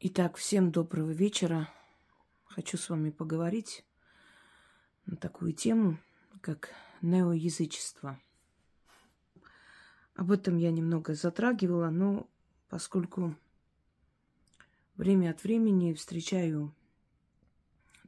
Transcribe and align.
Итак, 0.00 0.36
всем 0.36 0.70
доброго 0.70 1.10
вечера. 1.10 1.68
Хочу 2.44 2.78
с 2.78 2.88
вами 2.88 3.10
поговорить 3.10 3.84
на 5.06 5.16
такую 5.16 5.52
тему, 5.52 5.98
как 6.40 6.70
неоязычество. 7.02 8.16
Об 10.14 10.30
этом 10.30 10.56
я 10.56 10.70
немного 10.70 11.14
затрагивала, 11.14 11.90
но 11.90 12.30
поскольку 12.68 13.34
время 14.94 15.30
от 15.30 15.42
времени 15.42 15.92
встречаю 15.94 16.72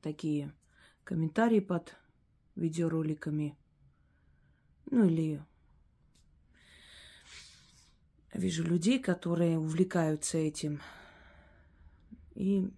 такие 0.00 0.54
комментарии 1.02 1.58
под 1.58 1.96
видеороликами, 2.54 3.58
ну 4.92 5.06
или 5.06 5.44
вижу 8.32 8.62
людей, 8.62 9.00
которые 9.00 9.58
увлекаются 9.58 10.38
этим– 10.38 10.80
и 12.40 12.72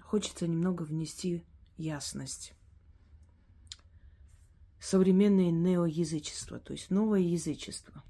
хочется 0.00 0.48
немного 0.48 0.82
внести 0.82 1.44
ясность. 1.76 2.54
Современное 4.80 5.52
неоязычество, 5.52 6.58
то 6.58 6.72
есть 6.72 6.90
новое 6.90 7.20
язычество. 7.20 8.02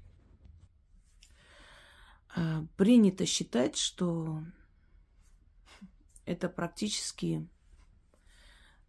А, 2.35 2.65
принято 2.77 3.27
считать, 3.27 3.77
что 3.77 4.43
это 6.25 6.49
практически 6.49 7.47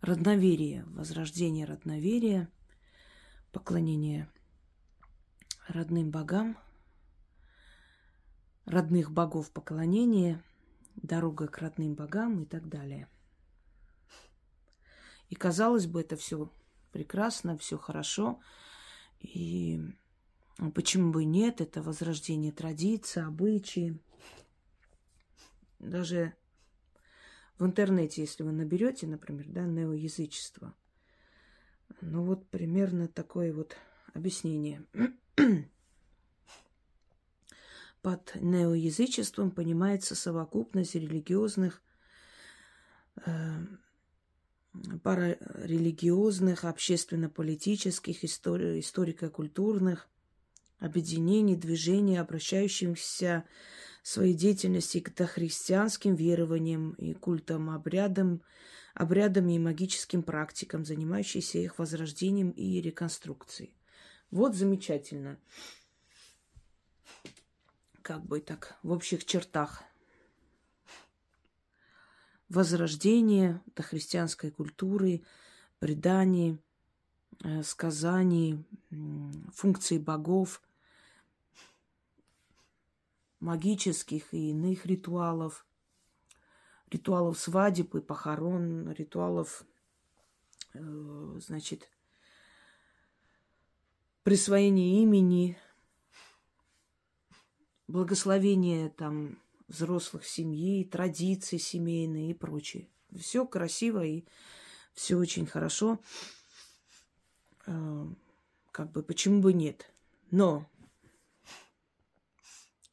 родноверие, 0.01 0.85
возрождение 0.87 1.67
родноверия, 1.67 2.49
поклонение 3.51 4.33
родным 5.69 6.11
богам, 6.11 6.57
родных 8.65 9.11
богов 9.11 9.51
поклонения– 9.51 10.43
дорога 10.97 11.47
к 11.47 11.59
родным 11.59 11.95
богам 11.95 12.43
и 12.43 12.47
так 12.47 12.69
далее. 12.69 13.09
И 15.29 15.35
казалось 15.35 15.87
бы, 15.87 16.01
это 16.01 16.17
все 16.17 16.51
прекрасно, 16.93 17.57
все 17.57 17.79
хорошо. 17.79 18.41
И 19.21 19.81
почему 20.75 21.11
бы 21.13 21.25
нет, 21.25 21.61
это 21.61 21.83
возрождение 21.83 22.53
традиций, 22.53 23.25
обычаи. 23.25 23.99
Даже 25.79 26.35
в 27.59 27.65
интернете, 27.65 28.21
если 28.21 28.43
вы 28.43 28.53
наберете, 28.53 29.07
например, 29.07 29.47
да, 29.49 29.63
неоязычество, 29.63 30.75
ну 32.01 32.25
вот 32.25 32.49
примерно 32.49 33.09
такое 33.09 33.53
вот 33.53 33.77
объяснение. 34.15 34.85
Под 38.03 38.35
неоязычеством 38.35 39.53
понимается 39.53 40.17
совокупность 40.17 40.97
религиозных, 40.97 41.81
э, 43.25 43.31
парарелигиозных, 45.05 46.65
общественно-политических, 46.65 48.25
истори- 48.25 48.81
историко-культурных 48.81 50.09
объединений, 50.81 51.55
движений, 51.55 52.17
обращающихся 52.17 53.45
своей 54.03 54.35
деятельности 54.35 54.99
к 54.99 55.15
дохристианским 55.15 56.17
верованиям 56.17 56.93
и 56.95 57.15
культам, 57.15 57.71
обрядам, 57.71 58.43
обрядам 58.95 59.49
и 59.49 59.61
магическим 59.61 60.25
практикам, 60.25 60.85
занимающиеся 60.85 61.59
их 61.59 61.79
возрождением 61.79 62.51
и 62.51 62.81
реконструкцией. 62.81 63.77
Вот 64.33 64.57
замечательно 64.57 65.39
как 68.03 68.25
бы 68.25 68.41
так 68.41 68.77
в 68.83 68.93
общих 68.93 69.25
чертах. 69.25 69.83
Возрождение 72.49 73.63
до 73.75 73.83
христианской 73.83 74.51
культуры, 74.51 75.23
преданий, 75.79 76.59
э, 77.43 77.63
сказаний, 77.63 78.63
функций 79.55 79.99
богов, 79.99 80.61
магических 83.41 84.35
и 84.35 84.51
иных 84.51 84.85
ритуалов, 84.85 85.65
ритуалов 86.91 87.39
свадеб 87.39 87.95
и 87.95 88.01
похорон, 88.01 88.93
ритуалов, 88.93 89.65
э, 90.75 91.39
значит, 91.41 91.89
присвоения 94.25 95.03
имени– 95.03 95.57
благословение 97.93 98.89
там 98.89 99.39
взрослых 99.69 100.27
семьи, 100.27 100.85
традиции 100.85 101.59
семейные 101.59 102.31
и 102.31 102.35
прочее. 102.35 102.89
Все 103.17 103.47
красиво 103.47 104.03
и 104.05 104.25
все 104.95 105.17
очень 105.17 105.47
хорошо. 105.47 106.01
А, 107.67 108.09
как 108.73 108.91
бы 108.91 109.03
почему 109.03 109.43
бы 109.43 109.53
нет? 109.53 109.93
Но 110.31 110.67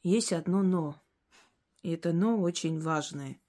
есть 0.03 0.33
одно 0.33 0.61
но. 0.61 1.01
И 1.81 1.91
это 1.91 2.11
но 2.11 2.37
очень 2.37 2.81
важное. 2.81 3.39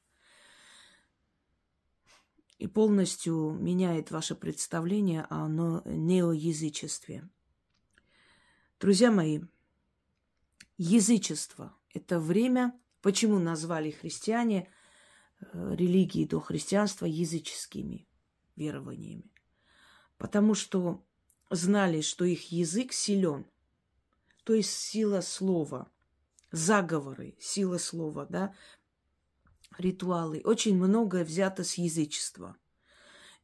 И 2.59 2.69
полностью 2.69 3.53
меняет 3.53 4.13
ваше 4.13 4.37
представление 4.37 5.27
о 5.31 5.49
неоязычестве. 5.49 7.29
Друзья 8.79 9.11
мои, 9.11 9.41
язычество. 10.81 11.77
Это 11.93 12.19
время, 12.19 12.73
почему 13.03 13.39
назвали 13.39 13.91
христиане 13.91 14.71
э, 15.41 15.75
религии 15.77 16.25
до 16.25 16.41
христианства 16.41 17.05
языческими 17.05 18.09
верованиями. 18.57 19.31
Потому 20.17 20.55
что 20.55 21.05
знали, 21.51 22.01
что 22.01 22.25
их 22.25 22.51
язык 22.51 22.95
силен, 22.95 23.45
то 24.45 24.55
есть 24.55 24.71
сила 24.71 25.21
слова, 25.21 25.91
заговоры, 26.51 27.37
сила 27.39 27.77
слова, 27.77 28.25
да, 28.25 28.55
ритуалы. 29.77 30.41
Очень 30.45 30.77
многое 30.77 31.25
взято 31.27 31.63
с 31.63 31.75
язычества. 31.75 32.57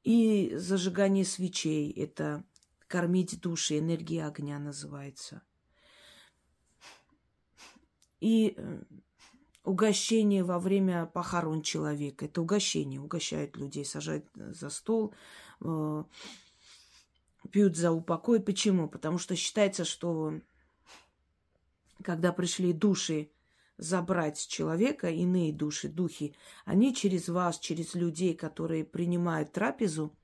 И 0.05 0.57
зажигание 0.57 1.27
свечей– 1.27 1.91
это 1.97 2.45
кормить 2.87 3.41
души, 3.43 3.79
энергия 3.79 4.25
огня 4.25 4.59
называется– 4.59 5.43
и 8.21 8.55
э, 8.57 8.83
угощение 9.65 10.45
во 10.45 10.59
время 10.59 11.07
похорон 11.07 11.63
человека. 11.63 12.25
Это 12.25 12.41
угощение. 12.41 13.01
Угощают 13.01 13.57
людей, 13.57 13.85
сажают 13.85 14.25
за 14.35 14.71
стол, 14.71 15.13
э, 15.61 16.05
пьют 17.51 17.77
за 17.77 17.93
упокой. 17.93 18.41
Почему? 18.41 18.89
Потому 18.89 19.19
что 19.19 19.37
считается, 19.37 19.85
что 19.85 20.41
когда 22.03 22.33
пришли 22.33 22.73
души 22.73 23.31
забрать 23.79 24.47
человека, 24.47 25.11
иные 25.11 25.53
души, 25.53 25.89
духи, 25.89 26.35
они 26.65 26.95
через 26.95 27.29
вас, 27.29 27.59
через 27.59 27.95
людей, 27.95 28.35
которые 28.35 28.85
принимают 28.85 29.53
трапезу, 29.53 30.17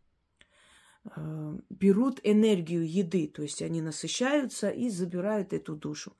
э, 1.05 1.59
берут 1.69 2.21
энергию 2.23 2.89
еды, 2.89 3.27
то 3.27 3.43
есть 3.43 3.61
они 3.61 3.83
насыщаются 3.83 4.71
и 4.71 4.89
забирают 4.89 5.53
эту 5.53 5.75
душу. 5.75 6.17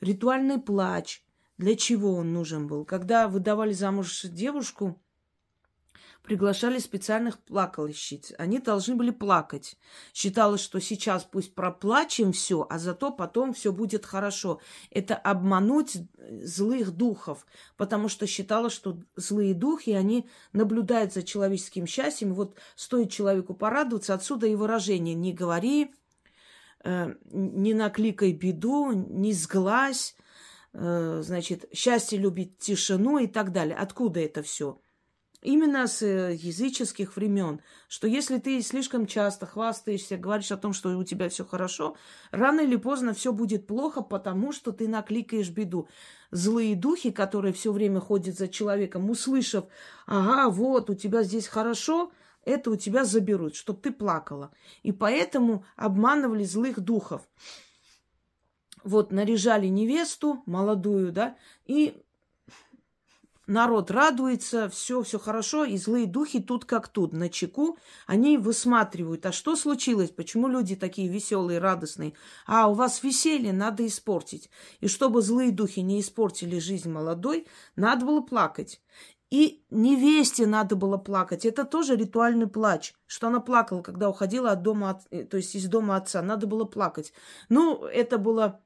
Ритуальный 0.00 0.60
плач. 0.60 1.24
Для 1.58 1.76
чего 1.76 2.14
он 2.14 2.32
нужен 2.32 2.66
был? 2.66 2.84
Когда 2.84 3.28
выдавали 3.28 3.72
замуж 3.72 4.22
девушку, 4.24 5.00
приглашали 6.24 6.78
специальных 6.78 7.38
плакальщиц. 7.38 8.32
Они 8.38 8.58
должны 8.58 8.96
были 8.96 9.10
плакать. 9.10 9.76
Считалось, 10.12 10.62
что 10.62 10.80
сейчас 10.80 11.22
пусть 11.24 11.54
проплачем 11.54 12.32
все, 12.32 12.66
а 12.68 12.78
зато 12.78 13.12
потом 13.12 13.52
все 13.52 13.72
будет 13.72 14.04
хорошо. 14.06 14.60
Это 14.90 15.14
обмануть 15.14 15.98
злых 16.42 16.92
духов, 16.92 17.46
потому 17.76 18.08
что 18.08 18.26
считалось, 18.26 18.72
что 18.72 18.98
злые 19.16 19.54
духи, 19.54 19.90
они 19.90 20.28
наблюдают 20.52 21.12
за 21.12 21.22
человеческим 21.22 21.86
счастьем. 21.86 22.34
Вот 22.34 22.56
стоит 22.74 23.12
человеку 23.12 23.54
порадоваться, 23.54 24.14
отсюда 24.14 24.46
и 24.46 24.54
выражение 24.54 25.14
«не 25.14 25.32
говори», 25.32 25.94
не 26.84 27.74
накликай 27.74 28.32
беду, 28.32 28.92
не 28.92 29.32
сглазь, 29.32 30.14
э, 30.72 31.22
значит, 31.22 31.64
счастье 31.72 32.18
любит 32.18 32.58
тишину 32.58 33.18
и 33.18 33.26
так 33.26 33.52
далее. 33.52 33.76
Откуда 33.76 34.20
это 34.20 34.42
все? 34.42 34.80
Именно 35.44 35.86
с 35.86 36.00
э, 36.00 36.34
языческих 36.40 37.16
времен, 37.16 37.60
что 37.86 38.06
если 38.06 38.38
ты 38.38 38.62
слишком 38.62 39.06
часто 39.06 39.44
хвастаешься, 39.44 40.16
говоришь 40.16 40.50
о 40.50 40.56
том, 40.56 40.72
что 40.72 40.96
у 40.96 41.04
тебя 41.04 41.28
все 41.28 41.44
хорошо, 41.44 41.96
рано 42.30 42.62
или 42.62 42.76
поздно 42.76 43.12
все 43.12 43.30
будет 43.30 43.66
плохо, 43.66 44.00
потому 44.00 44.52
что 44.52 44.72
ты 44.72 44.88
накликаешь 44.88 45.50
беду. 45.50 45.86
Злые 46.30 46.74
духи, 46.76 47.10
которые 47.10 47.52
все 47.52 47.72
время 47.72 48.00
ходят 48.00 48.38
за 48.38 48.48
человеком, 48.48 49.10
услышав, 49.10 49.66
ага, 50.06 50.48
вот, 50.48 50.88
у 50.88 50.94
тебя 50.94 51.22
здесь 51.22 51.46
хорошо, 51.46 52.10
это 52.44 52.70
у 52.70 52.76
тебя 52.76 53.04
заберут, 53.04 53.56
чтобы 53.56 53.80
ты 53.80 53.92
плакала. 53.92 54.50
И 54.82 54.92
поэтому 54.92 55.64
обманывали 55.76 56.44
злых 56.44 56.80
духов. 56.80 57.22
Вот 58.82 59.12
наряжали 59.12 59.66
невесту 59.66 60.42
молодую, 60.46 61.10
да, 61.10 61.36
и 61.64 62.04
народ 63.46 63.90
радуется, 63.90 64.68
все, 64.68 65.02
все 65.02 65.18
хорошо, 65.18 65.64
и 65.64 65.76
злые 65.76 66.06
духи 66.06 66.40
тут 66.40 66.64
как 66.64 66.88
тут, 66.88 67.12
на 67.12 67.28
чеку, 67.28 67.78
они 68.06 68.38
высматривают, 68.38 69.24
а 69.26 69.32
что 69.32 69.56
случилось, 69.56 70.10
почему 70.10 70.48
люди 70.48 70.76
такие 70.76 71.08
веселые, 71.08 71.58
радостные, 71.58 72.14
а 72.46 72.68
у 72.68 72.74
вас 72.74 73.02
веселье 73.02 73.52
надо 73.52 73.86
испортить. 73.86 74.50
И 74.80 74.88
чтобы 74.88 75.22
злые 75.22 75.50
духи 75.50 75.80
не 75.80 76.00
испортили 76.00 76.58
жизнь 76.58 76.90
молодой, 76.90 77.46
надо 77.76 78.06
было 78.06 78.20
плакать. 78.20 78.80
И 79.30 79.64
невесте 79.70 80.46
надо 80.46 80.76
было 80.76 80.96
плакать. 80.96 81.44
Это 81.44 81.64
тоже 81.64 81.96
ритуальный 81.96 82.46
плач, 82.46 82.94
что 83.06 83.28
она 83.28 83.40
плакала, 83.40 83.82
когда 83.82 84.08
уходила 84.08 84.52
от 84.52 84.62
дома, 84.62 85.00
э, 85.10 85.24
то 85.24 85.36
есть 85.36 85.54
из 85.54 85.66
дома 85.66 85.96
отца. 85.96 86.22
Надо 86.22 86.46
было 86.46 86.64
плакать. 86.64 87.12
Ну, 87.48 87.84
это 87.84 88.18
было 88.18 88.60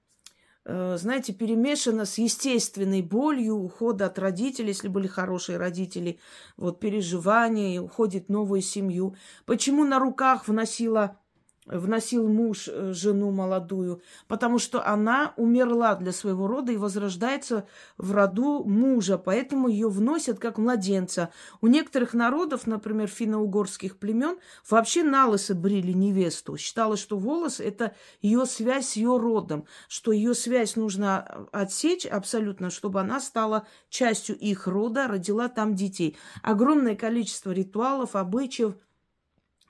Э, 0.70 0.98
знаете, 0.98 1.32
перемешано 1.32 2.04
с 2.04 2.18
естественной 2.18 3.00
болью 3.00 3.56
ухода 3.56 4.04
от 4.04 4.18
родителей, 4.18 4.68
если 4.68 4.88
были 4.88 5.06
хорошие 5.06 5.56
родители, 5.56 6.20
вот 6.58 6.78
переживания, 6.78 7.80
уходит 7.80 8.26
в 8.26 8.28
новую 8.28 8.60
семью. 8.60 9.16
Почему 9.46 9.84
на 9.84 9.98
руках 9.98 10.46
вносила 10.46 11.18
вносил 11.68 12.28
муж 12.28 12.68
э, 12.68 12.92
жену 12.92 13.30
молодую, 13.30 14.02
потому 14.26 14.58
что 14.58 14.84
она 14.86 15.34
умерла 15.36 15.94
для 15.94 16.12
своего 16.12 16.46
рода 16.46 16.72
и 16.72 16.76
возрождается 16.76 17.66
в 17.96 18.12
роду 18.12 18.64
мужа, 18.64 19.18
поэтому 19.18 19.68
ее 19.68 19.88
вносят 19.88 20.38
как 20.38 20.58
младенца. 20.58 21.30
У 21.60 21.66
некоторых 21.66 22.14
народов, 22.14 22.66
например, 22.66 23.08
финно-угорских 23.08 23.98
племен, 23.98 24.38
вообще 24.68 25.02
налысы 25.02 25.54
брили 25.54 25.92
невесту. 25.92 26.56
Считалось, 26.56 27.00
что 27.00 27.18
волос– 27.18 27.60
это 27.60 27.94
ее 28.22 28.46
связь 28.46 28.88
с 28.88 28.96
ее 28.96 29.16
родом, 29.18 29.66
что 29.88 30.12
ее 30.12 30.34
связь 30.34 30.76
нужно 30.76 31.46
отсечь 31.52 32.06
абсолютно, 32.06 32.70
чтобы 32.70 33.00
она 33.00 33.20
стала 33.20 33.66
частью 33.88 34.36
их 34.36 34.66
рода, 34.66 35.06
родила 35.06 35.48
там 35.48 35.74
детей. 35.74 36.16
Огромное 36.42 36.96
количество 36.96 37.50
ритуалов, 37.50 38.16
обычаев– 38.16 38.74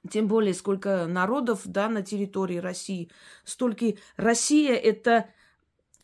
тем 0.08 0.28
более, 0.28 0.54
сколько 0.54 1.06
народов 1.06 1.62
да, 1.64 1.88
на 1.88 2.02
территории 2.02 2.58
России. 2.58 3.10
Столько... 3.44 3.94
Россия– 4.16 4.74
это 4.74 5.28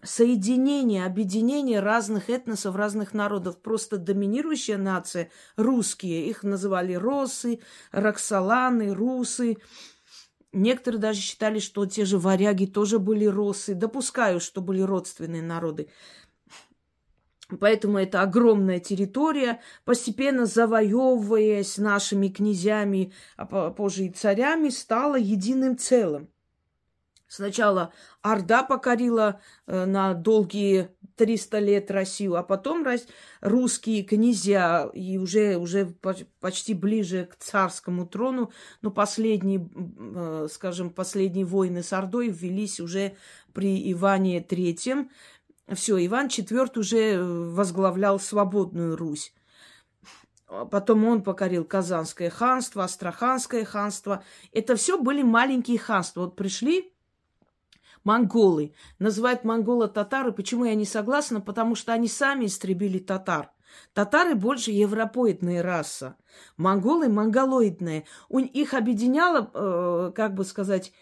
соединение, 0.02 1.04
объединение 1.06 1.80
разных 1.80 2.30
этносов, 2.30 2.76
разных 2.76 3.14
народов. 3.14 3.60
Просто 3.60 3.96
доминирующая 3.96 4.78
нация– 4.78 5.30
русские. 5.56 6.28
Их 6.28 6.42
называли 6.42 6.94
росы, 6.94 7.60
роксоланы, 7.92 8.94
русы. 8.94 9.58
Некоторые 10.52 11.00
даже 11.00 11.20
считали, 11.20 11.58
что 11.58 11.84
те 11.86 12.04
же 12.04 12.18
варяги 12.18 12.66
тоже 12.66 12.98
были 12.98 13.24
росы. 13.24 13.74
Допускаю, 13.74 14.40
что 14.40 14.60
были 14.60 14.80
родственные 14.80 15.42
народы. 15.42 15.88
Поэтому 17.56 17.98
это 17.98 18.22
огромная 18.22 18.80
территория, 18.80 19.60
постепенно 19.84 20.46
завоевываясь 20.46 21.78
нашими 21.78 22.28
князьями, 22.28 23.12
а 23.36 23.70
позже 23.70 24.04
и 24.04 24.10
царями, 24.10 24.68
стала 24.68 25.16
единым 25.16 25.76
целым. 25.76 26.28
Сначала 27.26 27.92
Орда 28.22 28.62
покорила 28.62 29.40
э, 29.66 29.86
на 29.86 30.14
долгие 30.14 30.90
300 31.16 31.58
лет 31.58 31.90
Россию, 31.90 32.36
а 32.36 32.44
потом 32.44 32.86
русские 33.40 34.04
князья, 34.04 34.88
и 34.94 35.18
уже, 35.18 35.56
уже 35.56 35.94
почти 36.40 36.74
ближе 36.74 37.24
к 37.24 37.36
царскому 37.36 38.06
трону, 38.06 38.52
но 38.82 38.92
последние, 38.92 39.68
э, 39.68 40.48
скажем, 40.48 40.90
последние 40.90 41.44
войны 41.44 41.82
с 41.82 41.92
Ордой 41.92 42.28
ввелись 42.28 42.78
уже 42.78 43.16
при 43.52 43.90
Иване 43.92 44.40
Третьем, 44.40 45.10
все, 45.72 46.04
Иван 46.04 46.26
IV 46.26 46.78
уже 46.78 47.14
э, 47.14 47.22
возглавлял 47.22 48.20
свободную 48.20 48.96
Русь. 48.96 49.32
Потом 50.70 51.04
он 51.06 51.22
покорил 51.22 51.64
Казанское 51.64 52.30
ханство, 52.30 52.84
Астраханское 52.84 53.64
ханство. 53.64 54.22
Это 54.52 54.76
все 54.76 54.98
были 54.98 55.22
маленькие 55.22 55.78
ханства. 55.78 56.22
Вот 56.22 56.36
пришли 56.36 56.92
монголы. 58.04 58.74
Называют 58.98 59.44
монгола 59.44 59.88
татары. 59.88 60.32
Почему 60.32 60.66
я 60.66 60.74
не 60.74 60.84
согласна? 60.84 61.40
Потому 61.40 61.74
что 61.74 61.92
они 61.92 62.08
сами 62.08 62.44
истребили 62.44 62.98
татар. 62.98 63.50
Татары 63.92 64.34
больше 64.34 64.70
европоидная 64.70 65.62
раса. 65.62 66.16
Монголы 66.56 67.08
монголоидные. 67.08 68.04
У 68.28 68.38
их 68.38 68.74
объединяло, 68.74 69.50
э, 69.52 70.12
как 70.14 70.34
бы 70.34 70.44
сказать, 70.44 70.92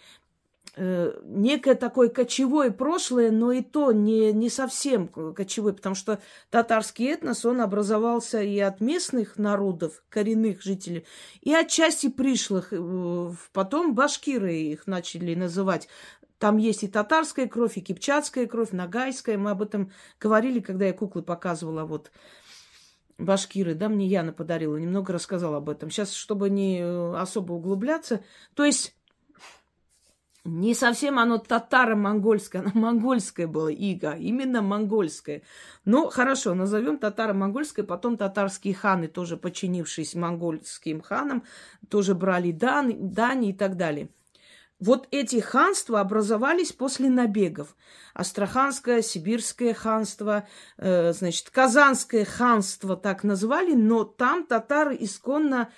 Э, 0.74 1.20
некое 1.24 1.74
такое 1.74 2.08
кочевое 2.08 2.70
прошлое, 2.70 3.30
но 3.30 3.52
и 3.52 3.60
то 3.60 3.92
не, 3.92 4.32
не 4.32 4.48
совсем 4.48 5.08
кочевой, 5.08 5.74
потому 5.74 5.94
что 5.94 6.18
татарский 6.48 7.12
этнос, 7.12 7.44
он 7.44 7.60
образовался 7.60 8.40
и 8.40 8.58
от 8.58 8.80
местных 8.80 9.36
народов, 9.36 10.02
коренных 10.08 10.62
жителей, 10.62 11.04
и 11.42 11.52
от 11.52 11.68
части 11.68 12.08
пришлых. 12.08 12.72
Э, 12.72 13.32
потом 13.52 13.94
башкиры 13.94 14.54
их 14.54 14.86
начали 14.86 15.34
называть. 15.34 15.88
Там 16.38 16.56
есть 16.56 16.82
и 16.84 16.88
татарская 16.88 17.46
кровь, 17.46 17.76
и 17.76 17.82
кипчатская 17.82 18.46
кровь, 18.46 18.72
нагайская. 18.72 19.36
Мы 19.36 19.50
об 19.50 19.60
этом 19.60 19.92
говорили, 20.18 20.60
когда 20.60 20.86
я 20.86 20.94
куклы 20.94 21.22
показывала. 21.22 21.84
Вот 21.84 22.10
башкиры, 23.18 23.74
да, 23.74 23.90
мне 23.90 24.06
Яна 24.06 24.32
подарила, 24.32 24.76
немного 24.78 25.12
рассказала 25.12 25.58
об 25.58 25.68
этом. 25.68 25.90
Сейчас, 25.90 26.14
чтобы 26.14 26.48
не 26.48 26.80
э, 26.80 27.14
особо 27.14 27.52
углубляться. 27.52 28.24
То 28.54 28.64
есть 28.64 28.96
не 30.44 30.74
совсем 30.74 31.18
оно 31.18 31.38
татаро-монгольское, 31.38 32.62
оно 32.62 32.72
монгольское 32.74 33.46
было 33.46 33.68
иго, 33.68 34.12
именно 34.12 34.60
монгольское. 34.60 35.42
Ну, 35.84 36.10
хорошо, 36.10 36.54
назовем 36.54 36.98
татаро-монгольское, 36.98 37.84
потом 37.84 38.16
татарские 38.16 38.74
ханы, 38.74 39.06
тоже 39.06 39.36
подчинившись 39.36 40.14
монгольским 40.14 41.00
ханам, 41.00 41.44
тоже 41.88 42.14
брали 42.14 42.50
дань, 42.50 42.96
дань 42.98 43.44
и 43.44 43.52
так 43.52 43.76
далее. 43.76 44.08
Вот 44.80 45.06
эти 45.12 45.38
ханства 45.38 46.00
образовались 46.00 46.72
после 46.72 47.08
набегов. 47.08 47.76
Астраханское, 48.14 49.00
Сибирское 49.00 49.74
ханство, 49.74 50.48
э, 50.76 51.12
значит, 51.12 51.50
Казанское 51.50 52.24
ханство 52.24 52.96
так 52.96 53.22
назвали, 53.22 53.74
но 53.74 54.02
там 54.02 54.44
татары 54.44 54.96
исконно 54.98 55.70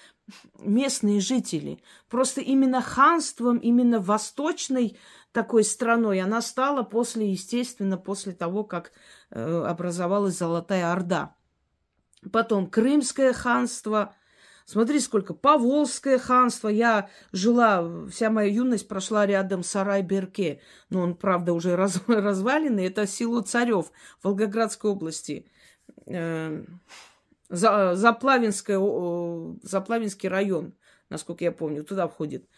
местные 0.58 1.20
жители. 1.20 1.82
Просто 2.08 2.40
именно 2.40 2.80
ханством, 2.80 3.58
именно 3.58 4.00
восточной 4.00 4.96
такой 5.32 5.64
страной 5.64 6.20
она 6.20 6.40
стала 6.40 6.82
после, 6.82 7.30
естественно, 7.30 7.98
после 7.98 8.32
того, 8.32 8.64
как 8.64 8.92
э, 9.30 9.64
образовалась 9.66 10.38
Золотая 10.38 10.92
Орда. 10.92 11.34
Потом 12.32 12.68
Крымское 12.68 13.32
ханство. 13.32 14.14
Смотри, 14.64 15.00
сколько. 15.00 15.34
Поволжское 15.34 16.18
ханство. 16.18 16.68
Я 16.68 17.10
жила, 17.32 18.06
вся 18.08 18.30
моя 18.30 18.50
юность 18.50 18.88
прошла 18.88 19.26
рядом 19.26 19.62
с 19.62 19.70
Сарай-Берке. 19.70 20.60
Но 20.88 21.00
он, 21.00 21.16
правда, 21.16 21.52
уже 21.52 21.76
раз, 21.76 22.00
разваленный. 22.06 22.86
Это 22.86 23.06
село 23.06 23.42
Царев 23.42 23.92
Волгоградской 24.22 24.90
области. 24.90 25.46
Э, 27.54 27.56
за, 27.56 27.94
Заплавинское, 27.94 28.78
Заплавинский 29.62 30.28
район, 30.28 30.74
насколько 31.08 31.44
я 31.44 31.52
помню, 31.52 31.84
туда 31.84 32.08
входит. 32.08 32.48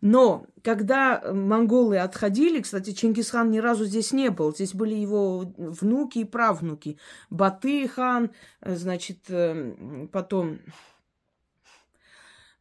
Но 0.00 0.46
когда 0.62 1.22
монголы 1.32 1.98
отходили, 1.98 2.60
кстати, 2.60 2.92
Чингисхан 2.92 3.50
ни 3.50 3.58
разу 3.58 3.84
здесь 3.84 4.12
не 4.12 4.30
был. 4.30 4.54
Здесь 4.54 4.74
были 4.74 4.94
его 4.94 5.52
внуки 5.56 6.18
и 6.18 6.24
правнуки. 6.24 6.98
Баты 7.30 7.86
хан, 7.88 8.30
значит, 8.60 9.18
э, 9.28 10.08
потом, 10.12 10.58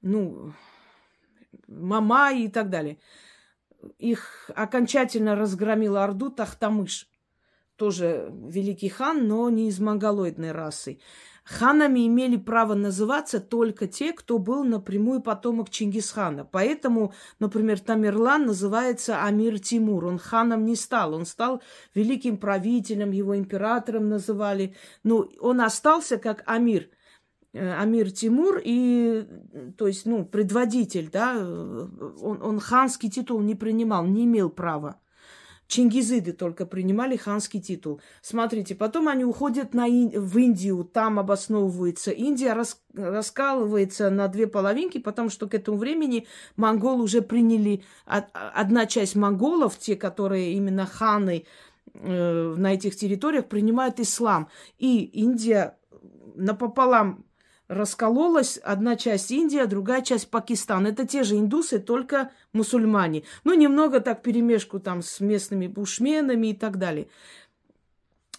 ну, 0.02 0.54
Мама 1.68 2.34
и 2.34 2.48
так 2.48 2.70
далее. 2.70 2.98
Их 3.98 4.50
окончательно 4.56 5.36
разгромила 5.36 6.04
Орду 6.04 6.30
Тахтамыш. 6.30 7.08
Тоже 7.80 8.30
великий 8.30 8.90
хан, 8.90 9.26
но 9.26 9.50
не 9.50 9.70
из 9.70 9.80
монголоидной 9.80 10.52
расы. 10.52 11.00
Ханами 11.46 12.06
имели 12.06 12.36
право 12.36 12.74
называться 12.74 13.40
только 13.40 13.88
те, 13.88 14.12
кто 14.12 14.38
был 14.38 14.66
напрямую 14.66 15.22
потомок 15.22 15.70
Чингисхана. 15.70 16.44
Поэтому, 16.44 17.14
например, 17.40 17.80
Тамерлан 17.80 18.46
называется 18.46 19.24
Амир 19.24 19.60
Тимур. 19.60 20.06
Он 20.06 20.20
ханом 20.20 20.66
не 20.66 20.76
стал. 20.76 21.14
Он 21.14 21.26
стал 21.26 21.64
великим 21.96 22.38
правителем, 22.38 23.12
его 23.12 23.38
императором 23.38 24.10
называли. 24.10 24.76
Но 25.04 25.30
он 25.40 25.62
остался 25.62 26.18
как 26.18 26.44
Амир. 26.46 26.90
Э, 27.54 27.76
Амир 27.82 28.12
Тимур 28.12 28.62
и, 28.62 29.26
то 29.78 29.88
есть, 29.88 30.06
ну, 30.06 30.26
предводитель, 30.26 31.10
да, 31.10 31.34
он, 31.40 32.42
он 32.44 32.60
ханский 32.60 33.10
титул 33.10 33.40
не 33.40 33.56
принимал, 33.56 34.06
не 34.06 34.26
имел 34.26 34.50
права. 34.50 35.00
Чингизиды 35.70 36.34
только 36.34 36.66
принимали 36.66 37.16
ханский 37.16 37.62
титул. 37.62 38.02
Смотрите, 38.24 38.74
потом 38.74 39.08
они 39.08 39.24
уходят 39.24 39.76
на 39.76 39.88
Ин... 39.88 40.10
в 40.20 40.36
Индию, 40.36 40.84
там 40.84 41.20
обосновывается. 41.20 42.10
Индия 42.10 42.54
рас... 42.54 42.82
раскалывается 42.96 44.10
на 44.10 44.28
две 44.30 44.48
половинки, 44.48 44.98
потому 44.98 45.30
что 45.30 45.48
к 45.48 45.54
этому 45.54 45.78
времени 45.78 46.26
монголы 46.58 47.04
уже 47.04 47.22
приняли... 47.22 47.84
Одна 48.08 48.88
часть 48.88 49.16
монголов, 49.16 49.78
те, 49.78 49.96
которые 49.96 50.54
именно 50.54 50.88
ханы 50.88 51.46
э, 51.94 52.56
на 52.58 52.74
этих 52.74 52.96
территориях, 52.96 53.46
принимают 53.46 54.00
ислам. 54.00 54.50
И 54.80 55.04
Индия 55.04 55.78
напополам 56.34 57.26
раскололась. 57.70 58.58
Одна 58.58 58.98
часть 58.98 59.32
Индия, 59.32 59.66
другая 59.66 60.02
часть 60.02 60.30
Пакистан. 60.30 60.88
Это 60.88 61.08
те 61.08 61.24
же 61.24 61.36
индусы, 61.36 61.80
только 61.80 62.32
мусульмане. 62.52 63.24
Ну, 63.46 63.54
немного 63.54 64.02
так 64.02 64.22
перемешку 64.22 64.80
там 64.80 65.02
с 65.02 65.22
местными 65.22 65.68
бушменами 65.68 66.48
и 66.48 66.54
так 66.54 66.78
далее. 66.78 67.08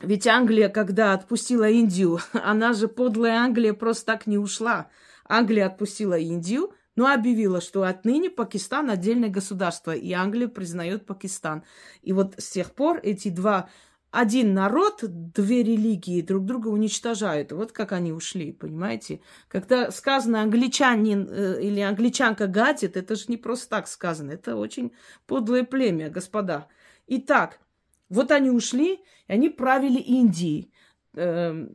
Ведь 0.00 0.26
Англия, 0.26 0.68
когда 0.68 1.14
отпустила 1.14 1.68
Индию, 1.68 2.18
она 2.32 2.75
же 2.75 2.88
подлая 2.88 3.38
Англия 3.38 3.72
просто 3.72 4.06
так 4.06 4.26
не 4.26 4.37
ушла. 4.37 4.88
Англия 5.25 5.66
отпустила 5.66 6.18
Индию, 6.18 6.72
но 6.96 7.06
объявила, 7.06 7.60
что 7.60 7.84
отныне 7.84 8.30
Пакистан 8.30 8.90
отдельное 8.90 9.28
государство, 9.28 9.92
и 9.92 10.12
Англия 10.12 10.49
признает 10.49 11.06
Пакистан. 11.06 11.62
И 12.02 12.12
вот 12.12 12.34
с 12.38 12.50
тех 12.50 12.72
пор 12.72 12.99
эти 13.02 13.28
два 13.28 13.70
один 14.11 14.55
народ, 14.55 15.02
две 15.02 15.62
религии 15.62 16.21
друг 16.21 16.45
друга 16.45 16.69
уничтожают. 16.69 17.52
Вот 17.52 17.71
как 17.73 17.93
они 17.93 18.12
ушли, 18.12 18.52
понимаете? 18.52 19.21
Когда 19.49 19.90
сказано 19.90 20.43
англичанин 20.43 21.29
э, 21.31 21.62
или 21.62 21.81
англичанка 21.81 22.49
гадит, 22.49 22.97
это 22.97 23.14
же 23.14 23.26
не 23.29 23.37
просто 23.37 23.69
так 23.69 23.88
сказано. 23.88 24.33
Это 24.33 24.57
очень 24.57 24.93
подлое 25.26 25.64
племя, 25.64 26.11
господа. 26.11 26.67
Итак, 27.07 27.61
вот 28.09 28.33
они 28.33 28.50
ушли, 28.50 28.95
и 28.95 29.33
они 29.33 29.49
правили 29.49 29.99
Индией. 30.00 30.73
Э, 31.14 31.69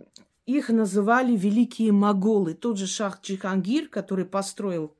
их 0.46 0.70
называли 0.70 1.36
великие 1.36 1.92
моголы. 1.92 2.54
Тот 2.54 2.78
же 2.78 2.86
шах 2.86 3.22
Джихангир, 3.22 3.88
который 3.88 4.26
построил, 4.26 4.96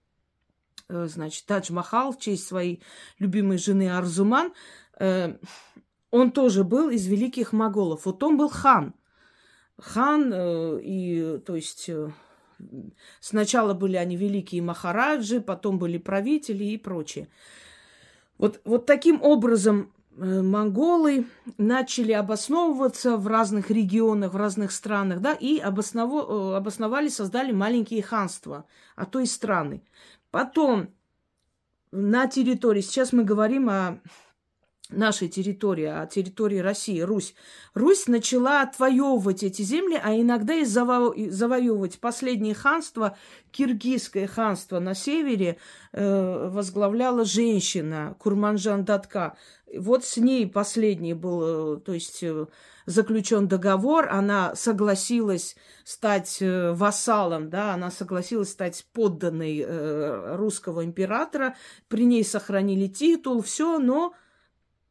э, 0.88 1.08
значит, 1.08 1.46
Тадж-Махал 1.46 2.14
в 2.14 2.20
честь 2.20 2.48
своей 2.48 2.82
любимой 3.20 3.58
жены 3.58 3.96
Арзуман, 3.96 4.54
э, 5.00 5.38
он 6.16 6.32
тоже 6.32 6.64
был 6.64 6.90
из 6.90 7.08
великих 7.08 7.52
моголов. 7.52 8.06
Вот 8.06 8.24
он 8.24 8.38
был 8.38 8.48
хан. 8.48 8.94
Хан, 9.78 10.32
э, 10.34 10.80
и, 10.82 11.42
то 11.46 11.58
есть, 11.58 11.90
э, 11.90 12.10
сначала 13.20 13.74
были 13.74 13.98
они 13.98 14.16
великие 14.16 14.62
махараджи, 14.62 15.42
потом 15.42 15.78
были 15.78 15.98
правители 15.98 16.64
и 16.64 16.78
прочее. 16.78 17.28
Вот, 18.38 18.62
вот 18.64 18.86
таким 18.86 19.22
образом 19.22 19.92
э, 20.18 20.42
монголы 20.42 21.28
начали 21.58 22.14
обосновываться 22.14 23.18
в 23.18 23.28
разных 23.28 23.70
регионах, 23.70 24.34
в 24.34 24.38
разных 24.38 24.72
странах, 24.72 25.20
да, 25.20 25.34
и 25.34 25.60
обосново, 25.60 26.56
обосновали, 26.56 27.10
создали 27.10 27.52
маленькие 27.52 28.02
ханства, 28.02 28.64
а 28.96 29.06
то 29.06 29.20
и 29.20 29.26
страны. 29.26 29.84
Потом 30.32 30.94
на 31.92 32.28
территории, 32.28 32.80
сейчас 32.80 33.12
мы 33.12 33.26
говорим 33.26 33.70
о 33.70 34.00
нашей 34.90 35.30
территории, 35.30 35.86
а 35.86 36.06
территории 36.06 36.60
России, 36.60 37.02
Русь, 37.02 37.34
Русь 37.74 38.08
начала 38.08 38.62
отвоевывать 38.62 39.44
эти 39.44 39.62
земли, 39.62 40.00
а 40.02 40.16
иногда 40.16 40.54
и 40.54 40.64
заво- 40.64 41.30
завоевывать 41.30 42.00
последнее 42.00 42.54
ханство, 42.54 43.18
киргизское 43.52 44.28
ханство 44.28 44.80
на 44.80 44.94
севере, 44.94 45.58
э, 45.92 46.50
возглавляла 46.52 47.26
женщина 47.26 48.16
Курманжан 48.20 48.86
Датка. 48.86 49.38
Вот 49.76 50.06
с 50.06 50.18
ней 50.18 50.48
последний 50.48 51.14
был, 51.14 51.78
э, 51.78 51.80
то 51.80 51.94
есть 51.94 52.22
э, 52.22 52.46
заключен 52.86 53.48
договор, 53.48 54.08
она 54.10 54.56
согласилась 54.56 55.56
стать 55.84 56.38
э, 56.42 56.72
вассалом, 56.74 57.50
да, 57.50 57.74
она 57.74 57.90
согласилась 57.92 58.52
стать 58.52 58.86
подданной 58.94 59.64
э, 59.66 60.36
русского 60.36 60.86
императора, 60.86 61.56
при 61.88 62.06
ней 62.06 62.24
сохранили 62.24 62.88
титул, 62.88 63.42
все, 63.42 63.80
но 63.80 64.14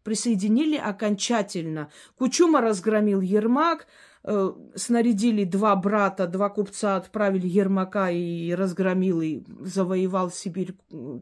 присоединили 0.05 0.77
окончательно. 0.77 1.91
Кучума 2.17 2.61
разгромил 2.61 3.21
Ермак, 3.21 3.89
э, 4.23 4.53
снарядили 4.77 5.45
два 5.45 5.75
брата, 5.75 6.27
два 6.29 6.51
купца, 6.51 6.97
отправили 6.97 7.49
Ермака 7.49 8.11
и 8.11 8.55
разгромил, 8.55 9.21
и 9.21 9.43
завоевал 9.61 10.31
Сибирь, 10.31 10.77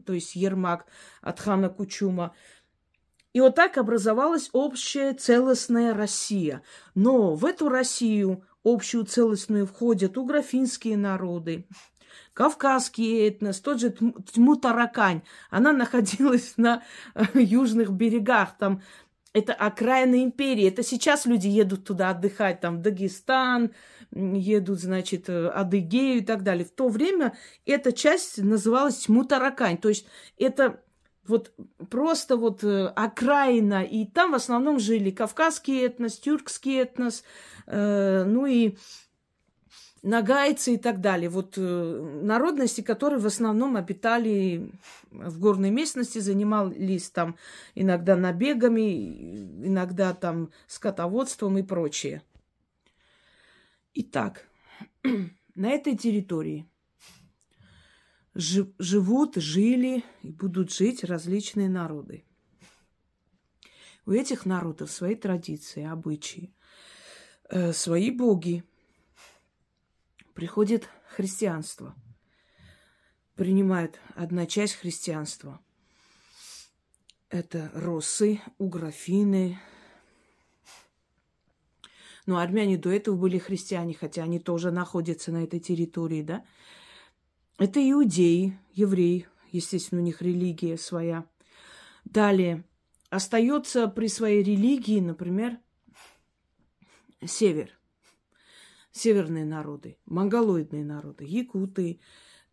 то 0.05 0.13
есть 0.13 0.35
Ермак 0.35 0.85
от 1.21 1.39
хана 1.39 1.69
Кучума. 1.69 2.35
И 3.33 3.41
вот 3.41 3.55
так 3.55 3.79
образовалась 3.79 4.49
общая 4.53 5.13
целостная 5.13 5.95
Россия. 5.95 6.61
Но 6.93 7.33
в 7.33 7.45
эту 7.45 7.67
Россию 7.67 8.43
общую 8.63 9.05
целостную 9.05 9.65
входят 9.65 10.17
уграфинские 10.17 10.97
народы, 10.97 11.65
кавказский 12.33 13.27
этнос, 13.27 13.59
тот 13.59 13.79
же 13.79 13.91
Тьму-Таракань. 13.91 15.21
Она 15.49 15.71
находилась 15.71 16.53
на 16.57 16.83
э, 17.15 17.23
южных 17.33 17.91
берегах, 17.91 18.57
там 18.57 18.81
это 19.33 19.53
окраина 19.53 20.23
империи. 20.23 20.67
Это 20.67 20.83
сейчас 20.83 21.25
люди 21.25 21.47
едут 21.47 21.85
туда 21.85 22.11
отдыхать, 22.11 22.61
там, 22.61 22.77
в 22.77 22.81
Дагестан, 22.81 23.71
едут, 24.11 24.79
значит, 24.79 25.27
э, 25.27 25.47
Адыгею 25.47 26.19
и 26.19 26.21
так 26.21 26.43
далее. 26.43 26.65
В 26.65 26.71
то 26.71 26.87
время 26.87 27.35
эта 27.65 27.91
часть 27.91 28.37
называлась 28.37 29.07
Тьму-Таракань. 29.07 29.77
То 29.77 29.89
есть 29.89 30.05
это 30.37 30.81
вот 31.25 31.51
просто 31.89 32.37
вот 32.37 32.63
э, 32.63 32.87
окраина, 32.87 33.83
и 33.83 34.05
там 34.05 34.31
в 34.31 34.35
основном 34.35 34.79
жили 34.79 35.09
кавказский 35.09 35.85
этнос, 35.85 36.19
тюркский 36.19 36.81
этнос, 36.81 37.23
э, 37.65 38.23
ну 38.25 38.45
и 38.45 38.77
нагайцы 40.03 40.75
и 40.75 40.77
так 40.77 41.01
далее. 41.01 41.29
Вот 41.29 41.57
э, 41.57 42.19
народности, 42.21 42.81
которые 42.81 43.19
в 43.19 43.25
основном 43.25 43.77
обитали 43.77 44.69
в 45.09 45.39
горной 45.39 45.71
местности, 45.71 46.19
занимались 46.19 47.09
там 47.09 47.37
иногда 47.73 48.15
набегами, 48.15 49.65
иногда 49.65 50.13
там 50.13 50.51
скотоводством 50.67 51.57
и 51.57 51.63
прочее. 51.63 52.21
Итак, 53.95 54.47
на 55.55 55.69
этой 55.69 55.97
территории 55.97 56.67
живут, 58.35 59.35
жили 59.35 60.03
и 60.21 60.31
будут 60.31 60.71
жить 60.71 61.03
различные 61.03 61.69
народы. 61.69 62.25
У 64.05 64.11
этих 64.11 64.45
народов 64.45 64.91
свои 64.91 65.15
традиции, 65.15 65.85
обычаи, 65.85 66.53
э, 67.49 67.71
свои 67.71 68.11
боги– 68.11 68.65
приходит 70.33 70.89
христианство. 71.07 71.95
Принимает 73.35 73.99
одна 74.15 74.45
часть 74.45 74.75
христианства. 74.75 75.59
Это 77.29 77.71
россы, 77.73 78.41
уграфины. 78.57 79.59
Но 82.25 82.37
армяне 82.37 82.77
до 82.77 82.91
этого 82.91 83.15
были 83.15 83.37
христиане, 83.37 83.95
хотя 83.95 84.23
они 84.23 84.39
тоже 84.39 84.71
находятся 84.71 85.31
на 85.31 85.43
этой 85.43 85.59
территории, 85.59 86.21
да. 86.21 86.45
Это 87.57 87.79
иудеи, 87.79 88.57
евреи, 88.73 89.27
естественно, 89.51 90.01
у 90.01 90.03
них 90.03 90.21
религия 90.21 90.77
своя. 90.77 91.25
Далее, 92.05 92.63
остается 93.09 93.87
при 93.87 94.07
своей 94.07 94.43
религии, 94.43 94.99
например, 94.99 95.59
север– 97.25 97.77
северные 98.93 99.43
народы, 99.43 99.97
монголоидные 100.05 100.85
народы, 100.85 101.25
якуты, 101.25 101.99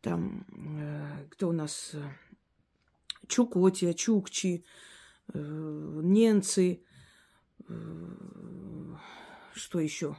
там, 0.00 0.46
э, 0.50 1.26
кто 1.30 1.50
у 1.50 1.52
нас, 1.52 1.90
э, 1.92 2.00
Чукотия, 3.28 3.92
Чукчи, 3.92 4.64
э, 5.32 6.00
ненцы, 6.02 6.82
э, 7.68 7.74
что 9.54 9.78
еще? 9.78 10.16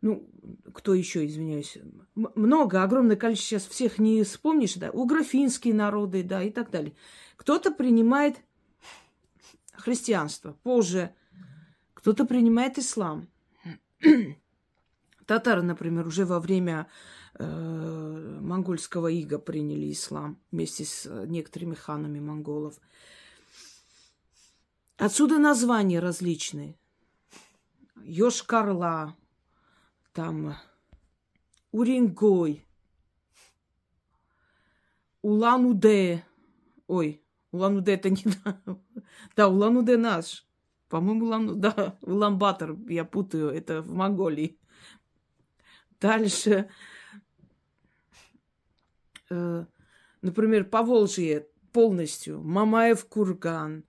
Ну, 0.00 0.28
кто 0.72 0.94
еще, 0.94 1.24
извиняюсь? 1.26 1.78
Много, 2.14 2.82
огромное 2.82 3.16
количество, 3.16 3.58
сейчас 3.58 3.66
всех 3.66 3.98
не 3.98 4.22
вспомнишь, 4.24 4.74
да, 4.74 4.90
угрофинские 4.90 5.74
народы, 5.74 6.22
да, 6.22 6.42
и 6.42 6.50
так 6.50 6.70
далее. 6.70 6.94
Кто-то 7.36 7.70
принимает 7.70 8.36
христианство, 9.72 10.52
позже 10.62 11.14
кто-то 11.92 12.24
принимает 12.24 12.78
ислам. 12.78 13.28
Татары, 15.26 15.62
например, 15.62 16.06
уже 16.06 16.24
во 16.24 16.40
время 16.40 16.86
э, 17.34 18.38
монгольского 18.40 19.08
ига 19.08 19.38
приняли 19.38 19.90
ислам 19.90 20.38
вместе 20.50 20.84
с 20.84 21.06
э, 21.06 21.26
некоторыми 21.26 21.74
ханами 21.74 22.20
монголов. 22.20 22.78
Отсюда 24.96 25.38
названия 25.38 26.00
различные. 26.00 26.78
Йошкарла, 28.02 29.16
там 30.12 30.54
Уренгой, 31.72 32.64
Улан-Удэ. 35.22 36.22
Ой, 36.86 37.22
Улан-Удэ 37.50 37.94
это 37.94 38.10
не... 38.10 38.24
Да, 39.36 39.48
Улан-Удэ 39.48 39.96
наш. 39.96 40.46
По-моему, 40.88 41.24
Улан... 41.24 41.60
Да, 41.60 41.98
Улан-Батор, 42.02 42.76
я 42.88 43.04
путаю, 43.04 43.48
это 43.48 43.80
в 43.80 43.90
Монголии. 43.92 44.58
Дальше, 46.00 46.68
э, 49.30 49.64
например, 50.22 50.64
Поволжье 50.64 51.48
полностью, 51.72 52.42
Мамаев 52.42 53.06
курган, 53.06 53.84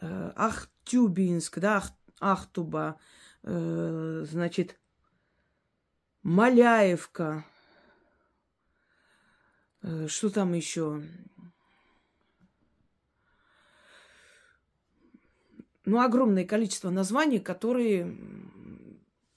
э, 0.00 0.32
Ахтюбинск, 0.36 1.58
да, 1.58 1.76
Ах, 1.76 1.92
Ахтуба, 2.20 2.98
э, 3.42 4.24
значит, 4.28 4.78
Маляевка. 6.22 7.44
Э, 9.82 10.06
что 10.08 10.30
там 10.30 10.52
еще? 10.52 11.02
Ну, 15.84 16.00
огромное 16.00 16.44
количество 16.44 16.90
названий, 16.90 17.40
которые 17.40 18.16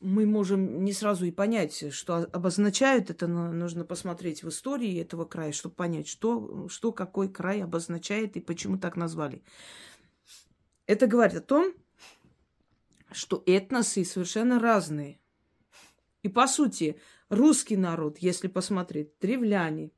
мы 0.06 0.26
можем 0.26 0.86
не 0.86 0.94
сразу 0.94 1.26
и 1.26 1.32
понять, 1.32 1.94
что 1.94 2.18
обозначают. 2.18 3.10
Это 3.10 3.28
нужно 3.28 3.84
посмотреть 3.84 4.44
в 4.44 4.50
истории 4.50 5.02
этого 5.02 5.26
края, 5.26 5.52
чтобы 5.52 5.76
понять, 5.76 6.08
что, 6.08 6.70
что 6.70 6.92
какой 6.92 7.28
край 7.28 7.64
обозначает 7.64 8.38
и 8.38 8.40
почему 8.40 8.78
так 8.78 8.96
назвали. 8.96 9.44
Это 10.86 11.08
говорит 11.08 11.38
о 11.38 11.42
том, 11.42 11.74
что 13.12 13.42
этносы 13.48 14.06
совершенно 14.06 14.60
разные. 14.60 15.20
И 16.22 16.30
по 16.30 16.48
сути, 16.48 17.00
русский 17.30 17.76
народ, 17.76 18.20
если 18.20 18.48
посмотреть, 18.48 19.18
древляне, 19.20 19.92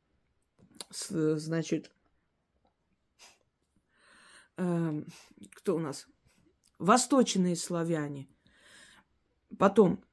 значит, 1.00 1.92
э, 4.56 5.04
кто 5.54 5.76
у 5.76 5.80
нас? 5.80 6.08
Восточные 6.80 7.56
славяне. 7.56 8.30
Потом 9.58 10.04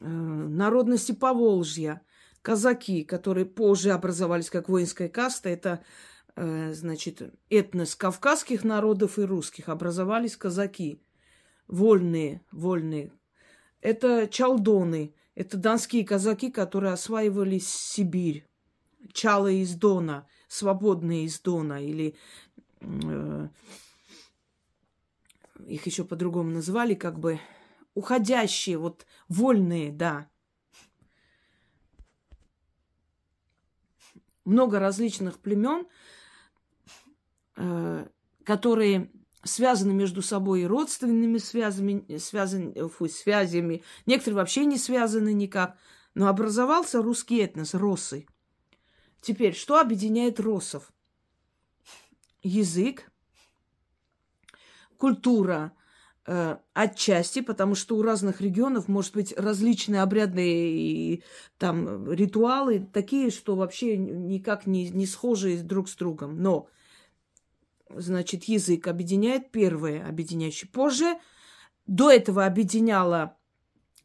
э, 0.00 0.06
народности 0.06 1.12
Поволжья, 1.12 2.02
казаки, 2.42 3.04
которые 3.04 3.46
позже 3.46 3.92
образовались 3.92 4.50
как 4.50 4.68
воинская 4.68 5.08
каста, 5.08 5.48
это 5.48 5.82
э, 6.36 6.72
значит, 6.74 7.34
этнос 7.48 7.94
кавказских 7.94 8.64
народов 8.64 9.18
и 9.18 9.22
русских, 9.22 9.68
образовались 9.68 10.36
казаки, 10.36 11.00
вольные, 11.66 12.42
вольные. 12.52 13.12
Это 13.80 14.28
чалдоны, 14.28 15.14
это 15.34 15.56
донские 15.56 16.04
казаки, 16.04 16.50
которые 16.50 16.92
осваивали 16.92 17.58
Сибирь. 17.58 18.46
Чалы 19.12 19.60
из 19.60 19.74
Дона, 19.74 20.26
свободные 20.48 21.24
из 21.24 21.38
Дона, 21.40 21.84
или 21.84 22.14
э, 22.80 23.48
их 25.66 25.86
еще 25.86 26.04
по-другому 26.04 26.50
называли, 26.50 26.94
как 26.94 27.18
бы 27.18 27.40
уходящие, 27.94 28.78
вот 28.78 29.06
вольные, 29.28 29.92
да. 29.92 30.28
Много 34.44 34.78
различных 34.78 35.38
племен, 35.38 35.86
э, 37.56 38.06
которые 38.44 39.10
связаны 39.42 39.94
между 39.94 40.22
собой 40.22 40.66
родственными 40.66 41.38
связями, 41.38 42.18
связан, 42.18 42.74
фу, 42.88 43.08
связями. 43.08 43.82
Некоторые 44.06 44.36
вообще 44.36 44.64
не 44.64 44.78
связаны 44.78 45.32
никак. 45.32 45.78
Но 46.14 46.28
образовался 46.28 47.02
русский 47.02 47.38
этнос, 47.38 47.74
росы. 47.74 48.26
Теперь, 49.20 49.54
что 49.54 49.80
объединяет 49.80 50.38
росов? 50.38 50.92
Язык, 52.42 53.10
культура, 54.98 55.72
э, 55.72 55.83
отчасти, 56.26 57.40
потому 57.42 57.74
что 57.74 57.96
у 57.96 58.02
разных 58.02 58.40
регионов 58.40 58.88
может 58.88 59.14
быть 59.14 59.34
различные 59.36 60.00
обрядные 60.00 61.22
там 61.58 62.10
ритуалы, 62.10 62.88
такие, 62.92 63.30
что 63.30 63.56
вообще 63.56 63.98
никак 63.98 64.66
не, 64.66 64.88
не 64.88 65.06
схожи 65.06 65.58
друг 65.58 65.88
с 65.88 65.96
другом. 65.96 66.40
Но 66.40 66.68
значит, 67.90 68.44
язык 68.44 68.86
объединяет 68.88 69.50
первое, 69.50 70.06
объединяющее. 70.06 70.70
Позже 70.70 71.18
до 71.86 72.10
этого 72.10 72.46
объединяла 72.46 73.36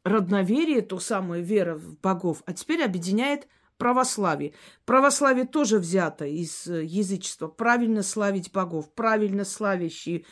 родноверие, 0.04 0.82
то 0.82 1.00
самое 1.00 1.44
вера 1.44 1.76
в 1.76 1.98
богов, 2.00 2.44
а 2.46 2.54
теперь 2.54 2.84
объединяет 2.84 3.48
православие. 3.78 4.54
Православие 4.86 5.46
тоже 5.46 5.80
взято 5.80 6.26
из 6.26 6.68
э, 6.68 6.84
язычества. 6.84 7.48
Правильно 7.48 8.04
славить 8.04 8.52
богов, 8.52 8.94
правильно 8.94 9.46
славящие, 9.46 10.26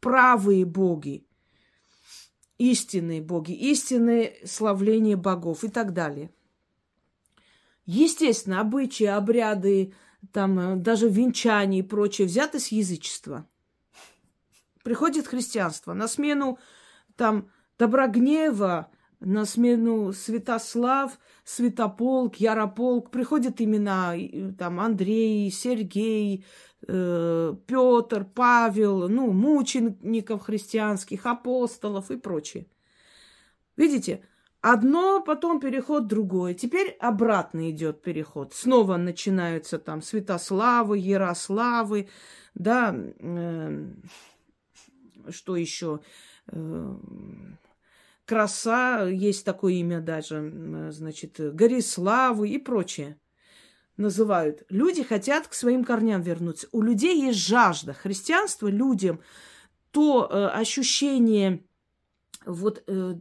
правые 0.00 0.64
боги, 0.64 1.26
истинные 2.58 3.20
боги, 3.20 3.52
истинное 3.52 4.34
славление 4.44 5.16
богов 5.16 5.64
и 5.64 5.68
так 5.68 5.92
далее. 5.92 6.30
Естественно, 7.86 8.60
обычаи, 8.60 9.04
обряды, 9.04 9.92
там 10.32 10.58
э, 10.58 10.76
даже 10.76 11.08
венчание 11.08 11.80
и 11.80 11.86
прочее 11.86 12.26
взято 12.26 12.58
с 12.58 12.68
язычества. 12.68 13.46
Приходит 14.82 15.26
христианство 15.26 15.92
на 15.92 16.08
смену 16.08 16.58
там 17.16 17.50
Доброгнева, 17.78 18.90
на 19.20 19.44
смену 19.44 20.12
Святослав, 20.12 21.18
Святополк, 21.44 22.36
Ярополк. 22.36 23.10
Приходят 23.10 23.60
имена 23.60 24.14
там 24.58 24.80
Андрей, 24.80 25.50
Сергей, 25.50 26.44
э, 26.86 27.54
Петр, 27.66 28.24
Павел, 28.24 29.08
ну, 29.08 29.32
мучеников 29.32 30.42
христианских, 30.42 31.26
апостолов 31.26 32.10
и 32.10 32.16
прочее. 32.16 32.66
Видите, 33.76 34.22
Одно, 34.66 35.20
потом 35.20 35.60
переход 35.60 36.06
другое. 36.06 36.54
Теперь 36.54 36.96
обратно 36.98 37.70
идет 37.70 38.00
переход. 38.00 38.54
Снова 38.54 38.96
начинаются 38.96 39.78
там 39.78 40.00
Святославы, 40.00 40.96
Ярославы, 40.96 42.08
да, 42.54 42.96
э, 42.96 43.92
что 45.28 45.56
еще? 45.56 46.00
Э, 46.46 46.94
Краса, 48.24 49.06
есть 49.06 49.44
такое 49.44 49.74
имя 49.74 50.00
даже, 50.00 50.90
значит, 50.90 51.38
Гориславы 51.38 52.48
и 52.48 52.58
прочее 52.58 53.18
называют. 53.96 54.64
Люди 54.68 55.02
хотят 55.02 55.46
к 55.46 55.54
своим 55.54 55.84
корням 55.84 56.22
вернуться. 56.22 56.68
У 56.72 56.82
людей 56.82 57.20
есть 57.20 57.38
жажда. 57.38 57.92
Христианство 57.92 58.68
людям 58.68 59.20
то 59.90 60.28
э, 60.28 60.46
ощущение 60.48 61.64
вот 62.44 62.82
э, 62.86 63.14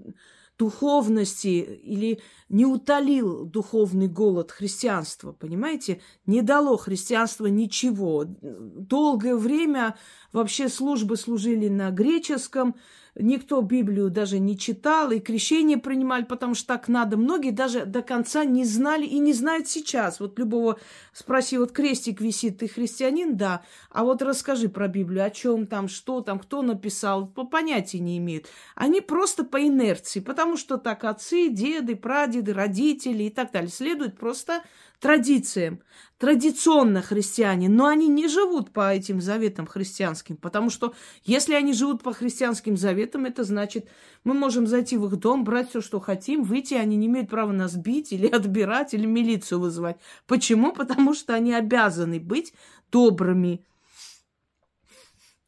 духовности 0.58 1.48
или 1.48 2.20
не 2.50 2.66
утолил 2.66 3.46
духовный 3.46 4.08
голод 4.08 4.52
христианства, 4.52 5.32
понимаете? 5.32 6.02
Не 6.26 6.42
дало 6.42 6.78
христианство 6.78 7.48
ничего. 7.48 8.26
Долгое 8.26 9.36
время 9.36 9.98
вообще 10.32 10.70
службы 10.70 11.18
служили 11.18 11.70
на 11.70 11.92
греческом, 11.92 12.76
Никто 13.16 13.62
Библию 13.62 14.10
даже 14.10 14.40
не 14.40 14.58
читал, 14.58 15.12
и 15.12 15.20
крещение 15.20 15.78
принимали, 15.78 16.24
потому 16.24 16.56
что 16.56 16.68
так 16.68 16.88
надо. 16.88 17.16
Многие 17.16 17.52
даже 17.52 17.86
до 17.86 18.02
конца 18.02 18.44
не 18.44 18.66
знали 18.66 19.06
и 19.06 19.20
не 19.20 19.34
знают 19.34 19.68
сейчас. 19.68 20.20
Вот 20.20 20.40
любого 20.40 20.80
спроси, 21.14 21.60
вот 21.60 21.72
крестик 21.72 22.22
висит, 22.22 22.58
ты 22.58 22.68
христианин? 22.68 23.38
Да. 23.38 23.64
А 23.92 24.04
вот 24.04 24.24
расскажи 24.24 24.68
про 24.68 24.88
Библию, 24.88 25.26
о 25.26 25.30
чем 25.30 25.68
там, 25.68 25.90
что 25.90 26.22
там, 26.22 26.40
кто 26.40 26.64
написал, 26.64 27.28
по 27.28 27.46
понятия 27.46 28.00
не 28.00 28.18
имеют. 28.18 28.48
Они 28.74 29.00
просто 29.00 29.44
по 29.44 29.62
инерции, 29.62 30.20
потому 30.20 30.58
что 30.58 30.78
так 30.78 31.04
отцы, 31.04 31.50
деды, 31.50 31.96
прадеды, 31.96 32.54
родители 32.54 33.26
и 33.26 33.30
так 33.30 33.52
далее 33.52 33.70
следуют 33.70 34.18
просто 34.18 34.64
традициям, 35.04 35.82
традиционно 36.18 37.02
христиане, 37.02 37.68
но 37.68 37.88
они 37.88 38.08
не 38.08 38.30
живут 38.30 38.72
по 38.72 38.94
этим 38.94 39.20
заветам 39.20 39.68
христианским, 39.68 40.38
потому 40.38 40.70
что 40.70 40.94
если 41.26 41.56
они 41.56 41.74
живут 41.74 42.02
по 42.02 42.14
христианским 42.14 42.78
заветам, 42.78 43.26
это 43.26 43.44
значит, 43.44 43.90
мы 44.24 44.34
можем 44.34 44.66
зайти 44.66 44.96
в 44.96 45.06
их 45.08 45.18
дом, 45.18 45.44
брать 45.44 45.70
все, 45.72 45.82
что 45.82 46.00
хотим, 46.00 46.44
выйти, 46.44 46.76
они 46.76 46.96
не 46.96 47.08
имеют 47.08 47.30
права 47.30 47.52
нас 47.52 47.76
бить 47.76 48.14
или 48.14 48.28
отбирать, 48.40 48.94
или 48.94 49.06
милицию 49.06 49.60
вызывать. 49.60 49.98
Почему? 50.26 50.72
Потому 50.72 51.14
что 51.14 51.34
они 51.34 51.54
обязаны 51.54 52.22
быть 52.22 52.54
добрыми. 52.90 53.66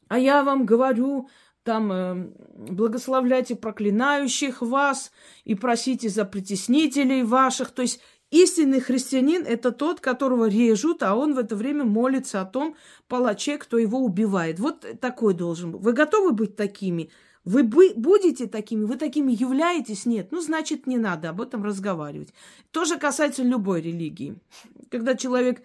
А 0.08 0.18
я 0.18 0.42
вам 0.42 0.66
говорю, 0.66 1.30
там 1.62 1.90
э, 1.90 2.32
благословляйте 2.54 3.56
проклинающих 3.56 4.62
вас 4.62 5.10
и 5.44 5.54
просите 5.54 6.08
за 6.08 6.24
притеснителей 6.24 7.24
ваших. 7.24 7.70
То 7.72 7.82
есть 7.82 8.00
Истинный 8.42 8.80
христианин– 8.80 9.46
это 9.46 9.72
тот, 9.72 10.00
которого 10.00 10.46
режут, 10.46 11.02
а 11.02 11.14
он 11.16 11.32
в 11.32 11.38
это 11.38 11.56
время 11.56 11.84
молится 11.84 12.42
о 12.42 12.44
том 12.44 12.76
палаче, 13.08 13.56
кто 13.56 13.78
его 13.78 13.98
убивает. 13.98 14.60
Вот 14.60 14.84
такой 15.00 15.32
должен 15.32 15.72
быть. 15.72 15.80
Вы 15.80 15.94
готовы 15.94 16.32
быть 16.32 16.54
такими? 16.54 17.08
Вы 17.46 17.62
будете 17.62 18.46
такими? 18.46 18.84
Вы 18.84 18.98
такими 18.98 19.32
являетесь? 19.32 20.04
Нет. 20.04 20.32
Ну, 20.32 20.42
значит, 20.42 20.86
не 20.86 20.98
надо 20.98 21.30
об 21.30 21.40
этом 21.40 21.64
разговаривать. 21.64 22.34
Тоже 22.72 22.98
касается 22.98 23.42
любой 23.42 23.80
религии. 23.80 24.36
Когда 24.90 25.14
человек 25.14 25.62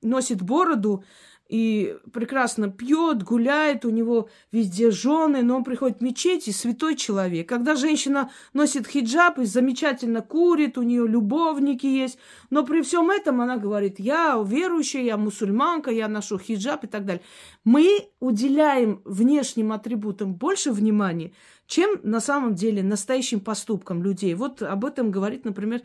носит 0.00 0.40
бороду, 0.40 1.04
и 1.48 1.96
прекрасно 2.12 2.70
пьет, 2.70 3.22
гуляет, 3.22 3.86
у 3.86 3.90
него 3.90 4.28
везде 4.52 4.90
жены, 4.90 5.42
но 5.42 5.56
он 5.56 5.64
приходит 5.64 5.98
в 5.98 6.02
мечеть 6.02 6.46
и 6.46 6.52
святой 6.52 6.94
человек. 6.94 7.48
Когда 7.48 7.74
женщина 7.74 8.30
носит 8.52 8.86
хиджаб 8.86 9.38
и 9.38 9.44
замечательно 9.46 10.20
курит, 10.20 10.76
у 10.76 10.82
нее 10.82 11.08
любовники 11.08 11.86
есть, 11.86 12.18
но 12.50 12.66
при 12.66 12.82
всем 12.82 13.10
этом 13.10 13.40
она 13.40 13.56
говорит, 13.56 13.98
я 13.98 14.42
верующая, 14.46 15.02
я 15.02 15.16
мусульманка, 15.16 15.90
я 15.90 16.06
ношу 16.06 16.38
хиджаб 16.38 16.84
и 16.84 16.86
так 16.86 17.06
далее. 17.06 17.22
Мы 17.64 18.10
уделяем 18.20 19.00
внешним 19.06 19.72
атрибутам 19.72 20.34
больше 20.34 20.70
внимания, 20.70 21.32
чем 21.66 21.98
на 22.02 22.20
самом 22.20 22.56
деле 22.56 22.82
настоящим 22.82 23.40
поступкам 23.40 24.02
людей. 24.02 24.34
Вот 24.34 24.60
об 24.60 24.84
этом 24.84 25.10
говорит, 25.10 25.46
например, 25.46 25.80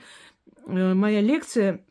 э, 0.65 0.93
моя 0.93 1.21
лекция 1.21 1.85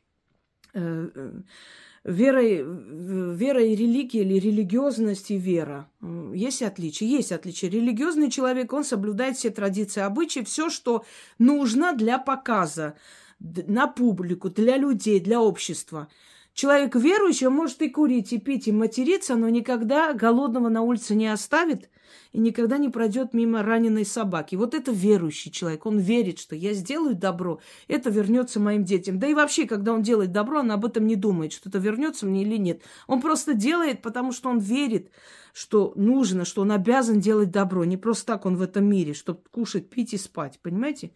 вера, 2.05 2.41
вера 2.43 3.63
и 3.63 3.75
религия 3.75 4.23
или 4.23 4.39
религиозность 4.39 5.31
и 5.31 5.37
вера. 5.37 5.89
Есть 6.35 6.63
отличия? 6.63 7.09
Есть 7.09 7.33
отличия. 7.33 7.71
Религиозный 7.71 8.31
человек, 8.31 8.73
он 8.73 8.85
соблюдает 8.85 9.37
все 9.37 9.51
традиции, 9.51 10.01
обычаи, 10.01 10.41
все, 10.41 10.71
что 10.71 11.05
нужно 11.39 11.95
для 11.95 12.19
показа 12.19 12.95
на 13.41 13.87
публику, 13.87 14.51
для 14.51 14.77
людей, 14.77 15.21
для 15.21 15.41
общества. 15.41 16.09
Человек 16.55 16.95
верующий 16.95 17.49
может 17.49 17.81
и 17.81 17.89
курить, 17.89 18.33
и 18.33 18.39
пить, 18.39 18.69
и 18.69 18.73
материться, 18.73 19.37
но 19.37 19.49
никогда 19.49 20.13
голодного 20.13 20.69
на 20.69 20.83
улице 20.83 21.15
не 21.15 21.27
оставит 21.29 21.89
и 22.33 22.39
никогда 22.39 22.77
не 22.77 22.91
пройдет 22.91 23.33
мимо 23.33 23.63
раненой 23.63 24.05
собаки. 24.05 24.57
Вот 24.57 24.75
это 24.75 24.93
верующий 24.93 25.51
человек. 25.51 25.87
Он 25.87 25.99
верит, 25.99 26.39
что 26.39 26.55
я 26.55 26.75
сделаю 26.75 27.15
добро, 27.15 27.61
это 27.89 28.11
вернется 28.11 28.61
моим 28.61 28.85
детям. 28.85 29.19
Да 29.19 29.27
и 29.27 29.35
вообще, 29.35 29.67
когда 29.67 29.95
он 29.95 30.03
делает 30.03 30.33
добро, 30.33 30.61
он 30.61 30.71
об 30.71 30.85
этом 30.85 31.07
не 31.07 31.17
думает, 31.17 31.55
что 31.55 31.71
это 31.71 31.79
вернется 31.79 32.27
мне 32.27 32.43
или 32.43 32.59
нет. 32.59 32.83
Он 33.07 33.23
просто 33.23 33.55
делает, 33.55 34.03
потому 34.03 34.33
что 34.33 34.51
он 34.51 34.59
верит, 34.59 35.11
что 35.55 35.95
нужно, 35.97 36.45
что 36.45 36.63
он 36.63 36.73
обязан 36.73 37.21
делать 37.21 37.51
добро. 37.51 37.85
Не 37.85 37.97
просто 37.97 38.27
так 38.27 38.45
он 38.45 38.57
в 38.57 38.63
этом 38.63 38.85
мире, 38.85 39.15
чтобы 39.15 39.41
кушать, 39.51 39.89
пить 39.89 40.13
и 40.13 40.19
спать. 40.19 40.59
Понимаете? 40.63 41.13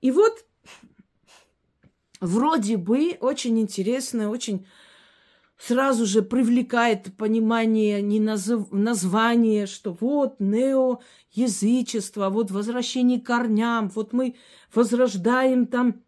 И 0.00 0.12
вот 0.12 0.44
вроде 2.20 2.76
бы 2.76 3.16
очень 3.20 3.58
интересно, 3.58 4.30
очень 4.30 4.66
сразу 5.58 6.06
же 6.06 6.22
привлекает 6.22 7.14
понимание 7.16 8.00
не 8.00 8.18
назов... 8.18 8.72
название, 8.72 9.66
что 9.66 9.96
вот 10.00 10.36
нео 10.40 11.00
язычество, 11.32 12.30
вот 12.30 12.50
возвращение 12.50 13.20
к 13.20 13.26
корням, 13.26 13.88
вот 13.88 14.12
мы 14.12 14.36
возрождаем 14.74 15.66
там 15.66 16.02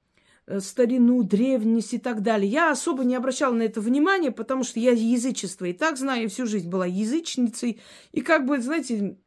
э, 0.46 0.60
старину, 0.60 1.22
древность 1.22 1.92
и 1.92 1.98
так 1.98 2.22
далее. 2.22 2.50
Я 2.50 2.70
особо 2.70 3.04
не 3.04 3.14
обращала 3.14 3.52
на 3.52 3.62
это 3.62 3.80
внимания, 3.80 4.30
потому 4.30 4.64
что 4.64 4.80
я 4.80 4.92
язычество 4.92 5.66
и 5.66 5.74
так 5.74 5.98
знаю, 5.98 6.30
всю 6.30 6.46
жизнь 6.46 6.70
была 6.70 6.86
язычницей. 6.86 7.80
И 8.12 8.22
как 8.22 8.46
бы, 8.46 8.58
знаете, 8.60 9.18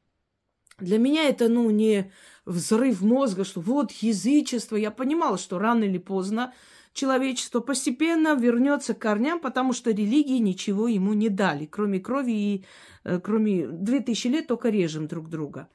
для 0.80 0.98
меня 0.98 1.30
это, 1.30 1.50
ну, 1.50 1.70
не 1.70 2.12
взрыв 2.46 3.02
мозга, 3.02 3.44
что 3.44 3.62
вот 3.62 3.92
язычество. 3.92 4.76
Я 4.76 4.92
понимала, 4.92 5.38
что 5.38 5.60
рано 5.60 5.84
или 5.84 5.98
поздно 5.98 6.54
человечество 6.96 7.60
постепенно 7.60 8.36
вернется 8.36 8.94
к 8.96 9.00
корням, 9.00 9.40
потому 9.40 9.74
что 9.74 9.92
религии 9.92 10.40
ничего 10.40 10.88
ему 10.88 11.14
не 11.14 11.30
дали, 11.30 11.66
кроме 11.66 12.00
крови 12.00 12.32
и 12.32 12.66
э, 13.04 13.20
кроме 13.20 13.68
две 13.68 14.00
тысячи 14.00 14.28
лет 14.28 14.48
только 14.48 14.70
режем 14.70 15.08
друг 15.08 15.30
друга. 15.30 15.68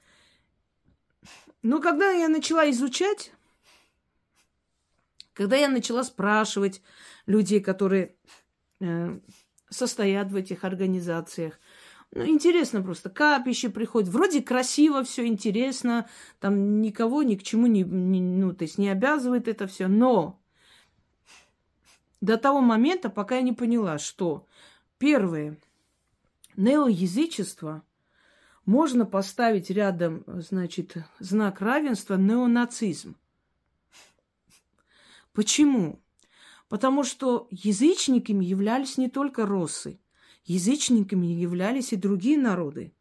Но 1.63 1.81
когда 1.81 2.11
я 2.11 2.29
начала 2.29 2.69
изучать, 2.71 3.33
когда 5.35 5.57
я 5.57 5.69
начала 5.69 6.03
спрашивать 6.05 6.83
людей, 7.27 7.61
которые 7.61 8.17
э, 8.81 9.21
состоят 9.69 10.33
в 10.33 10.37
этих 10.37 10.65
организациях, 10.65 11.61
ну, 12.13 12.27
интересно 12.27 12.83
просто. 12.83 13.11
Капище 13.11 13.69
приходит. 13.69 14.09
Вроде 14.09 14.41
красиво, 14.41 15.05
все 15.05 15.27
интересно. 15.27 16.09
Там 16.41 16.81
никого 16.81 17.23
ни 17.23 17.37
к 17.37 17.43
чему 17.43 17.67
не, 17.67 17.83
не, 17.83 18.23
ну, 18.23 18.55
то 18.55 18.65
есть 18.65 18.79
не 18.79 18.89
обязывает 18.89 19.49
это 19.49 19.67
все. 19.67 19.87
Но 19.87 20.40
до 22.21 22.37
того 22.37 22.61
момента, 22.61 23.11
пока 23.11 23.37
я 23.37 23.43
не 23.43 23.53
поняла, 23.53 23.99
что 23.99 24.47
первое, 24.99 25.59
неоязычество 26.57 27.83
можно 28.67 29.07
поставить 29.07 29.71
рядом, 29.71 30.25
значит, 30.27 30.97
знак 31.19 31.61
равенства 31.61 32.17
неонацизм. 32.17 33.17
Почему? 35.33 36.01
Потому 36.69 37.03
что 37.03 37.49
язычниками 37.51 38.45
являлись 38.45 38.99
не 38.99 39.09
только 39.09 39.47
россы, 39.47 39.99
язычниками 40.45 41.27
являлись 41.27 41.93
и 41.93 41.97
другие 41.97 42.39
народы. 42.39 42.93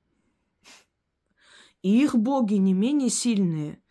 И 1.81 2.01
их 2.03 2.15
боги 2.15 2.55
не 2.55 2.73
менее 2.73 3.09
сильные– 3.09 3.81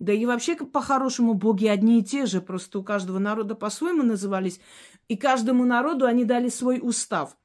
да 0.00 0.14
и 0.14 0.24
вообще, 0.26 0.56
по-хорошему, 0.56 1.34
боги 1.34 1.66
одни 1.66 2.00
и 2.00 2.02
те 2.02 2.26
же, 2.26 2.40
просто 2.40 2.78
у 2.78 2.82
каждого 2.82 3.18
народа 3.18 3.54
по-своему 3.54 4.02
назывались, 4.02 4.58
и 5.08 5.16
каждому 5.16 5.64
народу 5.64 6.06
они 6.06 6.24
дали 6.24 6.48
свой 6.48 6.80
устав. 6.82 7.36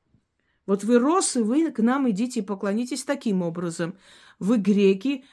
Вот 0.66 0.84
вы 0.84 0.98
росы, 0.98 1.44
вы 1.44 1.70
к 1.72 1.80
нам 1.80 2.10
идите 2.10 2.40
и 2.40 2.44
поклонитесь 2.44 3.04
таким 3.04 3.42
образом. 3.44 3.96
Вы 4.40 4.58
греки, 4.58 5.26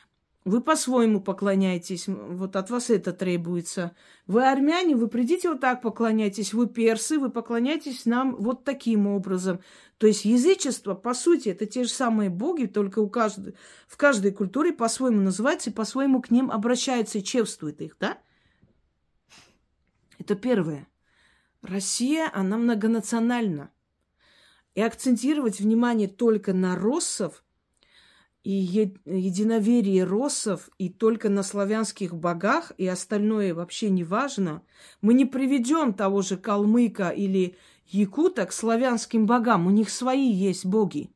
вы 0.44 0.61
по-своему 0.61 1.20
поклоняетесь, 1.20 2.06
вот 2.08 2.56
от 2.56 2.70
вас 2.70 2.90
это 2.90 3.12
требуется. 3.12 3.94
Вы 4.26 4.44
армяне, 4.44 4.96
вы 4.96 5.06
придите 5.06 5.48
вот 5.48 5.61
так 5.61 5.80
поклоняйтесь. 5.80 6.52
Вы 6.52 6.66
персы, 6.66 7.18
вы 7.20 7.30
поклоняйтесь 7.30 8.04
нам 8.04 8.35
вот 8.35 8.64
таким 8.64 9.06
образом. 9.06 9.61
То 10.02 10.08
есть 10.08 10.24
язычество, 10.24 10.96
по 10.96 11.14
сути, 11.14 11.50
это 11.50 11.64
те 11.64 11.84
же 11.84 11.90
самые 11.90 12.28
боги, 12.28 12.66
только 12.66 12.98
у 12.98 13.08
каждой, 13.08 13.54
в 13.86 13.96
каждой 13.96 14.32
культуре 14.32 14.72
по-своему 14.72 15.20
называется 15.20 15.70
и 15.70 15.72
по-своему 15.72 16.20
к 16.20 16.32
ним 16.32 16.50
обращаются 16.50 17.18
и 17.18 17.22
чествуют 17.22 17.80
их, 17.80 17.96
да? 18.00 18.18
Это 20.18 20.34
первое. 20.34 20.88
Россия, 21.62 22.28
она 22.34 22.58
многонациональна. 22.58 23.70
И 24.74 24.80
акцентировать 24.82 25.60
внимание 25.60 26.08
только 26.08 26.52
на 26.52 26.74
россов– 26.74 27.44
и 28.44 28.50
единоверие 29.04 30.02
россов 30.02 30.68
и 30.78 30.88
только 30.88 31.28
на 31.28 31.44
славянских 31.44 32.14
богах, 32.14 32.72
и 32.76 32.86
остальное 32.88 33.54
вообще 33.54 33.88
не 33.88 34.02
важно, 34.02 34.62
мы 35.00 35.14
не 35.14 35.24
приведем 35.24 35.94
того 35.94 36.22
же 36.22 36.36
калмыка 36.36 37.10
или 37.10 37.56
якута 37.94 38.46
к 38.46 38.52
славянским 38.52 39.26
богам. 39.26 39.66
У 39.66 39.70
них 39.70 39.90
свои 39.90 40.31
есть 40.31 40.66
боги. 40.66 41.11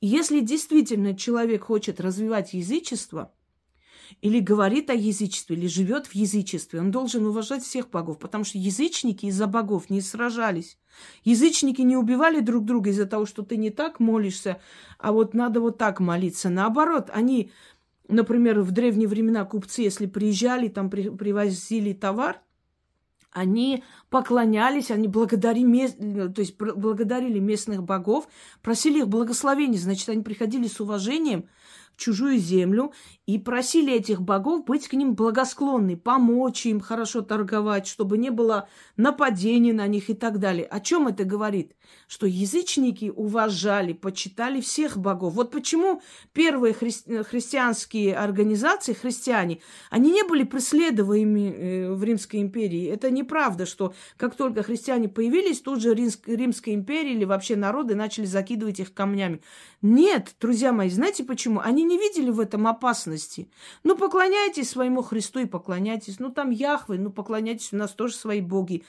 Если 0.00 0.40
действительно 0.40 1.16
человек 1.16 1.64
хочет 1.64 2.00
развивать 2.00 2.54
язычество, 2.54 3.32
или 4.22 4.40
говорит 4.40 4.90
о 4.90 4.94
язычестве, 4.94 5.56
или 5.56 5.66
живет 5.66 6.06
в 6.06 6.14
язычестве, 6.14 6.80
он 6.80 6.90
должен 6.90 7.26
уважать 7.26 7.62
всех 7.62 7.90
богов, 7.90 8.18
потому 8.18 8.44
что 8.44 8.58
язычники 8.58 9.26
из-за 9.26 9.46
богов 9.46 9.90
не 9.90 10.00
сражались. 10.00 10.78
Язычники 11.24 11.82
не 11.82 11.96
убивали 11.96 12.40
друг 12.40 12.64
друга 12.64 12.90
из-за 12.90 13.06
того, 13.06 13.26
что 13.26 13.42
ты 13.42 13.56
не 13.56 13.70
так 13.70 14.00
молишься, 14.00 14.60
а 14.98 15.12
вот 15.12 15.34
надо 15.34 15.60
вот 15.60 15.78
так 15.78 16.00
молиться. 16.00 16.48
Наоборот, 16.48 17.10
они, 17.12 17.50
например, 18.08 18.60
в 18.60 18.70
древние 18.70 19.08
времена 19.08 19.44
купцы, 19.44 19.82
если 19.82 20.06
приезжали, 20.06 20.68
там 20.68 20.90
при, 20.90 21.10
привозили 21.10 21.92
товар, 21.92 22.40
они 23.30 23.84
поклонялись, 24.10 24.90
они 24.90 25.08
благодарили, 25.08 26.28
то 26.28 26.40
есть 26.40 26.56
благодарили 26.58 27.38
местных 27.38 27.82
богов, 27.82 28.28
просили 28.62 29.00
их 29.00 29.08
благословения. 29.08 29.78
Значит, 29.78 30.08
они 30.08 30.22
приходили 30.22 30.66
с 30.66 30.80
уважением 30.80 31.48
чужую 31.96 32.38
землю 32.38 32.92
и 33.26 33.38
просили 33.38 33.92
этих 33.92 34.22
богов 34.22 34.64
быть 34.64 34.88
к 34.88 34.94
ним 34.94 35.14
благосклонны, 35.14 35.96
помочь 35.96 36.64
им 36.64 36.80
хорошо 36.80 37.22
торговать, 37.22 37.86
чтобы 37.86 38.16
не 38.16 38.30
было 38.30 38.68
нападений 38.96 39.72
на 39.72 39.86
них 39.86 40.08
и 40.08 40.14
так 40.14 40.38
далее. 40.38 40.64
О 40.66 40.80
чем 40.80 41.08
это 41.08 41.24
говорит? 41.24 41.74
Что 42.06 42.26
язычники 42.26 43.12
уважали, 43.14 43.92
почитали 43.92 44.60
всех 44.60 44.96
богов. 44.96 45.34
Вот 45.34 45.50
почему 45.50 46.00
первые 46.32 46.74
хри- 46.74 47.22
христианские 47.22 48.16
организации, 48.16 48.94
христиане, 48.94 49.60
они 49.90 50.10
не 50.10 50.22
были 50.22 50.44
преследуемыми 50.44 51.54
э, 51.54 51.92
в 51.92 52.02
Римской 52.02 52.40
империи. 52.40 52.86
Это 52.86 53.10
неправда, 53.10 53.66
что 53.66 53.94
как 54.16 54.36
только 54.36 54.62
христиане 54.62 55.08
появились, 55.08 55.60
тут 55.60 55.82
же 55.82 55.94
Римская 55.94 56.74
империя 56.74 57.12
или 57.12 57.24
вообще 57.24 57.56
народы 57.56 57.94
начали 57.94 58.24
закидывать 58.24 58.80
их 58.80 58.94
камнями. 58.94 59.40
Нет, 59.82 60.34
друзья 60.40 60.72
мои, 60.72 60.90
знаете 60.90 61.24
почему? 61.24 61.60
Они 61.60 61.84
не 61.84 61.98
видели 61.98 62.30
в 62.30 62.40
этом 62.40 62.66
опасности. 62.66 63.48
Ну, 63.84 63.96
поклоняйтесь 63.96 64.70
своему 64.70 65.02
Христу 65.02 65.40
и 65.40 65.46
поклоняйтесь. 65.46 66.18
Ну, 66.18 66.30
там 66.30 66.50
Яхвы, 66.50 66.98
ну, 66.98 67.10
поклоняйтесь, 67.10 67.72
у 67.72 67.76
нас 67.76 67.92
тоже 67.92 68.14
свои 68.14 68.40
боги. 68.40 68.84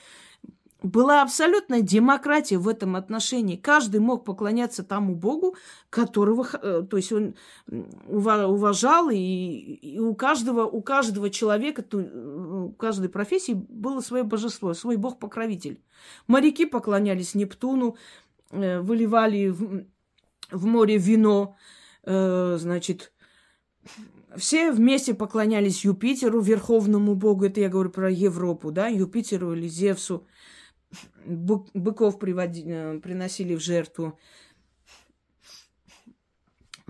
Была 0.82 1.22
абсолютная 1.22 1.82
демократия 1.82 2.58
в 2.58 2.68
этом 2.68 2.96
отношении. 2.96 3.56
Каждый 3.56 4.00
мог 4.00 4.24
поклоняться 4.24 4.82
тому 4.82 5.14
Богу, 5.14 5.56
которого, 5.90 6.46
э, 6.52 6.84
то 6.88 6.96
есть 6.96 7.12
он 7.12 7.34
уважал, 8.06 9.10
и, 9.10 9.16
и 9.16 9.98
у 9.98 10.14
каждого, 10.14 10.64
у 10.64 10.80
каждого 10.82 11.30
человека, 11.30 11.84
у 11.94 12.72
каждой 12.72 13.08
профессии 13.08 13.52
было 13.52 14.00
свое 14.00 14.24
божество, 14.24 14.72
свой 14.74 14.96
Бог-покровитель. 14.96 15.82
Моряки 16.26 16.64
поклонялись 16.64 17.34
Нептуну, 17.34 17.96
э, 18.50 18.80
выливали 18.80 19.48
в, 19.48 19.84
в 20.50 20.66
море 20.66 20.96
вино, 20.96 21.56
Э, 22.04 22.56
значит, 22.58 23.12
все 24.36 24.72
вместе 24.72 25.14
поклонялись 25.14 25.84
Юпитеру, 25.84 26.40
верховному 26.40 27.14
богу. 27.14 27.44
Это 27.44 27.60
я 27.60 27.68
говорю 27.68 27.90
про 27.90 28.10
Европу, 28.10 28.70
да, 28.70 28.88
Юпитеру 28.88 29.54
или 29.54 29.68
Зевсу. 29.68 30.26
Быков 31.24 32.18
приводи, 32.18 32.64
э, 32.66 33.00
приносили 33.00 33.54
в 33.54 33.60
жертву. 33.60 34.18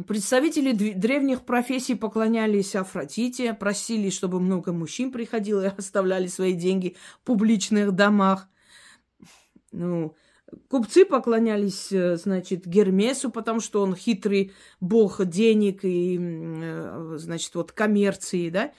Представители 0.07 0.73
древних 0.73 1.45
профессий 1.45 1.95
поклонялись 1.95 2.75
Афродите, 2.75 3.53
просили, 3.53 4.09
чтобы 4.11 4.41
много 4.41 4.73
мужчин 4.73 5.13
приходило 5.13 5.67
и 5.67 5.71
оставляли 5.77 6.27
свои 6.27 6.55
деньги 6.55 6.97
в 7.21 7.25
публичных 7.25 7.93
домах. 7.93 8.49
Ну, 9.73 10.17
купцы 10.69 11.05
поклонялись, 11.05 11.93
э, 11.93 12.17
значит, 12.17 12.67
Гермесу, 12.67 13.31
потому 13.31 13.61
что 13.61 13.83
он 13.83 13.95
хитрый 13.95 14.53
бог 14.81 15.25
денег 15.25 15.85
и, 15.85 16.19
э, 16.19 17.17
значит, 17.19 17.55
вот 17.55 17.73
коммерции, 17.73 18.49
да. 18.49 18.73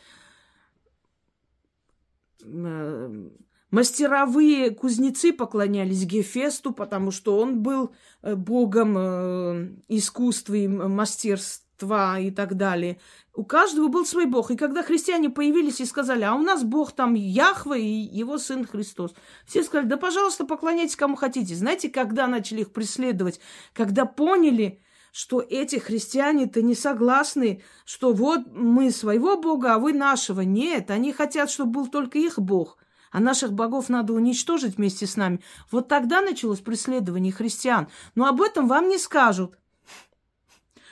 Мастеровые 3.71 4.71
кузнецы 4.71 5.31
поклонялись 5.31 6.03
Гефесту, 6.03 6.73
потому 6.73 7.11
что 7.11 7.39
он 7.39 7.61
был 7.61 7.93
э, 8.21 8.35
богом 8.35 8.95
э, 8.97 9.69
искусства 9.87 10.55
и 10.55 10.67
мастерства 10.67 12.19
и 12.19 12.31
так 12.31 12.57
далее. 12.57 12.99
У 13.33 13.45
каждого 13.45 13.87
был 13.87 14.05
свой 14.05 14.25
бог. 14.25 14.51
И 14.51 14.57
когда 14.57 14.83
христиане 14.83 15.29
появились 15.29 15.79
и 15.79 15.85
сказали, 15.85 16.23
а 16.23 16.35
у 16.35 16.41
нас 16.41 16.63
бог 16.63 16.91
там 16.91 17.13
Яхва 17.13 17.77
и 17.77 17.87
его 17.87 18.37
сын 18.37 18.67
Христос, 18.67 19.13
все 19.45 19.63
сказали, 19.63 19.87
да, 19.87 19.95
пожалуйста, 19.95 20.45
поклоняйтесь 20.45 20.97
кому 20.97 21.15
хотите. 21.15 21.55
Знаете, 21.55 21.89
когда 21.89 22.27
начали 22.27 22.61
их 22.61 22.73
преследовать? 22.73 23.39
Когда 23.73 24.05
поняли, 24.05 24.81
что 25.13 25.41
эти 25.41 25.77
христиане-то 25.77 26.61
не 26.61 26.75
согласны, 26.75 27.63
что 27.85 28.11
вот 28.11 28.47
мы 28.53 28.91
своего 28.91 29.37
Бога, 29.37 29.75
а 29.75 29.79
вы 29.79 29.93
нашего. 29.93 30.41
Нет, 30.41 30.91
они 30.91 31.13
хотят, 31.13 31.49
чтобы 31.49 31.71
был 31.71 31.87
только 31.87 32.17
их 32.17 32.37
Бог, 32.37 32.77
а 33.11 33.19
наших 33.19 33.53
богов 33.53 33.89
надо 33.89 34.13
уничтожить 34.13 34.77
вместе 34.77 35.05
с 35.05 35.17
нами. 35.17 35.41
Вот 35.69 35.87
тогда 35.87 36.21
началось 36.21 36.59
преследование 36.59 37.33
христиан. 37.33 37.87
Но 38.15 38.25
об 38.25 38.41
этом 38.41 38.67
вам 38.67 38.87
не 38.87 38.97
скажут. 38.97 39.57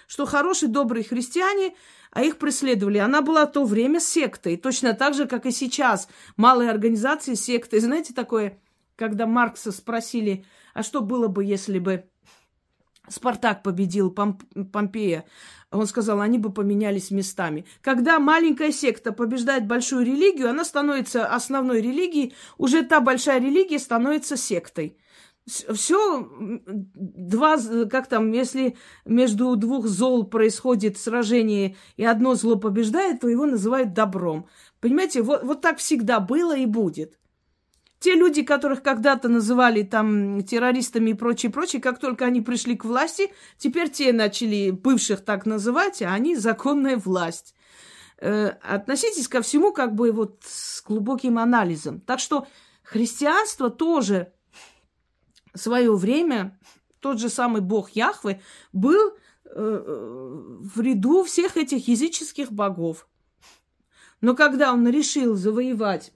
Что 0.08 0.25
хорошие, 0.25 0.69
добрые 0.69 1.03
христиане, 1.03 1.75
а 2.12 2.23
их 2.23 2.38
преследовали. 2.38 2.97
Она 2.97 3.21
была 3.21 3.45
в 3.45 3.51
то 3.51 3.63
время 3.63 3.99
сектой, 3.99 4.58
точно 4.58 4.93
так 4.93 5.13
же, 5.13 5.27
как 5.27 5.45
и 5.45 5.51
сейчас. 5.51 6.08
Малые 6.36 6.69
организации 6.71 7.36
секты. 7.36 7.79
Знаете 7.79 8.13
такое, 8.13 8.60
когда 8.95 9.25
Маркса 9.25 9.71
спросили, 9.71 10.45
а 10.73 10.84
что 10.84 11.01
было 11.01 11.27
бы, 11.27 11.45
если 11.45 11.79
бы 11.79 12.05
Спартак 13.08 13.63
победил 13.63 14.12
Помп 14.12 14.43
Помпея, 14.71 15.25
он 15.71 15.86
сказал, 15.86 16.19
они 16.21 16.38
бы 16.39 16.51
поменялись 16.51 17.12
местами. 17.12 17.65
Когда 17.82 18.19
маленькая 18.19 18.71
секта 18.71 19.12
побеждает 19.12 19.67
большую 19.67 20.05
религию, 20.05 20.49
она 20.49 20.65
становится 20.65 21.27
основной 21.27 21.82
религией, 21.82 22.34
уже 22.58 22.84
та 22.84 22.99
большая 23.01 23.39
религия 23.39 23.77
становится 23.77 24.36
сектой. 24.36 24.97
Все, 25.45 26.27
два, 26.65 27.58
как 27.89 28.08
там, 28.08 28.32
если 28.32 28.77
между 29.05 29.55
двух 29.55 29.88
зол 29.88 30.25
происходит 30.25 30.97
сражение, 30.97 31.75
и 31.97 32.05
одно 32.05 32.36
зло 32.36 32.55
побеждает, 32.55 33.21
то 33.21 33.27
его 33.27 33.45
называют 33.45 33.93
добром. 33.93 34.47
Понимаете, 34.79 35.21
вот, 35.21 35.43
вот 35.43 35.62
так 35.62 35.77
всегда 35.77 36.19
было 36.19 36.55
и 36.55 36.65
будет. 36.65 37.19
Те 37.99 38.15
люди, 38.15 38.43
которых 38.43 38.81
когда-то 38.81 39.27
называли 39.27 39.83
там 39.83 40.41
террористами 40.43 41.12
и 41.12 41.13
прочее, 41.13 41.51
прочее, 41.51 41.81
как 41.81 41.99
только 41.99 42.25
они 42.25 42.39
пришли 42.39 42.77
к 42.77 42.85
власти, 42.85 43.31
теперь 43.57 43.89
те 43.89 44.13
начали 44.13 44.71
бывших 44.71 45.23
так 45.25 45.45
называть, 45.45 46.01
а 46.01 46.13
они 46.13 46.38
законная 46.38 46.95
власть. 46.95 47.53
Э, 48.21 48.53
относитесь 48.63 49.27
ко 49.27 49.41
всему 49.41 49.73
как 49.73 49.95
бы 49.95 50.13
вот 50.13 50.43
с 50.45 50.81
глубоким 50.81 51.38
анализом. 51.38 51.99
Так 51.99 52.19
что 52.19 52.47
христианство 52.83 53.69
тоже 53.69 54.31
свое 55.53 55.93
время, 55.93 56.57
тот 57.01 57.19
же 57.19 57.27
самый 57.27 57.62
бог 57.62 57.89
Яхвы, 57.91 58.41
был 58.71 59.13
э, 59.43 59.51
в 59.53 60.79
ряду 60.79 61.25
всех 61.25 61.57
этих 61.57 61.89
языческих 61.89 62.49
богов. 62.51 63.09
Но 64.21 64.35
когда 64.35 64.71
он 64.73 64.88
решил 64.88 65.35
завоевать 65.35 66.13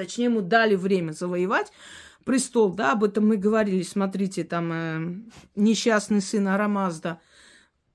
точнее, 0.00 0.24
ему 0.24 0.40
дали 0.40 0.76
время 0.76 1.12
завоевать 1.12 1.72
престол, 2.24 2.72
да, 2.72 2.92
об 2.92 3.04
этом 3.04 3.28
мы 3.28 3.36
говорили, 3.36 3.82
смотрите, 3.82 4.44
там 4.44 4.72
э, 4.72 5.14
несчастный 5.56 6.22
сын 6.22 6.48
Арамазда. 6.48 7.20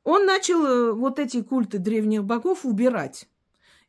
Он 0.04 0.26
начал 0.26 0.66
э, 0.66 0.92
вот 0.94 1.18
эти 1.18 1.42
культы 1.42 1.80
древних 1.80 2.24
богов 2.24 2.64
убирать. 2.64 3.28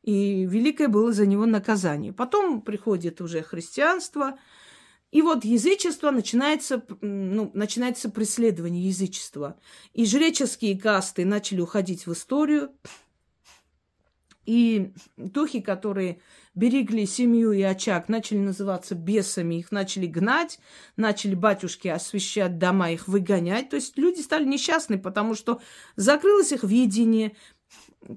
И 0.03 0.47
великое 0.47 0.89
было 0.89 1.13
за 1.13 1.27
него 1.27 1.45
наказание. 1.45 2.13
Потом 2.13 2.63
приходит 2.63 3.21
уже 3.21 3.43
христианство, 3.43 4.39
и 5.11 5.21
вот 5.21 5.45
язычество 5.45 6.11
начинается, 6.11 6.83
ну, 7.01 7.51
начинается 7.53 8.09
преследование 8.09 8.89
язычества. 8.89 9.59
И 9.93 10.07
жреческие 10.07 10.79
касты 10.79 11.25
начали 11.27 11.61
уходить 11.61 12.07
в 12.07 12.13
историю. 12.13 12.71
И 14.47 14.93
духи, 15.17 15.61
которые 15.61 16.21
берегли 16.57 17.07
семью 17.07 17.53
и 17.53 17.62
очаг, 17.62 18.09
начали 18.09 18.38
называться 18.38 18.97
бесами, 18.97 19.57
их 19.57 19.71
начали 19.71 20.07
гнать, 20.07 20.59
начали 20.97 21.37
батюшки 21.37 21.87
освещать 21.87 22.59
дома, 22.59 22.90
их 22.90 23.07
выгонять. 23.07 23.69
То 23.69 23.77
есть 23.77 23.97
люди 23.97 24.21
стали 24.21 24.45
несчастны, 24.45 24.99
потому 24.99 25.35
что 25.35 25.61
закрылось 25.95 26.51
их 26.51 26.64
видение, 26.64 27.37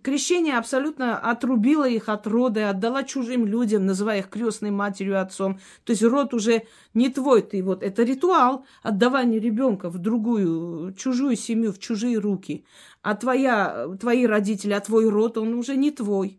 Крещение 0.04 0.58
абсолютно 0.58 1.18
отрубило 1.18 1.88
их 1.88 2.10
от 2.10 2.28
рода 2.28 2.60
и 2.60 2.64
отдала 2.64 3.04
чужим 3.04 3.48
людям, 3.48 3.88
называя 3.88 4.20
их 4.20 4.30
крестной 4.30 4.70
матерью 4.70 5.20
отцом. 5.20 5.60
То 5.84 5.92
есть 5.92 6.04
род 6.04 6.34
уже 6.36 6.68
не 6.94 7.10
твой, 7.10 7.42
ты 7.42 7.64
вот 7.64 7.82
это 7.82 8.04
ритуал 8.04 8.66
отдавания 8.84 9.40
ребенка 9.40 9.90
в 9.90 9.98
другую, 9.98 10.94
чужую 10.94 11.36
семью, 11.36 11.74
в 11.74 11.80
чужие 11.80 12.20
руки. 12.20 12.66
А 13.02 13.16
твоя, 13.16 13.88
твои 14.00 14.28
родители, 14.28 14.74
а 14.74 14.80
твой 14.80 15.10
род, 15.10 15.40
он 15.40 15.56
уже 15.56 15.76
не 15.76 15.90
твой. 15.90 16.39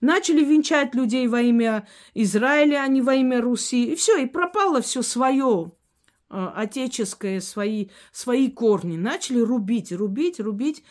Начали 0.00 0.44
венчать 0.44 0.94
людей 0.94 1.26
во 1.26 1.40
имя 1.40 1.86
Израиля, 2.14 2.82
а 2.82 2.88
не 2.88 3.02
во 3.02 3.14
имя 3.14 3.40
Руси. 3.40 3.92
И 3.92 3.96
все, 3.96 4.16
и 4.18 4.26
пропало 4.26 4.80
все 4.80 5.02
свое 5.02 5.72
а, 6.28 6.52
отеческое, 6.54 7.40
свои, 7.40 7.88
свои 8.12 8.50
корни. 8.50 8.96
Начали 8.96 9.40
рубить, 9.40 9.92
рубить, 9.92 10.38
рубить. 10.38 10.84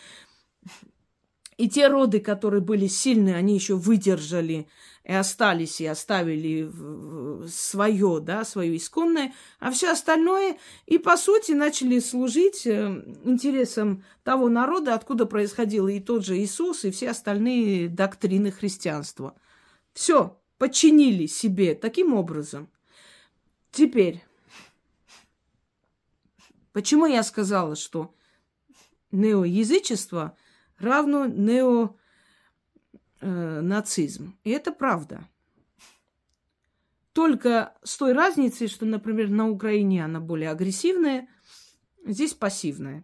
И 1.58 1.70
те 1.70 1.88
роды, 1.88 2.20
которые 2.20 2.62
были 2.62 2.88
сильные, 2.88 3.36
они 3.36 3.56
еще 3.56 3.76
выдержали 3.76 4.68
и 5.08 5.14
остались, 5.14 5.80
и 5.80 5.86
оставили 5.86 6.70
свое, 7.48 8.20
да, 8.20 8.44
свое 8.44 8.76
исконное, 8.76 9.34
а 9.60 9.72
все 9.72 9.92
остальное 9.92 10.58
и, 10.86 10.98
по 10.98 11.16
сути, 11.16 11.54
начали 11.54 12.00
служить 12.00 12.68
э, 12.68 13.04
интересам 13.24 14.04
того 14.24 14.50
народа, 14.50 14.94
откуда 14.94 15.26
происходил 15.26 15.88
и 15.88 16.02
тот 16.02 16.26
же 16.26 16.38
Иисус, 16.38 16.84
и 16.84 16.92
все 16.92 17.12
остальные 17.12 17.88
доктрины 17.88 18.52
христианства. 18.52 19.34
Все, 19.94 20.38
подчинили 20.58 21.26
себе 21.26 21.74
таким 21.74 22.14
образом. 22.14 22.70
Теперь, 23.72 24.26
почему 26.74 27.06
я 27.06 27.24
сказала, 27.24 27.78
что 27.78 28.14
неоязычество– 29.12 30.36
равно 30.80 31.26
неонацизм. 33.22 34.38
И 34.44 34.52
это 34.52 34.72
правда. 34.72 35.28
Только 37.14 37.74
с 37.84 37.98
той 37.98 38.14
разницей, 38.14 38.68
что, 38.68 38.86
например, 38.86 39.30
на 39.30 39.50
Украине 39.50 40.06
она 40.06 40.20
более 40.20 40.52
агрессивная, 40.52 41.28
здесь 42.06 42.34
пассивная. 42.34 43.04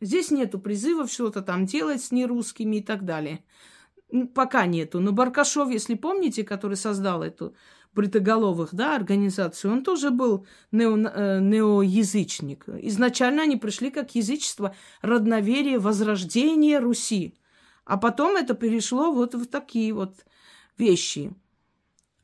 Здесь 0.00 0.30
нету 0.30 0.58
призывов 0.58 1.10
что-то 1.10 1.42
там 1.42 1.64
делать 1.64 2.02
с 2.02 2.10
нерусскими 2.10 2.76
и 2.76 2.82
так 2.82 3.04
далее. 3.04 3.44
Пока 4.34 4.66
нету. 4.66 5.00
Но 5.00 5.12
Баркашов, 5.12 5.70
если 5.70 5.94
помните, 5.94 6.44
который 6.44 6.76
создал 6.76 7.22
эту 7.22 7.54
бритоголовых, 7.92 8.74
да, 8.74 8.94
организацию, 8.94 9.72
он 9.72 9.82
тоже 9.82 10.10
был 10.10 10.46
нео, 10.70 10.96
э, 10.96 11.40
неоязычник. 11.40 12.68
Изначально 12.68 13.42
они 13.42 13.56
пришли 13.56 13.90
как 13.90 14.14
язычество, 14.14 14.76
родноверие, 15.00 15.78
возрождение 15.78 16.78
Руси. 16.78 17.38
А 17.86 17.96
потом 17.96 18.36
это 18.36 18.52
перешло 18.52 19.12
вот 19.12 19.34
в 19.34 19.46
такие 19.46 19.94
вот 19.94 20.26
вещи. 20.76 21.32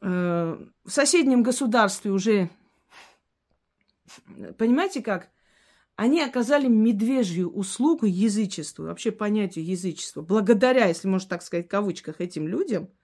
Э, 0.02 0.62
в 0.84 0.90
соседнем 0.90 1.42
государстве 1.42 2.10
уже, 2.10 2.50
понимаете 4.58 5.00
как, 5.00 5.30
они 5.96 6.20
оказали 6.20 6.66
медвежью 6.66 7.50
услугу 7.50 8.04
язычеству, 8.04 8.84
вообще 8.84 9.10
понятию 9.10 9.64
язычества. 9.64 10.20
Благодаря, 10.20 10.86
если 10.86 11.08
можно 11.08 11.30
так 11.30 11.42
сказать, 11.42 11.66
в 11.66 11.70
кавычках 11.70 12.20
этим 12.20 12.46
людям– 12.46 12.90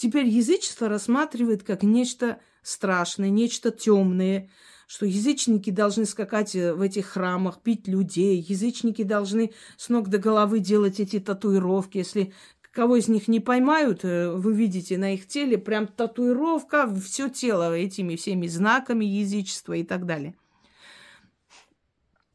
Теперь 0.00 0.26
язычество 0.26 0.88
рассматривает 0.88 1.62
как 1.62 1.82
нечто 1.82 2.40
страшное, 2.62 3.28
нечто 3.28 3.70
темное, 3.70 4.48
что 4.90 5.06
язычники 5.06 5.70
должны 5.70 6.04
скакать 6.04 6.56
э, 6.56 6.74
в 6.74 6.80
этих 6.80 7.06
храмах, 7.06 7.62
пить 7.62 7.86
людей, 7.86 8.40
язычники 8.40 9.04
должны 9.04 9.52
с 9.76 9.88
ног 9.88 10.08
до 10.08 10.18
головы 10.18 10.58
делать 10.58 10.98
эти 10.98 11.20
татуировки. 11.20 11.98
Если 11.98 12.32
кого 12.72 12.96
из 12.96 13.06
них 13.06 13.28
не 13.28 13.38
поймают, 13.38 14.04
э, 14.04 14.32
вы 14.32 14.52
видите 14.52 14.98
на 14.98 15.14
их 15.14 15.28
теле 15.28 15.58
прям 15.58 15.86
татуировка, 15.86 16.92
все 16.92 17.28
тело 17.28 17.72
этими 17.72 18.16
всеми 18.16 18.48
знаками 18.48 19.04
язычества 19.04 19.74
и 19.74 19.84
так 19.84 20.06
далее. 20.06 20.34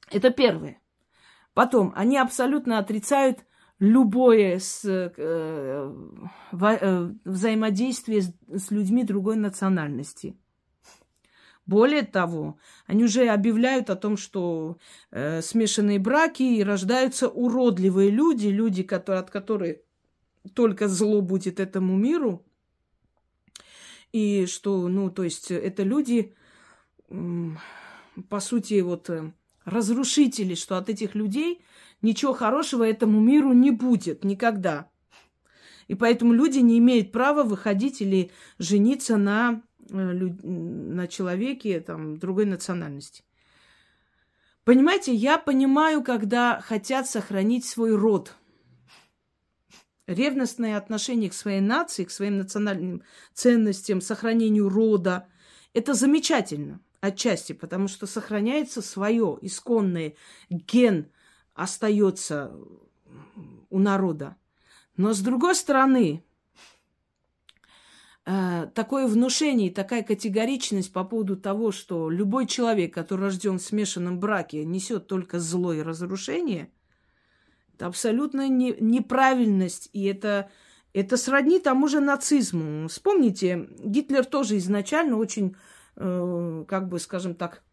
Это 0.09 0.29
первое. 0.29 0.79
Потом, 1.53 1.91
они 1.93 2.17
абсолютно 2.17 2.79
отрицают 2.79 3.39
любое 3.79 4.59
с, 4.59 4.85
э, 4.85 5.93
во, 6.53 6.73
э, 6.73 7.11
взаимодействие 7.25 8.21
с, 8.21 8.33
с 8.47 8.71
людьми 8.71 9.03
другой 9.03 9.35
национальности. 9.35 10.37
Более 11.65 12.03
того, 12.03 12.59
они 12.85 13.03
уже 13.03 13.27
объявляют 13.27 13.89
о 13.89 13.95
том, 13.95 14.17
что 14.17 14.77
э, 15.09 15.41
смешанные 15.41 15.97
браки 15.97 16.43
и 16.43 16.63
рождаются 16.63 17.27
уродливые 17.27 18.11
люди, 18.11 18.47
люди, 18.47 18.83
которые, 18.83 19.21
от 19.21 19.31
которых 19.31 19.77
только 20.53 20.87
зло 20.87 21.21
будет 21.21 21.59
этому 21.59 21.95
миру. 21.97 22.45
И 24.11 24.45
что, 24.45 24.87
ну, 24.87 25.09
то 25.09 25.23
есть 25.23 25.49
это 25.49 25.81
люди, 25.81 26.35
э, 27.09 27.49
по 28.29 28.39
сути, 28.39 28.79
вот 28.81 29.09
э, 29.09 29.31
разрушители, 29.65 30.53
что 30.53 30.77
от 30.77 30.89
этих 30.89 31.15
людей 31.15 31.61
ничего 32.03 32.33
хорошего 32.33 32.87
этому 32.87 33.19
миру 33.19 33.53
не 33.53 33.71
будет 33.71 34.23
никогда. 34.23 34.87
И 35.87 35.95
поэтому 35.95 36.33
люди 36.33 36.59
не 36.59 36.77
имеют 36.77 37.11
права 37.11 37.43
выходить 37.43 38.01
или 38.01 38.31
жениться 38.57 39.17
на, 39.17 39.61
на 39.89 41.07
человеке 41.07 41.79
там, 41.79 42.17
другой 42.17 42.45
национальности. 42.45 43.23
Понимаете, 44.63 45.13
я 45.13 45.37
понимаю, 45.37 46.03
когда 46.03 46.59
хотят 46.61 47.07
сохранить 47.07 47.65
свой 47.65 47.95
род. 47.95 48.35
Ревностное 50.07 50.77
отношение 50.77 51.29
к 51.29 51.33
своей 51.33 51.61
нации, 51.61 52.03
к 52.03 52.11
своим 52.11 52.37
национальным 52.37 53.03
ценностям, 53.33 54.01
сохранению 54.01 54.69
рода– 54.69 55.27
это 55.73 55.93
замечательно 55.93 56.79
отчасти, 57.01 57.53
потому 57.53 57.87
что 57.87 58.07
сохраняется 58.07 58.81
свое 58.81 59.37
исконное 59.41 60.15
ген 60.49 61.11
остается 61.53 62.55
у 63.69 63.79
народа. 63.79 64.35
Но 64.97 65.13
с 65.13 65.19
другой 65.19 65.55
стороны, 65.55 66.23
э, 66.23 66.34
такое 68.25 69.07
внушение, 69.07 69.71
такая 69.71 70.01
категоричность 70.01 70.91
по 70.91 71.03
поводу 71.03 71.37
того, 71.37 71.71
что 71.71 72.09
любой 72.09 72.47
человек, 72.47 72.93
который 72.93 73.21
рожден 73.21 73.59
в 73.59 73.61
смешанном 73.61 74.19
браке, 74.19 74.65
несет 74.65 75.07
только 75.07 75.39
зло 75.39 75.73
и 75.73 75.81
разрушение, 75.81 76.71
это 77.75 77.87
абсолютная 77.87 78.47
не, 78.47 78.75
неправильность, 78.79 79.89
и 79.93 80.05
это, 80.05 80.49
это 80.93 81.17
сродни 81.17 81.59
тому 81.59 81.87
же 81.87 81.99
нацизму. 81.99 82.87
Вспомните, 82.87 83.67
Гитлер 83.79 84.25
тоже 84.25 84.57
изначально 84.57 85.17
очень, 85.17 85.55
э, 85.97 86.65
как 86.67 86.87
бы, 86.87 86.99
скажем 86.99 87.35
так, 87.35 87.63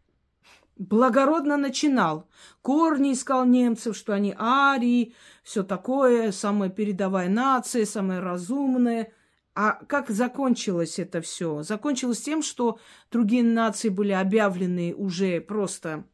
благородно 0.76 1.56
начинал. 1.56 2.28
Корни 2.62 3.12
искал 3.12 3.44
немцев, 3.44 3.96
что 3.96 4.12
они 4.12 4.34
арии, 4.38 5.14
все 5.42 5.62
такое, 5.62 6.32
самая 6.32 6.68
передовая 6.68 7.28
нация, 7.28 7.86
самая 7.86 8.20
разумная. 8.20 9.12
А 9.54 9.72
как 9.86 10.08
закончилось 10.10 10.98
это 10.98 11.20
все? 11.20 11.62
Закончилось 11.62 12.22
тем, 12.22 12.42
что 12.42 12.78
другие 13.10 13.42
нации 13.42 13.90
были 13.90 14.12
объявлены 14.12 14.94
уже 14.94 15.40
просто 15.40 16.04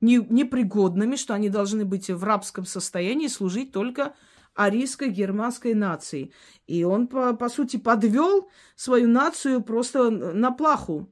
не, 0.00 0.16
непригодными, 0.16 1.16
что 1.16 1.34
они 1.34 1.48
должны 1.48 1.84
быть 1.84 2.10
в 2.10 2.24
рабском 2.24 2.66
состоянии, 2.66 3.28
служить 3.28 3.72
только 3.72 4.14
арийской 4.54 5.08
германской 5.08 5.74
нации. 5.74 6.32
И 6.66 6.84
он, 6.84 7.06
по, 7.06 7.34
по 7.34 7.48
сути, 7.48 7.76
подвел 7.76 8.50
свою 8.76 9.08
нацию 9.08 9.62
просто 9.62 10.10
на 10.10 10.50
плаху 10.50 11.08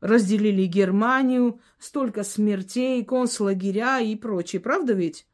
разделили 0.00 0.66
Германию, 0.66 1.60
столько 1.78 2.22
смертей, 2.22 3.04
концлагеря 3.04 4.00
и 4.00 4.14
прочее. 4.16 4.60
Правда 4.60 4.92
ведь? 4.92 5.26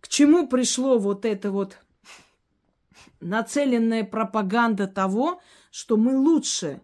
К 0.00 0.08
чему 0.08 0.48
пришло 0.48 0.98
вот 0.98 1.24
это 1.24 1.50
вот 1.50 1.78
нацеленная 3.20 4.04
пропаганда 4.04 4.86
того, 4.86 5.40
что 5.70 5.96
мы 5.96 6.16
лучше, 6.16 6.80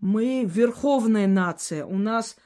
мы 0.00 0.44
верховная 0.44 1.26
нация, 1.26 1.84
у 1.84 1.96
нас... 1.96 2.36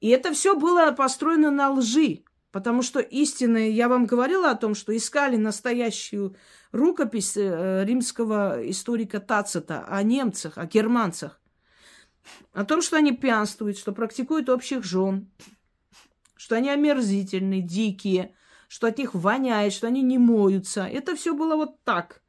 И 0.00 0.08
это 0.10 0.32
все 0.32 0.54
было 0.54 0.92
построено 0.92 1.50
на 1.50 1.72
лжи, 1.72 2.22
потому 2.52 2.82
что 2.82 3.00
истинные, 3.00 3.72
я 3.72 3.88
вам 3.88 4.06
говорила 4.06 4.50
о 4.50 4.54
том, 4.54 4.76
что 4.76 4.96
искали 4.96 5.36
настоящую 5.36 6.36
рукопись 6.70 7.36
э, 7.36 7.84
римского 7.84 8.70
историка 8.70 9.18
Тацита 9.18 9.84
о 9.88 10.00
немцах, 10.04 10.56
о 10.56 10.66
германцах 10.66 11.40
о 12.52 12.64
том, 12.64 12.82
что 12.82 12.96
они 12.96 13.12
пьянствуют, 13.12 13.78
что 13.78 13.92
практикуют 13.92 14.48
общих 14.48 14.84
жен, 14.84 15.30
что 16.36 16.56
они 16.56 16.70
омерзительные, 16.70 17.62
дикие, 17.62 18.34
что 18.68 18.86
от 18.86 18.98
них 18.98 19.14
воняет, 19.14 19.72
что 19.72 19.86
они 19.86 20.02
не 20.02 20.18
моются. 20.18 20.84
Это 20.84 21.16
все 21.16 21.34
было 21.34 21.56
вот 21.56 21.82
так. 21.84 22.22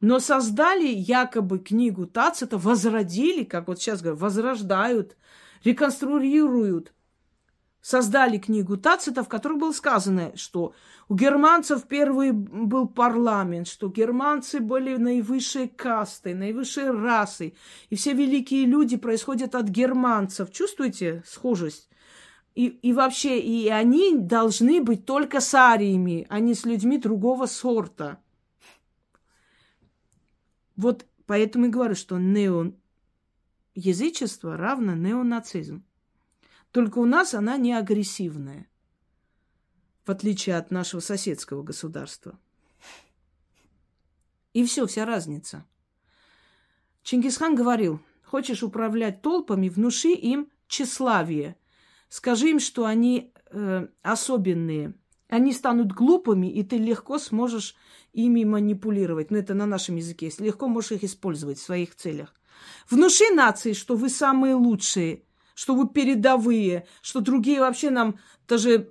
Но 0.00 0.18
создали 0.18 0.86
якобы 0.86 1.58
книгу 1.58 2.06
Тацита, 2.06 2.56
возродили, 2.56 3.44
как 3.44 3.68
вот 3.68 3.80
сейчас 3.80 4.00
говорят, 4.00 4.20
возрождают, 4.20 5.16
реконструируют 5.62 6.92
создали 7.82 8.38
книгу 8.38 8.76
Тацита, 8.76 9.22
в 9.22 9.28
которой 9.28 9.58
было 9.58 9.72
сказано, 9.72 10.32
что 10.36 10.74
у 11.08 11.14
германцев 11.14 11.84
первый 11.84 12.32
был 12.32 12.88
парламент, 12.88 13.68
что 13.68 13.88
германцы 13.88 14.60
были 14.60 14.96
наивысшей 14.96 15.68
кастой, 15.68 16.34
наивысшей 16.34 16.90
расой, 16.90 17.54
и 17.88 17.96
все 17.96 18.12
великие 18.12 18.66
люди 18.66 18.96
происходят 18.96 19.54
от 19.54 19.68
германцев. 19.68 20.50
Чувствуете 20.50 21.22
схожесть? 21.26 21.88
И, 22.54 22.66
и 22.66 22.92
вообще, 22.92 23.38
и 23.38 23.68
они 23.68 24.16
должны 24.16 24.82
быть 24.82 25.06
только 25.06 25.40
с 25.40 25.54
ариями, 25.54 26.26
а 26.28 26.40
не 26.40 26.54
с 26.54 26.64
людьми 26.64 26.98
другого 26.98 27.46
сорта. 27.46 28.18
Вот 30.80 31.06
поэтому 31.26 31.66
и 31.66 31.68
говорю, 31.68 31.94
что 31.94 32.18
неоязычество 32.18 34.56
равно 34.56 34.94
неонацизм. 34.94 35.84
Только 36.70 37.00
у 37.00 37.04
нас 37.04 37.34
она 37.34 37.58
не 37.58 37.74
агрессивная, 37.74 38.66
в 40.06 40.10
отличие 40.10 40.56
от 40.56 40.70
нашего 40.70 41.00
соседского 41.00 41.62
государства. 41.62 42.38
И 44.54 44.64
все, 44.64 44.86
вся 44.86 45.04
разница. 45.04 45.66
Чингисхан 47.02 47.54
говорил, 47.54 48.00
хочешь 48.24 48.62
управлять 48.62 49.20
толпами, 49.20 49.68
внуши 49.68 50.12
им 50.12 50.50
тщеславие. 50.66 51.56
Скажи 52.08 52.52
им, 52.52 52.58
что 52.58 52.86
они 52.86 53.34
э, 53.50 53.86
особенные. 54.00 54.94
Они 55.30 55.52
станут 55.52 55.92
глупыми, 55.92 56.46
и 56.48 56.62
ты 56.62 56.76
легко 56.76 57.18
сможешь 57.18 57.74
ими 58.12 58.44
манипулировать. 58.44 59.30
Ну, 59.30 59.38
это 59.38 59.54
на 59.54 59.66
нашем 59.66 59.96
языке. 59.96 60.26
Если 60.26 60.44
легко 60.44 60.68
можешь 60.68 60.92
их 60.92 61.04
использовать 61.04 61.58
в 61.58 61.62
своих 61.62 61.94
целях. 61.94 62.34
Внуши 62.90 63.32
нации, 63.32 63.72
что 63.72 63.96
вы 63.96 64.10
самые 64.10 64.54
лучшие– 64.54 65.22
что 65.60 65.74
вы 65.74 65.88
передовые, 65.88 66.86
что 67.02 67.20
другие 67.20 67.60
вообще 67.60 67.90
нам 67.90 68.18
даже 68.48 68.88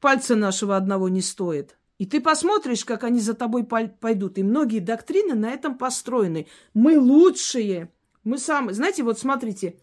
пальца 0.00 0.36
нашего 0.36 0.74
одного 0.74 1.10
не 1.10 1.20
стоят. 1.20 1.76
И 1.98 2.06
ты 2.06 2.22
посмотришь, 2.22 2.86
как 2.86 3.04
они 3.04 3.20
за 3.20 3.34
тобой 3.34 3.64
пойдут. 3.64 4.38
И 4.38 4.42
многие 4.42 4.78
доктрины 4.78 5.34
на 5.34 5.50
этом 5.50 5.76
построены. 5.76 6.46
Мы 6.72 6.98
лучшие. 6.98 7.92
Мы 8.24 8.38
самые. 8.38 8.74
Знаете, 8.74 9.02
вот 9.02 9.18
смотрите, 9.18 9.76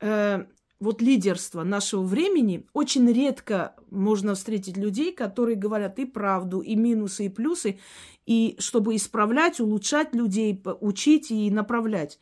э, 0.00 0.46
вот 0.80 1.02
лидерство 1.02 1.62
нашего 1.62 2.02
времени 2.02 2.66
очень 2.72 3.06
редко 3.12 3.74
можно 3.94 4.34
встретить 4.34 4.76
людей, 4.76 5.12
которые 5.12 5.56
говорят 5.56 5.98
и 5.98 6.04
правду, 6.04 6.60
и 6.60 6.74
минусы, 6.74 7.26
и 7.26 7.28
плюсы, 7.28 7.78
и 8.26 8.56
чтобы 8.58 8.96
исправлять, 8.96 9.60
улучшать 9.60 10.14
людей, 10.14 10.62
учить 10.80 11.30
и 11.30 11.50
направлять. 11.50 12.18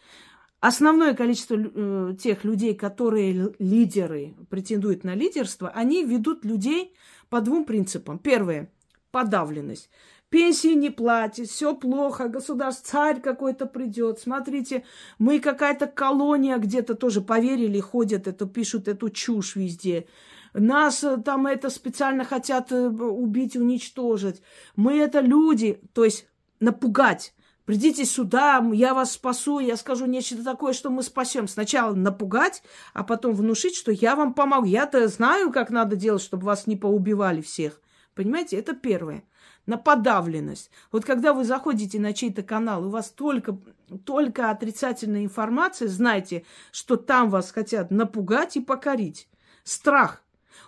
Основное 0.61 1.15
количество 1.15 1.57
э, 1.59 2.15
тех 2.21 2.45
людей, 2.45 2.75
которые 2.75 3.53
лидеры, 3.59 4.35
претендуют 4.49 5.03
на 5.03 5.15
лидерство, 5.17 5.69
они 5.71 6.05
ведут 6.05 6.45
людей 6.45 6.95
по 7.29 7.41
двум 7.41 7.65
принципам. 7.65 8.19
Первое– 8.19 8.71
подавленность. 9.11 9.91
Пенсии 10.33 10.75
не 10.75 10.89
платят, 10.89 11.49
все 11.49 11.77
плохо, 11.77 12.29
государство, 12.29 12.87
царь 12.87 13.21
какой-то 13.21 13.67
придет. 13.67 14.19
Смотрите, 14.19 14.85
мы 15.19 15.41
какая-то 15.41 15.87
колония 15.87 16.57
где-то 16.57 16.95
тоже 16.95 17.21
поверили, 17.21 17.81
ходят, 17.81 18.27
это 18.27 18.47
пишут 18.47 18.89
эту 18.89 19.11
чушь 19.11 19.57
везде. 19.57 20.07
Нас 20.55 21.03
э, 21.03 21.17
там 21.19 21.47
это 21.47 21.71
специально 21.71 22.25
хотят 22.25 22.73
э, 22.73 22.89
убить, 22.89 23.57
уничтожить. 23.57 24.43
Мы 24.77 24.99
это 24.99 25.21
люди, 25.21 25.81
то 25.95 26.05
есть 26.05 26.27
напугать. 26.61 27.35
Придите 27.65 28.05
сюда, 28.05 28.65
я 28.73 28.93
вас 28.93 29.13
спасу, 29.13 29.61
я 29.61 29.77
скажу 29.77 30.07
нечто 30.07 30.43
такое, 30.43 30.73
что 30.73 30.91
мы 30.91 31.03
спасем. 31.03 31.47
Сначала 31.47 31.95
напугать, 31.95 32.63
а 32.93 33.05
потом 33.05 33.35
внушить, 33.35 33.77
что 33.77 33.93
я 33.93 34.17
вам 34.17 34.35
помогу. 34.35 34.67
Я-то 34.67 35.07
знаю, 35.09 35.53
как 35.53 35.71
надо 35.71 35.95
делать, 35.95 36.23
чтобы 36.23 36.45
вас 36.45 36.67
не 36.67 36.77
поубивали 36.77 37.41
всех. 37.41 37.81
Понимаете, 38.15 38.59
это 38.59 38.75
первое. 38.75 39.25
На 39.65 39.79
подавленность. 39.79 40.71
Вот 40.91 41.05
когда 41.05 41.33
вы 41.33 41.45
заходите 41.45 42.01
на 42.01 42.13
чей-то 42.13 42.43
канал, 42.43 42.85
у 42.85 42.91
вас 42.91 43.11
только, 43.11 43.57
только 44.05 44.51
отрицательная 44.51 45.25
информация, 45.25 45.87
знайте, 45.87 46.45
что 46.73 46.97
там 46.97 47.31
вас 47.31 47.53
хотят 47.53 47.93
напугать 47.93 48.57
и 48.57 48.61
покорить. 48.61 49.29
Страх. 49.63 50.23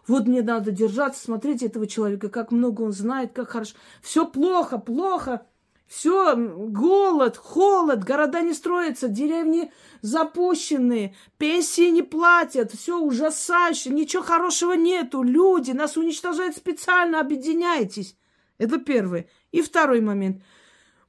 Вот 0.06 0.26
мне 0.26 0.42
надо 0.42 0.70
держаться, 0.70 1.22
смотреть 1.22 1.62
этого 1.62 1.86
человека, 1.86 2.28
как 2.28 2.52
много 2.52 2.82
он 2.82 2.92
знает, 2.92 3.32
как 3.32 3.50
хорошо. 3.50 3.74
Все 4.02 4.26
плохо, 4.26 4.78
плохо. 4.78 5.46
Все, 5.86 6.34
голод, 6.34 7.36
холод, 7.36 8.04
города 8.04 8.40
не 8.40 8.54
строятся, 8.54 9.06
деревни 9.06 9.70
запущенные, 10.00 11.14
пенсии 11.36 11.90
не 11.90 12.02
платят, 12.02 12.72
все 12.72 12.98
ужасающе, 12.98 13.90
ничего 13.90 14.22
хорошего 14.22 14.72
нету. 14.72 15.22
Люди 15.22 15.72
нас 15.72 15.96
уничтожают 15.96 16.56
специально, 16.56 17.20
объединяйтесь. 17.20 18.16
Это 18.56 18.78
первый. 18.78 19.28
И 19.52 19.60
второй 19.60 20.00
момент– 20.00 20.42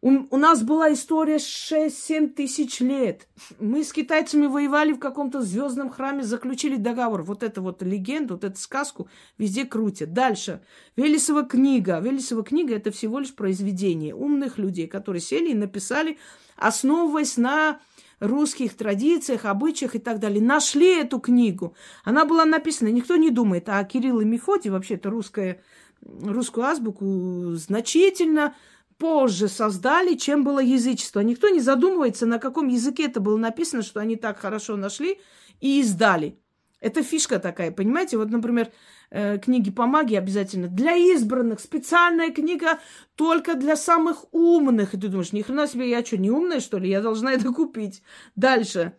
у, 0.06 0.28
у 0.30 0.38
нас 0.38 0.62
была 0.62 0.94
история 0.94 1.38
6-7 1.38 2.28
тысяч 2.28 2.80
лет. 2.80 3.28
Мы 3.60 3.84
с 3.84 3.92
китайцами 3.92 4.46
воевали 4.46 4.94
в 4.94 5.00
каком-то 5.00 5.42
звездном 5.42 5.90
храме, 5.90 6.22
заключили 6.22 6.76
договор. 6.76 7.24
Вот 7.24 7.42
эту 7.42 7.64
вот 7.64 7.82
легенду, 7.82 8.36
вот 8.36 8.44
эту 8.44 8.60
сказку 8.60 9.10
везде 9.40 9.66
крутят. 9.66 10.14
Дальше. 10.14 10.62
Велесова 10.96 11.42
книга. 11.42 12.00
Велесова 12.00 12.44
книга– 12.44 12.76
это 12.76 12.92
всего 12.92 13.18
лишь 13.18 13.34
произведение 13.34 14.14
умных 14.14 14.60
людей, 14.60 14.86
которые 14.86 15.22
сели 15.22 15.50
и 15.50 15.56
написали, 15.56 16.20
основываясь 16.56 17.38
на 17.38 17.80
русских 18.20 18.78
традициях, 18.78 19.46
обычаях 19.46 19.96
и 19.96 20.00
так 20.00 20.20
далее. 20.20 20.40
Нашли 20.40 21.00
эту 21.00 21.20
книгу. 21.20 21.74
Она 22.04 22.26
была 22.26 22.46
написана, 22.46 22.90
никто 22.90 23.16
не 23.16 23.32
думает, 23.32 23.70
а 23.70 23.84
Кирилл 23.84 24.20
и 24.20 24.26
Мефодий, 24.26 24.70
вообще 24.70 24.94
это 24.94 25.10
русская, 25.10 25.64
русскую 26.04 26.68
азбуку, 26.68 27.56
значительно 27.56 28.54
позже 28.98 29.48
создали, 29.48 30.16
чем 30.16 30.44
было 30.44 30.60
язычество. 30.60 31.20
Никто 31.20 31.50
не 31.50 31.60
задумывается, 31.60 32.26
на 32.26 32.40
каком 32.40 32.68
языке 32.68 33.06
это 33.06 33.20
было 33.20 33.38
написано, 33.38 33.84
что 33.84 34.00
они 34.00 34.16
так 34.16 34.40
хорошо 34.40 34.78
нашли 34.78 35.20
и 35.60 35.82
издали. 35.82 36.40
Это 36.80 37.02
фишка 37.02 37.40
такая, 37.40 37.72
понимаете? 37.72 38.18
Вот, 38.18 38.30
например, 38.30 38.72
э, 39.10 39.40
книги 39.40 39.72
по 39.72 39.86
магии 39.86 40.18
обязательно 40.18 40.68
для 40.68 40.96
избранных. 40.96 41.60
Специальная 41.60 42.32
книга 42.32 42.80
только 43.16 43.56
для 43.56 43.76
самых 43.76 44.26
умных. 44.34 44.94
И 44.94 45.00
ты 45.00 45.08
думаешь, 45.08 45.32
ни 45.32 45.42
хрена 45.42 45.68
себе, 45.68 45.90
я 45.90 46.06
что, 46.06 46.18
не 46.18 46.30
умная, 46.30 46.60
что 46.60 46.78
ли? 46.78 46.90
Я 46.90 47.02
должна 47.02 47.34
это 47.34 47.52
купить. 47.52 48.04
Дальше. 48.36 48.94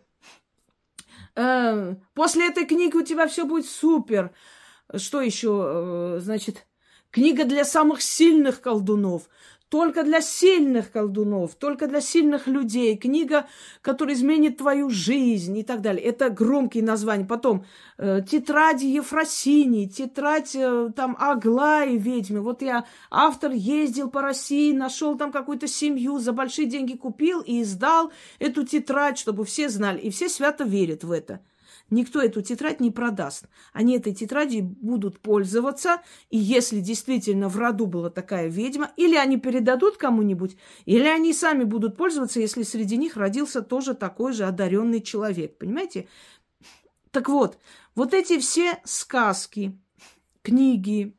Э, 1.35 1.95
после 2.13 2.49
этой 2.49 2.65
книги 2.65 2.95
у 2.95 3.03
тебя 3.03 3.27
все 3.27 3.45
будет 3.45 3.67
супер. 3.67 4.31
Что 4.93 5.21
еще? 5.21 5.63
Э, 5.65 6.19
значит, 6.19 6.67
книга 7.11 7.45
для 7.45 7.63
самых 7.63 8.01
сильных 8.01 8.59
колдунов 8.59 9.29
только 9.69 10.03
для 10.03 10.21
сильных 10.21 10.91
колдунов, 10.91 11.55
только 11.55 11.87
для 11.87 11.99
сильных 11.99 12.47
людей. 12.47 12.95
Книга, 12.95 13.47
которая 13.81 14.15
изменит 14.15 14.57
твою 14.57 14.89
жизнь 14.89 15.57
и 15.57 15.63
так 15.63 15.81
далее. 15.81 16.03
Это 16.03 16.29
громкие 16.29 16.83
названия. 16.83 17.25
Потом 17.25 17.65
э, 17.97 18.21
тетради 18.29 18.85
Ефросини, 18.85 19.87
тетрадь 19.87 20.55
э, 20.55 20.89
там 20.95 21.17
Аглаи 21.19 21.97
ведьмы. 21.97 22.41
Вот 22.41 22.61
я, 22.61 22.85
автор 23.11 23.51
ездил 23.51 24.09
по 24.09 24.21
России, 24.21 24.71
нашел 24.71 25.17
там 25.17 25.31
какую-то 25.31 25.67
семью, 25.67 26.19
за 26.19 26.31
большие 26.31 26.67
деньги 26.67 26.95
купил 26.95 27.41
и 27.41 27.61
издал 27.61 28.11
эту 28.39 28.65
тетрадь, 28.65 29.17
чтобы 29.17 29.43
все 29.43 29.67
знали. 29.67 29.99
И 29.99 30.09
все 30.09 30.29
свято 30.29 30.63
верят 30.63 31.03
в 31.03 31.11
это. 31.11 31.41
Никто 31.89 32.21
эту 32.21 32.41
тетрадь 32.41 32.79
не 32.81 32.91
продаст. 32.91 33.45
Они 33.71 33.95
этой 33.95 34.13
тетрадью 34.13 34.63
будут 34.63 35.19
пользоваться, 35.19 36.01
и 36.29 36.37
если 36.37 36.81
действительно 36.81 37.47
в 37.47 37.57
роду 37.57 37.85
была 37.85 38.09
такая 38.09 38.47
ведьма, 38.47 38.91
или 38.97 39.15
они 39.15 39.37
передадут 39.37 39.97
кому-нибудь, 39.97 40.57
или 40.85 41.07
они 41.07 41.33
сами 41.33 41.63
будут 41.63 41.95
пользоваться, 41.95 42.39
если 42.41 42.63
среди 42.63 42.97
них 42.97 43.15
родился 43.15 43.61
тоже 43.61 43.93
такой 43.93 44.33
же 44.33 44.43
одаренный 44.43 45.01
человек. 45.01 45.57
Понимаете? 45.57 46.07
Так 47.11 47.29
вот, 47.29 47.57
вот 47.95 48.13
эти 48.13 48.37
все 48.37 48.79
сказки, 48.83 49.77
книги, 50.41 51.15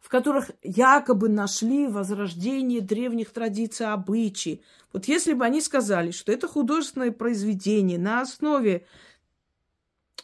в 0.00 0.08
которых 0.08 0.52
якобы 0.62 1.28
нашли 1.28 1.86
возрождение 1.86 2.80
древних 2.80 3.30
традиций, 3.30 3.92
обычаи. 3.92 4.62
Вот 4.90 5.06
если 5.06 5.34
бы 5.34 5.44
они 5.44 5.60
сказали, 5.60 6.12
что 6.12 6.32
это 6.32 6.48
художественное 6.48 7.12
произведение 7.12 7.98
на 7.98 8.22
основе 8.22 8.86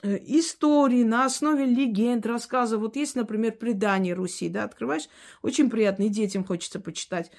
истории, 0.05 1.03
на 1.03 1.25
основе 1.25 1.65
легенд, 1.65 2.27
рассказов. 2.27 2.81
Вот 2.81 2.97
есть, 2.97 3.17
например, 3.17 3.53
предание 3.53 4.15
Руси, 4.15 4.49
да, 4.49 4.65
открываешь, 4.65 5.09
очень 5.43 5.71
приятно, 5.71 6.05
и 6.05 6.09
детям 6.09 6.45
хочется 6.45 6.81
почитать. 6.81 7.31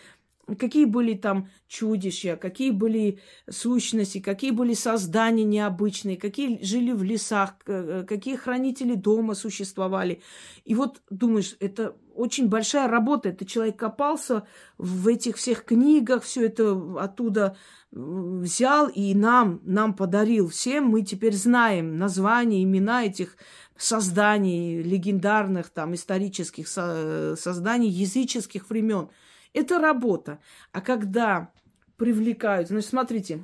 Какие 0.60 0.86
были 0.86 1.16
там 1.16 1.50
чудища, 1.68 2.36
какие 2.36 2.72
были 2.72 3.20
сущности, 3.50 4.20
какие 4.20 4.52
были 4.52 4.74
создания 4.74 5.44
необычные, 5.44 6.18
какие 6.18 6.64
жили 6.64 6.92
в 6.92 7.02
лесах, 7.02 7.56
э, 7.66 8.06
какие 8.08 8.36
хранители 8.36 8.94
дома 8.94 9.34
существовали. 9.34 10.22
И 10.64 10.76
вот 10.76 11.02
думаешь, 11.10 11.56
это 11.60 11.96
очень 12.14 12.48
большая 12.48 12.88
работа. 12.88 13.30
Это 13.30 13.46
человек 13.46 13.78
копался 13.78 14.48
в 14.78 15.08
этих 15.08 15.38
всех 15.38 15.66
книгах, 15.66 16.24
все 16.24 16.46
это 16.46 16.80
оттуда 17.00 17.58
взял 17.92 18.88
и 18.88 19.14
нам, 19.14 19.62
нам 19.64 19.94
подарил 19.94 20.50
всем. 20.50 20.86
Мы 20.86 21.04
теперь 21.04 21.34
знаем 21.34 21.98
названия, 21.98 22.64
имена 22.64 23.06
этих 23.06 23.38
созданий, 23.78 24.82
легендарных, 24.82 25.70
там, 25.70 25.96
исторических 25.96 26.68
созданий 26.68 27.90
языческих 27.90 28.70
времен. 28.70 29.10
Это 29.56 29.80
работа. 29.80 30.40
А 30.74 30.82
когда 30.82 31.50
привлекают, 31.96 32.68
значит, 32.68 32.90
смотрите, 32.90 33.42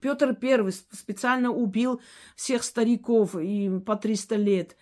Петр 0.00 0.34
Первый 0.34 0.72
специально 0.72 1.52
убил 1.52 2.00
всех 2.34 2.64
стариков 2.64 3.36
и 3.36 3.78
по 3.78 3.94
300 3.94 4.34
лет. 4.34 4.76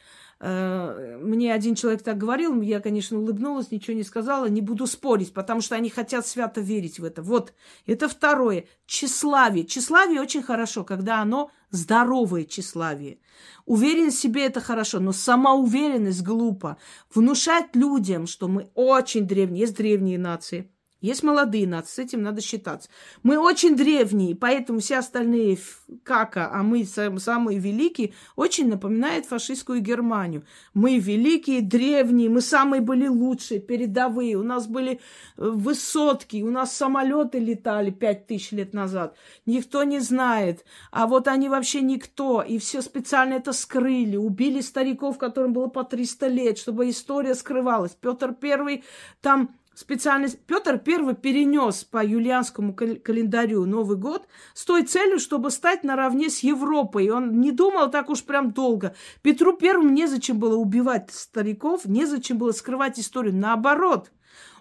Э, 0.47 1.16
мне 1.22 1.55
один 1.55 1.74
человек 1.74 2.03
так 2.03 2.18
говорил, 2.18 2.61
я, 2.61 2.80
конечно, 2.80 3.18
улыбнулась, 3.18 3.70
ничего 3.70 3.97
не 3.97 4.03
сказала, 4.03 4.45
не 4.45 4.61
буду 4.61 4.86
спорить, 4.86 5.32
потому 5.32 5.62
что 5.62 5.74
они 5.74 5.88
хотят 5.88 6.26
свято 6.26 6.61
верить 6.61 6.99
в 6.99 7.05
это. 7.05 7.22
Вот, 7.22 7.55
это 7.86 8.11
второе. 8.11 8.66
Тщеславие. 8.84 9.64
Тщеславие 9.64 10.20
очень 10.20 10.42
хорошо, 10.42 10.84
когда 10.84 11.22
оно 11.22 11.51
здоровое 11.70 12.45
тщеславие. 12.45 13.20
Уверенность 13.64 14.18
в 14.18 14.20
себе 14.20 14.45
это 14.45 14.61
хорошо, 14.61 15.01
но 15.01 15.12
самоуверенность 15.12 16.22
глупо. 16.22 16.76
Внушать 17.14 17.74
людям, 17.74 18.26
что 18.26 18.47
мы 18.47 18.68
очень 18.74 19.26
древние, 19.26 19.62
есть 19.62 19.76
древние 19.76 20.18
нации– 20.18 20.70
есть 21.05 21.22
молодые 21.22 21.66
нации, 21.66 21.94
с 21.94 21.98
этим 21.98 22.22
надо 22.22 22.40
считаться. 22.40 22.88
Мы 23.22 23.38
очень 23.38 23.76
древние, 23.76 24.34
поэтому 24.34 24.80
все 24.80 24.98
остальные 24.98 25.59
кака, 26.02 26.50
а 26.50 26.62
мы 26.62 26.84
самые 26.84 27.59
великие, 27.59 28.14
очень 28.36 28.68
напоминает 28.68 29.26
фашистскую 29.26 29.80
Германию. 29.80 30.44
Мы 30.72 30.98
великие, 30.98 31.61
древние, 31.61 32.30
мы 32.30 32.40
самые 32.40 32.80
были 32.80 33.07
лучшие, 33.07 33.61
передовые. 33.61 34.36
У 34.36 34.42
нас 34.42 34.66
были 34.66 34.92
э, 34.92 34.96
высотки, 35.36 36.42
у 36.42 36.50
нас 36.50 36.74
самолеты 36.74 37.38
летали 37.38 37.90
пять 37.90 38.26
тысяч 38.26 38.52
лет 38.52 38.72
назад. 38.72 39.14
Никто 39.44 39.84
не 39.84 39.98
знает. 40.00 40.64
А 40.90 41.07
вот 41.07 41.28
они 41.28 41.50
вообще 41.50 41.82
никто. 41.82 42.42
И 42.42 42.57
все 42.59 42.80
специально 42.80 43.34
это 43.34 43.52
скрыли. 43.52 44.16
Убили 44.16 44.62
стариков, 44.62 45.18
которым 45.18 45.52
было 45.52 45.68
по 45.68 45.84
300 45.84 46.28
лет, 46.28 46.59
чтобы 46.59 46.88
история 46.88 47.34
скрывалась. 47.34 47.92
Петр 48.00 48.32
Первый 48.34 48.84
там 49.20 49.50
специальность. 49.75 50.39
Петр 50.47 50.75
I 50.75 51.14
перенес 51.14 51.85
по 51.85 52.05
юлианскому 52.05 52.75
календарю 52.75 53.64
Новый 53.66 53.97
год 53.97 54.27
с 54.55 54.64
той 54.64 54.85
целью, 54.85 55.18
чтобы 55.18 55.51
стать 55.51 55.85
наравне 55.85 56.31
с 56.31 56.41
Европой. 56.41 57.11
Он 57.11 57.41
не 57.41 57.53
думал 57.53 57.91
так 57.91 58.11
уж 58.11 58.25
прям 58.25 58.53
долго. 58.53 58.95
Петру 59.22 59.57
Первому 59.57 59.91
незачем 59.91 60.39
было 60.39 60.57
убивать 60.57 61.11
стариков, 61.12 61.85
незачем 61.85 62.39
было 62.39 62.53
скрывать 62.53 62.99
историю. 62.99 63.35
Наоборот, 63.35 64.11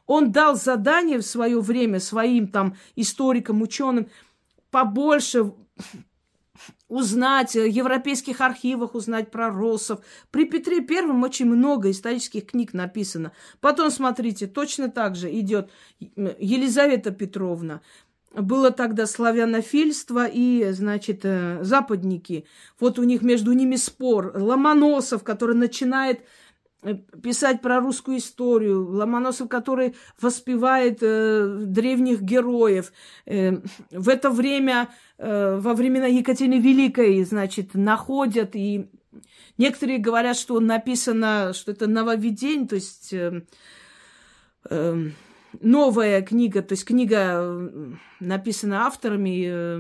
он 0.06 0.32
дал 0.32 0.56
задание 0.56 1.20
в 1.20 1.26
свое 1.26 1.60
время 1.60 2.00
своим 2.00 2.48
там 2.48 2.76
историкам, 2.96 3.62
ученым 3.62 4.10
побольше 4.72 5.54
узнать, 6.94 7.56
в 7.56 7.66
европейских 7.66 8.42
архивах 8.42 8.96
узнать 8.96 9.32
про 9.32 9.50
россов. 9.50 10.00
При 10.32 10.46
Петре 10.46 10.82
Первом 10.82 11.24
очень 11.24 11.48
много 11.48 11.90
исторических 11.90 12.46
книг 12.46 12.74
написано. 12.74 13.32
Потом, 13.60 13.90
смотрите, 13.90 14.48
точно 14.48 14.90
так 14.90 15.16
же 15.16 15.32
идет 15.40 15.72
Елизавета 16.00 17.12
Петровна. 17.12 17.82
Было 18.32 18.72
тогда 18.72 19.06
славянофильство 19.06 20.26
и, 20.26 20.72
значит, 20.72 21.22
э, 21.24 21.60
западники. 21.62 22.46
Вот 22.80 22.98
у 22.98 23.04
них 23.04 23.22
между 23.22 23.52
ними 23.54 23.76
спор. 23.76 24.32
Ломоносов, 24.36 25.24
который 25.24 25.56
начинает 25.56 26.22
Э, 26.22 26.43
писать 27.22 27.62
про 27.62 27.80
русскую 27.80 28.18
историю, 28.18 28.88
Ломоносов, 28.90 29.50
который 29.50 29.96
воспевает 30.20 31.00
э, 31.02 31.58
древних 31.66 32.22
героев. 32.22 32.92
Э, 33.26 33.58
в 33.92 34.10
это 34.10 34.30
время, 34.30 34.90
э, 35.18 35.58
во 35.58 35.74
времена 35.74 36.08
Екатерины 36.08 36.60
Великой, 36.60 37.24
значит, 37.24 37.74
находят 37.74 38.56
и 38.56 38.90
некоторые 39.58 40.00
говорят, 40.00 40.38
что 40.38 40.60
написано, 40.60 41.54
что 41.54 41.72
это 41.72 41.88
нововведение, 41.88 42.68
то 42.68 42.76
есть 42.76 43.14
э, 43.14 43.44
э, 44.70 45.10
новая 45.62 46.22
книга, 46.22 46.62
то 46.62 46.74
есть 46.74 46.86
книга 46.86 47.98
написана 48.20 48.86
авторами 48.86 49.46
э, 49.46 49.78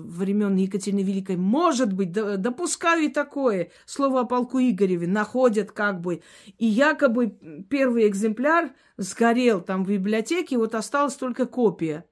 времен 0.00 0.56
Екатерины 0.56 1.00
Великой. 1.00 1.36
Может 1.36 1.92
быть, 1.92 2.12
допускаю 2.12 3.04
и 3.04 3.08
такое. 3.08 3.70
Слово 3.86 4.20
о 4.20 4.24
полку 4.24 4.58
Игореве 4.58 5.06
находят 5.06 5.72
как 5.72 6.00
бы. 6.00 6.22
И 6.58 6.66
якобы 6.66 7.38
первый 7.68 8.08
экземпляр 8.08 8.70
сгорел 8.96 9.60
там 9.60 9.84
в 9.84 9.88
библиотеке, 9.88 10.56
вот 10.56 10.74
осталась 10.74 11.14
только 11.14 11.46
копия. 11.46 12.04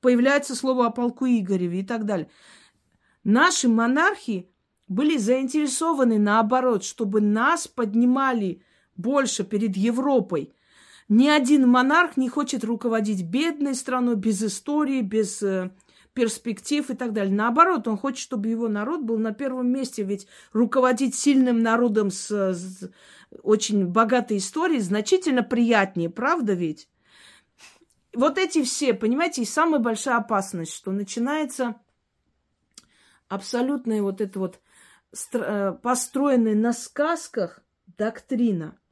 Появляется 0.00 0.54
слово 0.54 0.86
о 0.86 0.90
полку 0.90 1.26
Игореве 1.26 1.80
и 1.80 1.84
так 1.84 2.04
далее. 2.04 2.30
Наши 3.24 3.68
монархи 3.68 4.50
были 4.86 5.16
заинтересованы 5.18 6.18
наоборот, 6.18 6.84
чтобы 6.84 7.20
нас 7.20 7.68
поднимали 7.68 8.62
больше 8.96 9.44
перед 9.44 9.76
Европой– 9.76 10.52
ни 11.08 11.28
один 11.28 11.66
монарх 11.66 12.16
не 12.16 12.28
хочет 12.28 12.64
руководить 12.64 13.22
бедной 13.22 13.74
страной 13.74 14.16
без 14.16 14.42
истории, 14.42 15.00
без 15.00 15.42
э, 15.42 15.70
перспектив 16.12 16.90
и 16.90 16.94
так 16.94 17.14
далее. 17.14 17.34
Наоборот, 17.34 17.88
он 17.88 17.96
хочет, 17.96 18.18
чтобы 18.18 18.48
его 18.48 18.68
народ 18.68 19.02
был 19.02 19.18
на 19.18 19.32
первом 19.32 19.70
месте. 19.70 20.02
Ведь 20.02 20.26
руководить 20.52 21.14
сильным 21.14 21.60
народом 21.60 22.10
с, 22.10 22.30
с 22.30 22.90
очень 23.42 23.86
богатой 23.86 24.36
историей 24.36 24.80
значительно 24.80 25.42
приятнее, 25.42 26.10
правда 26.10 26.52
ведь? 26.52 26.88
Вот 28.14 28.36
эти 28.36 28.62
все, 28.62 28.92
понимаете, 28.92 29.42
и 29.42 29.46
самая 29.46 29.80
большая 29.80 30.16
опасность, 30.16 30.74
что 30.74 30.90
начинается 30.90 31.76
абсолютная 33.28 34.02
вот 34.02 34.20
эта 34.20 34.38
вот 34.38 34.60
э, 35.32 35.72
построенная 35.82 36.54
на 36.54 36.74
сказках 36.74 37.60
доктрина– 37.96 38.78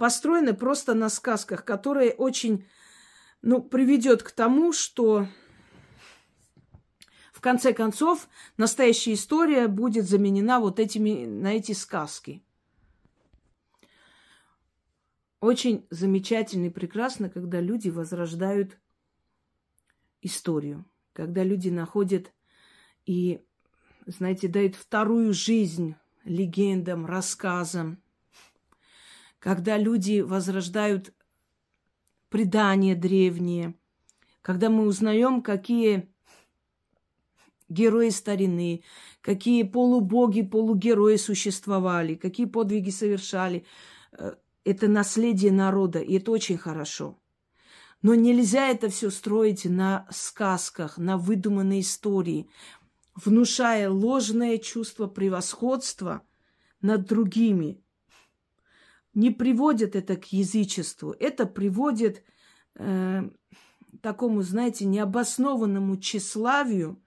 построены 0.00 0.54
просто 0.54 0.94
на 0.94 1.10
сказках, 1.10 1.62
которые 1.62 2.12
очень, 2.12 2.66
ну, 3.42 3.62
приведет 3.62 4.22
к 4.22 4.30
тому, 4.30 4.72
что 4.72 5.28
в 7.34 7.42
конце 7.42 7.74
концов 7.74 8.26
настоящая 8.56 9.12
история 9.12 9.68
будет 9.68 10.08
заменена 10.08 10.58
вот 10.58 10.80
этими, 10.80 11.26
на 11.26 11.52
эти 11.52 11.72
сказки. 11.72 12.42
Очень 15.38 15.86
замечательно 15.90 16.68
и 16.68 16.70
прекрасно, 16.70 17.28
когда 17.28 17.60
люди 17.60 17.90
возрождают 17.90 18.78
историю, 20.22 20.86
когда 21.12 21.44
люди 21.44 21.68
находят 21.68 22.32
и, 23.04 23.44
знаете, 24.06 24.48
дают 24.48 24.76
вторую 24.76 25.34
жизнь 25.34 25.94
легендам, 26.24 27.04
рассказам, 27.04 28.02
когда 29.40 29.78
люди 29.78 30.20
возрождают 30.20 31.12
предания 32.28 32.94
древние, 32.94 33.74
когда 34.42 34.68
мы 34.68 34.86
узнаем, 34.86 35.42
какие 35.42 36.08
герои 37.68 38.10
старины, 38.10 38.84
какие 39.22 39.62
полубоги, 39.64 40.42
полугерои 40.42 41.16
существовали, 41.16 42.14
какие 42.14 42.46
подвиги 42.46 42.90
совершали. 42.90 43.64
Э, 44.12 44.34
это 44.64 44.88
наследие 44.88 45.52
народа, 45.52 46.00
и 46.00 46.18
это 46.18 46.30
очень 46.30 46.58
хорошо. 46.58 47.18
Но 48.02 48.14
нельзя 48.14 48.68
это 48.68 48.88
все 48.88 49.10
строить 49.10 49.64
на 49.64 50.06
сказках, 50.10 50.98
на 50.98 51.16
выдуманной 51.16 51.80
истории, 51.80 52.48
внушая 53.14 53.90
ложное 53.90 54.58
чувство 54.58 55.06
превосходства 55.06 56.22
над 56.82 57.06
другими– 57.06 57.80
не 59.14 59.30
приводит 59.30 59.96
это 59.96 60.16
к 60.16 60.26
язычеству. 60.26 61.14
Это 61.18 61.46
приводит 61.46 62.24
э, 62.76 63.22
такому, 64.02 64.42
знаете, 64.42 64.84
необоснованному 64.84 65.96
тщеславию 65.96 67.02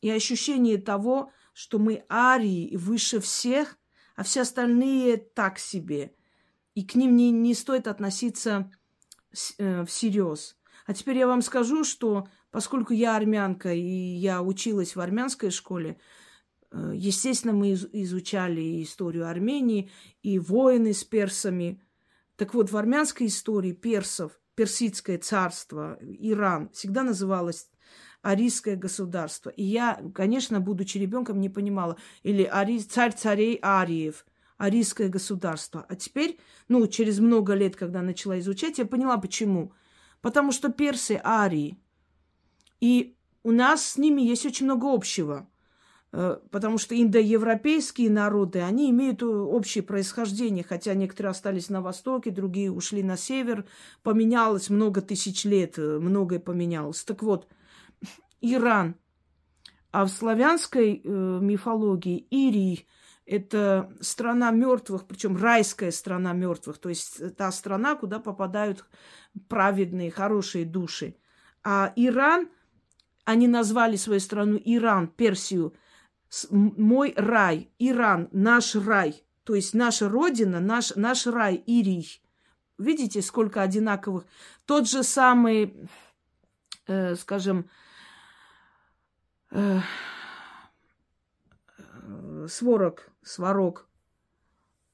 и 0.00 0.10
ощущению 0.10 0.82
того, 0.82 1.32
что 1.52 1.78
мы 1.78 2.04
арии 2.10 2.76
выше 2.76 3.20
всех, 3.20 3.78
а 4.16 4.22
все 4.22 4.42
остальные 4.42 5.18
так 5.18 5.58
себе. 5.58 6.14
И 6.74 6.84
к 6.84 6.94
ним 6.94 7.16
не, 7.16 7.30
не 7.30 7.54
стоит 7.54 7.86
относиться 7.86 8.70
э, 9.58 9.84
всерьез. 9.84 10.56
А 10.86 10.94
теперь 10.94 11.18
я 11.18 11.26
вам 11.26 11.42
скажу, 11.42 11.84
что 11.84 12.28
поскольку 12.50 12.92
я 12.92 13.16
армянка 13.16 13.72
и 13.72 13.80
я 13.80 14.42
училась 14.42 14.96
в 14.96 15.00
армянской 15.00 15.50
школе, 15.50 15.98
естественно, 16.72 17.52
мы 17.52 17.72
изучали 17.72 18.82
историю 18.82 19.28
Армении 19.28 19.90
и 20.22 20.38
войны 20.38 20.92
с 20.92 21.04
персами. 21.04 21.82
Так 22.36 22.54
вот, 22.54 22.70
в 22.70 22.76
армянской 22.76 23.26
истории 23.26 23.72
персов, 23.72 24.40
персидское 24.54 25.18
царство, 25.18 25.98
Иран, 26.00 26.70
всегда 26.70 27.02
называлось 27.02 27.68
арийское 28.22 28.76
государство. 28.76 29.50
И 29.50 29.62
я, 29.62 30.00
конечно, 30.14 30.60
будучи 30.60 30.98
ребенком, 30.98 31.40
не 31.40 31.48
понимала. 31.48 31.96
Или 32.22 32.44
ари... 32.44 32.78
царь 32.78 33.14
царей 33.14 33.58
Ариев, 33.62 34.26
арийское 34.58 35.08
государство. 35.08 35.84
А 35.88 35.96
теперь, 35.96 36.38
ну, 36.68 36.86
через 36.86 37.18
много 37.18 37.54
лет, 37.54 37.76
когда 37.76 38.02
начала 38.02 38.38
изучать, 38.38 38.78
я 38.78 38.86
поняла, 38.86 39.16
почему. 39.16 39.72
Потому 40.20 40.52
что 40.52 40.70
персы 40.70 41.20
арии. 41.24 41.78
И 42.80 43.16
у 43.42 43.52
нас 43.52 43.84
с 43.84 43.96
ними 43.96 44.20
есть 44.20 44.44
очень 44.44 44.66
много 44.66 44.92
общего. 44.92 45.48
Э, 46.12 46.38
потому 46.50 46.78
что 46.78 47.00
индоевропейские 47.00 48.10
народы, 48.10 48.60
они 48.60 48.90
имеют 48.90 49.22
общее 49.22 49.82
происхождение, 49.82 50.64
хотя 50.64 50.94
некоторые 50.94 51.30
остались 51.30 51.68
на 51.68 51.82
востоке, 51.82 52.30
другие 52.30 52.72
ушли 52.72 53.02
на 53.02 53.16
север. 53.16 53.66
Поменялось 54.02 54.70
много 54.70 55.02
тысяч 55.02 55.44
лет, 55.44 55.78
э, 55.78 55.98
многое 55.98 56.40
поменялось. 56.40 57.04
Так 57.04 57.22
вот, 57.22 57.48
Иран. 58.40 58.96
А 59.92 60.04
в 60.04 60.08
славянской 60.08 61.00
э, 61.02 61.08
мифологии 61.08 62.26
Ирий– 62.30 62.88
это 63.26 63.92
страна 64.00 64.50
мертвых, 64.50 65.06
причем 65.06 65.36
райская 65.36 65.90
страна 65.90 66.32
мертвых, 66.32 66.78
то 66.78 66.88
есть 66.88 67.36
та 67.36 67.50
страна, 67.52 67.94
куда 67.96 68.18
попадают 68.18 68.84
праведные, 69.48 70.10
хорошие 70.10 70.64
души. 70.64 71.16
А 71.64 71.92
Иран, 71.96 72.48
они 73.24 73.46
назвали 73.48 73.96
свою 73.96 74.20
страну 74.20 74.60
Иран, 74.64 75.06
Персию– 75.06 75.74
мой 76.50 77.12
рай, 77.16 77.70
Иран, 77.78 78.28
наш 78.32 78.74
рай, 78.74 79.24
то 79.44 79.54
есть 79.54 79.74
наша 79.74 80.08
родина, 80.08 80.60
наш, 80.60 80.94
наш 80.96 81.26
рай, 81.26 81.56
Ирий. 81.66 82.22
Видите, 82.78 83.20
сколько 83.20 83.62
одинаковых. 83.62 84.24
Тот 84.64 84.88
же 84.88 85.02
самый, 85.02 85.88
э, 86.86 87.14
скажем, 87.16 87.68
э, 89.50 89.80
сворок, 92.48 93.10
сварок, 93.22 93.88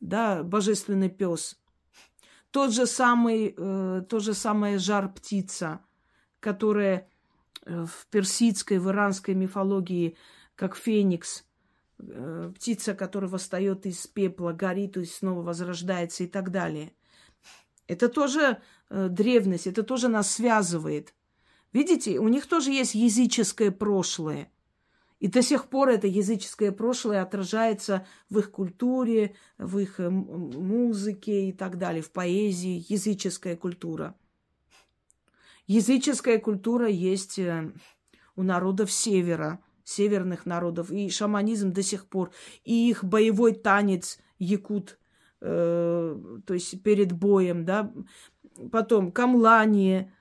да, 0.00 0.42
божественный 0.42 1.10
пес. 1.10 1.58
Тот 2.50 2.72
же 2.72 2.86
самый, 2.86 3.54
э, 3.56 4.02
то 4.08 4.18
же 4.18 4.34
самое 4.34 4.78
жар 4.78 5.12
птица, 5.12 5.80
которая 6.40 7.08
э, 7.66 7.84
в 7.84 8.06
персидской, 8.06 8.78
в 8.78 8.88
иранской 8.88 9.34
мифологии 9.34 10.16
как 10.56 10.74
феникс, 10.74 11.44
э, 11.98 12.52
птица, 12.56 12.94
которая 12.94 13.30
восстает 13.30 13.86
из 13.86 14.06
пепла, 14.06 14.52
горит 14.52 14.96
и 14.96 15.04
снова 15.04 15.42
возрождается 15.42 16.24
и 16.24 16.26
так 16.26 16.50
далее. 16.50 16.92
Это 17.86 18.08
тоже 18.08 18.60
э, 18.88 19.08
древность, 19.08 19.66
это 19.66 19.82
тоже 19.82 20.08
нас 20.08 20.32
связывает. 20.32 21.14
Видите, 21.72 22.18
у 22.18 22.28
них 22.28 22.46
тоже 22.46 22.72
есть 22.72 22.94
языческое 22.94 23.70
прошлое. 23.70 24.50
И 25.18 25.28
до 25.28 25.40
сих 25.40 25.68
пор 25.68 25.90
это 25.90 26.06
языческое 26.06 26.72
прошлое 26.72 27.22
отражается 27.22 28.06
в 28.28 28.38
их 28.38 28.50
культуре, 28.50 29.36
в 29.58 29.78
их 29.78 30.00
э, 30.00 30.08
музыке 30.08 31.50
и 31.50 31.52
так 31.52 31.78
далее, 31.78 32.02
в 32.02 32.10
поэзии, 32.10 32.84
языческая 32.88 33.56
культура. 33.56 34.16
Языческая 35.66 36.38
культура 36.38 36.88
есть 36.88 37.40
у 38.36 38.42
народов 38.42 38.90
севера– 38.90 39.60
северных 39.86 40.46
народов, 40.46 40.90
и 40.90 41.08
шаманизм 41.08 41.72
до 41.72 41.82
сих 41.82 42.06
пор, 42.06 42.32
и 42.64 42.90
их 42.90 43.04
боевой 43.04 43.54
танец 43.54 44.18
якут, 44.38 44.98
э, 45.40 46.18
то 46.44 46.54
есть 46.54 46.82
перед 46.82 47.12
боем, 47.12 47.64
да, 47.64 47.92
потом 48.72 49.12
камлание, 49.12 50.12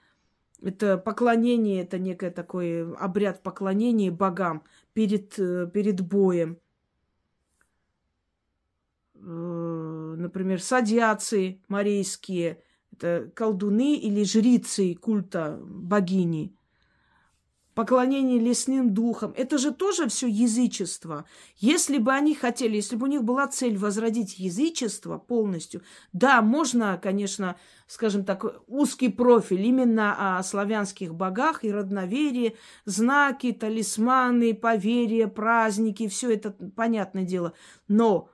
это 0.62 1.00
поклонение, 1.00 1.82
это 1.82 1.98
некое 1.98 2.30
такой 2.30 2.94
обряд 2.96 3.42
поклонения 3.42 4.12
богам 4.12 4.64
перед, 4.94 5.38
э, 5.40 5.68
перед 5.74 6.00
боем. 6.00 6.60
Э, 9.16 10.16
например, 10.16 10.62
садиации 10.62 11.60
морейские, 11.68 12.62
это 12.92 13.32
колдуны 13.34 13.96
или 13.98 14.24
жрицы 14.24 14.94
культа 14.94 15.60
богини– 15.60 16.56
поклонение 17.76 18.40
лесным 18.40 18.94
духам. 18.94 19.34
Это 19.36 19.58
же 19.58 19.72
тоже 19.72 20.08
все 20.08 20.28
язычество. 20.28 21.26
Если 21.58 21.98
бы 21.98 22.14
они 22.14 22.34
хотели, 22.34 22.78
если 22.78 22.96
бы 22.96 23.04
у 23.04 23.10
них 23.10 23.24
была 23.24 23.48
цель 23.48 23.78
возродить 23.78 24.40
язычество 24.40 25.18
полностью, 25.18 25.82
да, 26.14 26.42
можно, 26.42 26.98
конечно, 26.98 27.58
скажем 27.86 28.24
так, 28.24 28.46
узкий 28.68 29.10
профиль 29.10 29.62
именно 29.62 30.38
о 30.38 30.44
славянских 30.44 31.14
богах 31.14 31.66
и 31.66 31.72
родноверии, 31.72 32.56
знаки, 32.86 33.52
талисманы, 33.52 34.54
поверья, 34.54 35.28
праздники, 35.28 36.08
все 36.08 36.34
это 36.34 36.52
понятное 36.52 37.24
дело. 37.24 37.54
Но 37.90 38.30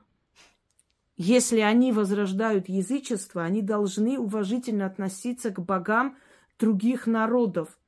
если 1.17 1.61
они 1.61 1.91
возрождают 1.91 2.69
язычество, 2.69 3.43
они 3.43 3.63
должны 3.63 4.19
уважительно 4.19 4.85
относиться 4.85 5.49
к 5.49 5.59
богам 5.59 6.15
других 6.59 7.07
народов– 7.07 7.69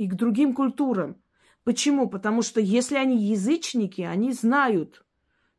и 0.00 0.08
к 0.08 0.14
другим 0.14 0.54
культурам. 0.54 1.22
Почему? 1.62 2.08
Потому 2.08 2.40
что 2.40 2.58
если 2.58 2.96
они 2.96 3.22
язычники, 3.22 4.00
они 4.00 4.32
знают, 4.32 5.04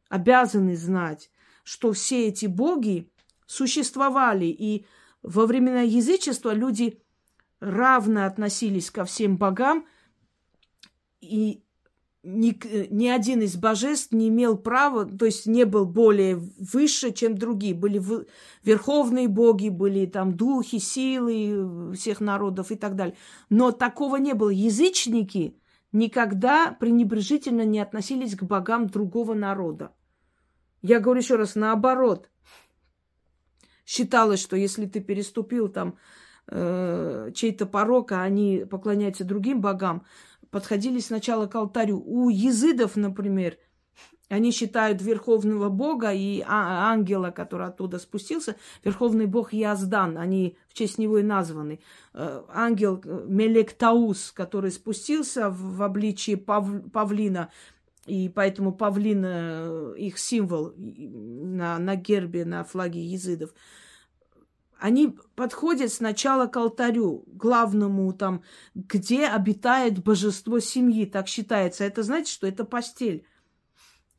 обязаны 0.09 0.75
знать, 0.75 1.29
что 1.63 1.93
все 1.93 2.27
эти 2.27 2.47
боги 2.47 3.11
существовали. 3.45 4.45
И 4.45 4.87
во 5.21 5.45
времена 5.45 5.81
язычества 5.81 6.55
люди 6.55 7.03
равно 7.59 8.25
относились 8.25 8.89
ко 8.89 9.05
всем 9.05 9.37
богам, 9.37 9.85
и 11.19 11.63
ни, 12.23 12.55
ни 12.93 13.07
один 13.07 13.41
из 13.41 13.55
божеств 13.55 14.11
не 14.11 14.29
имел 14.29 14.57
права, 14.57 15.05
то 15.05 15.25
есть 15.25 15.47
не 15.47 15.65
был 15.65 15.85
более 15.85 16.35
выше, 16.35 17.11
чем 17.11 17.37
другие. 17.37 17.73
Были 17.73 17.97
в, 17.97 18.25
верховные 18.63 19.27
боги, 19.27 19.69
были 19.69 20.05
там 20.05 20.35
духи, 20.35 20.77
силы 20.77 21.93
всех 21.95 22.21
народов 22.21 22.71
и 22.71 22.75
так 22.75 22.95
далее. 22.95 23.15
Но 23.49 23.71
такого 23.71 24.17
не 24.17 24.33
было. 24.33 24.49
Язычники 24.49 25.57
никогда 25.91 26.77
пренебрежительно 26.79 27.65
не 27.65 27.79
относились 27.79 28.35
к 28.35 28.43
богам 28.43 28.87
другого 28.87 29.33
народа. 29.33 29.91
Я 30.81 30.99
говорю 30.99 31.21
еще 31.21 31.35
раз, 31.35 31.55
наоборот. 31.55 32.29
Считалось, 33.85 34.41
что 34.41 34.55
если 34.55 34.85
ты 34.85 34.99
переступил 34.99 35.69
там 35.69 35.97
э, 36.47 37.31
чей-то 37.33 37.65
порог, 37.65 38.11
а 38.11 38.21
они 38.21 38.65
поклоняются 38.69 39.25
другим 39.25 39.59
богам, 39.59 40.05
подходили 40.51 40.99
сначала 40.99 41.47
к 41.47 41.55
алтарю. 41.55 42.01
У 42.05 42.29
езидов, 42.29 42.95
например, 42.95 43.57
они 44.29 44.51
считают 44.51 45.01
верховного 45.01 45.69
бога 45.69 46.13
и 46.13 46.41
а, 46.47 46.91
ангела, 46.91 47.31
который 47.31 47.67
оттуда 47.67 47.99
спустился, 47.99 48.55
верховный 48.83 49.25
бог 49.25 49.51
Яздан, 49.51 50.17
они 50.17 50.57
в 50.69 50.73
честь 50.73 50.97
него 50.97 51.17
и 51.17 51.23
названы. 51.23 51.81
Э, 52.13 52.43
ангел 52.47 53.01
э, 53.03 53.25
Мелектаус, 53.27 54.31
который 54.31 54.71
спустился 54.71 55.49
в 55.49 55.81
обличии 55.81 56.35
пав, 56.35 56.65
павлина, 56.93 57.49
и 58.05 58.29
поэтому 58.29 58.71
павлин 58.71 59.23
э, 59.25 59.93
их 59.97 60.17
символ 60.17 60.73
на, 60.77 61.77
на 61.77 61.95
гербе, 61.95 62.45
на 62.45 62.63
флаге 62.63 63.01
езидов 63.03 63.53
они 64.81 65.15
подходят 65.35 65.93
сначала 65.93 66.47
к 66.47 66.57
алтарю, 66.57 67.23
главному 67.27 68.11
там, 68.13 68.43
где 68.73 69.27
обитает 69.27 70.03
божество 70.03 70.59
семьи, 70.59 71.05
так 71.05 71.27
считается. 71.27 71.83
Это 71.83 72.01
знаете, 72.01 72.31
что 72.31 72.47
это 72.47 72.65
постель. 72.65 73.23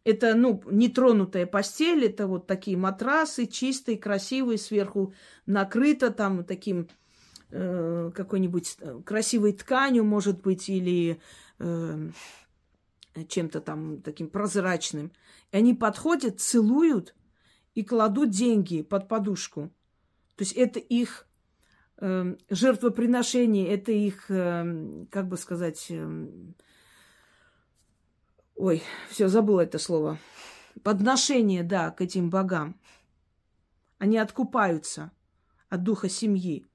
Это, 0.04 0.34
ну, 0.34 0.62
нетронутая 0.70 1.46
постель, 1.46 2.04
это 2.04 2.28
вот 2.28 2.46
такие 2.46 2.76
матрасы, 2.76 3.46
чистые, 3.46 3.98
красивые, 3.98 4.56
сверху 4.56 5.14
накрыто 5.46 6.10
там 6.10 6.44
таким 6.44 6.88
э, 7.50 8.12
какой-нибудь 8.14 8.76
э, 8.80 9.00
красивой 9.04 9.52
тканью, 9.54 10.04
может 10.04 10.42
быть, 10.42 10.68
или 10.68 11.20
э, 11.58 12.10
чем-то 13.28 13.60
там 13.60 14.00
таким 14.00 14.28
прозрачным. 14.28 15.10
И 15.50 15.56
они 15.56 15.74
подходят, 15.74 16.40
целуют 16.40 17.16
и 17.74 17.82
кладут 17.82 18.30
деньги 18.30 18.82
под 18.82 19.08
подушку. 19.08 19.72
То 20.36 20.44
есть 20.44 20.52
это 20.52 20.78
их 20.78 21.26
э, 21.98 22.36
жертвоприношение, 22.48 23.68
это 23.68 23.92
их, 23.92 24.30
э, 24.30 25.06
как 25.10 25.28
бы 25.28 25.36
сказать, 25.36 25.86
э, 25.90 26.26
ой, 28.56 28.82
все, 29.10 29.28
забыла 29.28 29.60
это 29.60 29.78
слово. 29.78 30.18
Подношение, 30.82 31.62
да, 31.62 31.90
к 31.90 32.00
этим 32.00 32.30
богам. 32.30 32.80
Они 33.98 34.16
откупаются 34.16 35.12
от 35.68 35.82
духа 35.82 36.08
семьи. 36.08 36.66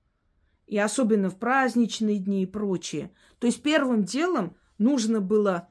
И 0.68 0.78
особенно 0.78 1.30
в 1.30 1.40
праздничные 1.40 2.20
дни 2.20 2.44
и 2.44 2.46
прочее. 2.46 3.12
То 3.40 3.48
есть 3.48 3.64
первым 3.64 4.04
делом 4.04 4.56
нужно 4.78 5.20
было 5.20 5.70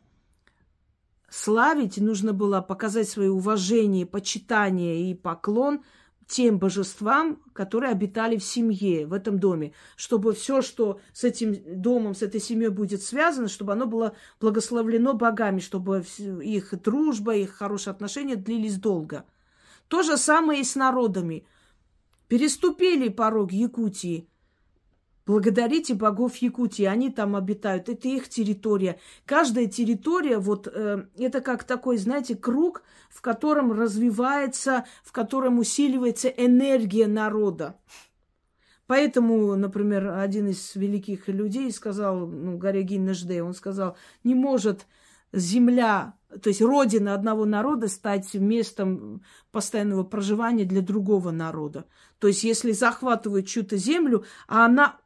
славить, 1.28 1.98
нужно 1.98 2.32
было 2.32 2.62
показать 2.62 3.08
свое 3.08 3.30
уважение, 3.30 4.06
почитание 4.06 5.08
и 5.08 5.14
поклон– 5.14 5.84
тем 6.26 6.58
божествам, 6.58 7.40
которые 7.52 7.92
обитали 7.92 8.36
в 8.36 8.44
семье, 8.44 9.06
в 9.06 9.12
этом 9.12 9.38
доме, 9.38 9.72
чтобы 9.96 10.32
все, 10.32 10.60
что 10.60 11.00
с 11.12 11.24
этим 11.24 11.56
домом, 11.80 12.14
с 12.14 12.22
этой 12.22 12.40
семьей 12.40 12.70
будет 12.70 13.02
связано, 13.02 13.48
чтобы 13.48 13.72
оно 13.72 13.86
было 13.86 14.16
благословлено 14.40 15.14
богами, 15.14 15.60
чтобы 15.60 16.04
их 16.42 16.82
дружба, 16.82 17.36
их 17.36 17.52
хорошие 17.52 17.92
отношения 17.92 18.36
длились 18.36 18.76
долго. 18.76 19.24
То 19.88 20.02
же 20.02 20.16
самое 20.16 20.60
и 20.60 20.64
с 20.64 20.74
народами. 20.74 21.46
Переступили 22.28 23.08
порог 23.08 23.52
Якутии– 23.52 24.28
Благодарите 25.26 25.94
богов 25.94 26.36
Якутии, 26.36 26.84
они 26.84 27.10
там 27.10 27.34
обитают, 27.34 27.88
это 27.88 28.06
их 28.06 28.28
территория. 28.28 29.00
Каждая 29.24 29.66
территория, 29.66 30.38
вот 30.38 30.68
э, 30.72 31.04
это 31.18 31.40
как 31.40 31.64
такой, 31.64 31.96
знаете, 31.96 32.36
круг, 32.36 32.84
в 33.10 33.20
котором 33.20 33.72
развивается, 33.72 34.84
в 35.02 35.10
котором 35.10 35.58
усиливается 35.58 36.28
энергия 36.28 37.08
народа. 37.08 37.76
Поэтому, 38.86 39.56
например, 39.56 40.10
один 40.10 40.46
из 40.46 40.76
великих 40.76 41.26
людей 41.26 41.72
сказал, 41.72 42.28
ну, 42.28 42.56
Гарягин 42.56 43.04
Нежде, 43.04 43.42
он 43.42 43.52
сказал, 43.52 43.96
не 44.22 44.36
может 44.36 44.86
земля, 45.32 46.14
то 46.40 46.50
есть 46.50 46.62
родина 46.62 47.14
одного 47.14 47.46
народа 47.46 47.88
стать 47.88 48.32
местом 48.34 49.22
постоянного 49.50 50.04
проживания 50.04 50.64
для 50.64 50.82
другого 50.82 51.32
народа. 51.32 51.86
То 52.20 52.28
есть 52.28 52.44
если 52.44 52.70
захватывают 52.70 53.48
чью-то 53.48 53.76
землю, 53.76 54.24
а 54.46 54.66
она 54.66 55.00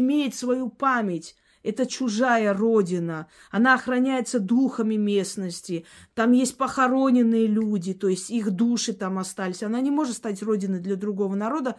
имеет 0.00 0.34
свою 0.34 0.68
память. 0.68 1.36
Это 1.62 1.84
чужая 1.84 2.54
родина. 2.54 3.26
Она 3.50 3.74
охраняется 3.74 4.38
духами 4.38 4.94
местности. 4.94 5.84
Там 6.14 6.30
есть 6.30 6.56
похороненные 6.56 7.48
люди, 7.48 7.92
то 7.92 8.06
есть 8.06 8.30
их 8.30 8.52
души 8.52 8.92
там 8.92 9.18
остались. 9.18 9.64
Она 9.64 9.80
не 9.80 9.90
может 9.90 10.14
стать 10.14 10.42
родиной 10.42 10.78
для 10.78 10.94
другого 10.94 11.34
народа 11.34 11.76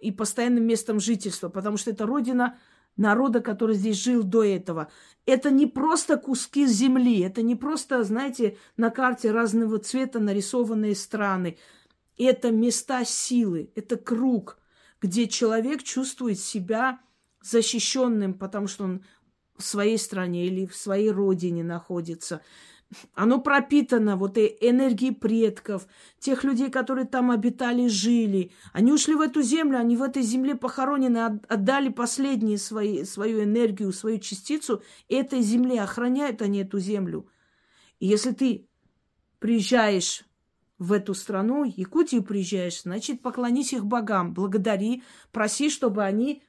и 0.00 0.10
постоянным 0.10 0.64
местом 0.64 0.98
жительства, 0.98 1.50
потому 1.50 1.76
что 1.76 1.90
это 1.90 2.06
родина 2.06 2.56
народа, 2.96 3.40
который 3.40 3.76
здесь 3.76 4.02
жил 4.02 4.22
до 4.22 4.42
этого. 4.42 4.90
Это 5.26 5.50
не 5.50 5.66
просто 5.66 6.16
куски 6.16 6.66
земли, 6.66 7.20
это 7.20 7.42
не 7.42 7.54
просто, 7.54 8.02
знаете, 8.02 8.56
на 8.76 8.90
карте 8.90 9.30
разного 9.30 9.78
цвета 9.78 10.20
нарисованные 10.20 10.94
страны. 10.94 11.58
Это 12.16 12.50
места 12.50 13.04
силы, 13.04 13.70
это 13.74 13.96
круг, 13.96 14.58
где 15.02 15.28
человек 15.28 15.82
чувствует 15.82 16.38
себя 16.40 17.00
защищенным, 17.50 18.34
потому 18.34 18.66
что 18.66 18.84
он 18.84 19.04
в 19.56 19.64
своей 19.64 19.98
стране 19.98 20.46
или 20.46 20.66
в 20.66 20.74
своей 20.74 21.10
родине 21.10 21.64
находится. 21.64 22.42
Оно 23.14 23.40
пропитано 23.40 24.16
вот 24.16 24.38
энергией 24.38 25.12
предков, 25.12 25.88
тех 26.20 26.44
людей, 26.44 26.70
которые 26.70 27.04
там 27.04 27.32
обитали, 27.32 27.88
жили. 27.88 28.52
Они 28.72 28.92
ушли 28.92 29.16
в 29.16 29.20
эту 29.20 29.42
землю, 29.42 29.78
они 29.78 29.96
в 29.96 30.02
этой 30.02 30.22
земле 30.22 30.54
похоронены, 30.54 31.40
отдали 31.48 31.88
последние 31.88 32.58
свои, 32.58 33.04
свою 33.04 33.42
энергию, 33.42 33.92
свою 33.92 34.18
частицу 34.18 34.82
этой 35.08 35.40
земле, 35.40 35.82
охраняют 35.82 36.42
они 36.42 36.60
эту 36.60 36.78
землю. 36.78 37.28
И 37.98 38.06
если 38.06 38.30
ты 38.30 38.68
приезжаешь 39.40 40.24
в 40.78 40.92
эту 40.92 41.14
страну, 41.14 41.64
Якутию 41.64 42.22
приезжаешь, 42.22 42.82
значит, 42.82 43.20
поклонись 43.20 43.72
их 43.72 43.84
богам, 43.84 44.32
благодари, 44.32 45.02
проси, 45.32 45.70
чтобы 45.70 46.04
они 46.04 46.42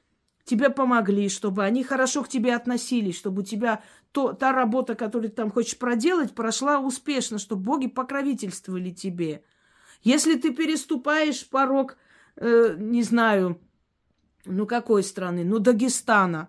тебе 0.48 0.70
помогли, 0.70 1.28
чтобы 1.28 1.64
они 1.64 1.84
хорошо 1.84 2.22
к 2.22 2.28
тебе 2.28 2.54
относились, 2.54 3.16
чтобы 3.16 3.42
у 3.42 3.44
тебя 3.44 3.82
то, 4.12 4.32
та 4.32 4.52
работа, 4.52 4.94
которую 4.94 5.30
ты 5.30 5.36
там 5.36 5.50
хочешь 5.50 5.78
проделать, 5.78 6.34
прошла 6.34 6.78
успешно, 6.80 7.38
чтобы 7.38 7.62
боги 7.62 7.86
покровительствовали 7.86 8.90
тебе. 8.90 9.42
Если 10.02 10.36
ты 10.36 10.52
переступаешь 10.52 11.48
порог, 11.48 11.96
э, 12.36 12.76
не 12.78 13.02
знаю, 13.02 13.60
ну 14.44 14.66
какой 14.66 15.02
страны, 15.02 15.44
ну 15.44 15.58
Дагестана, 15.58 16.48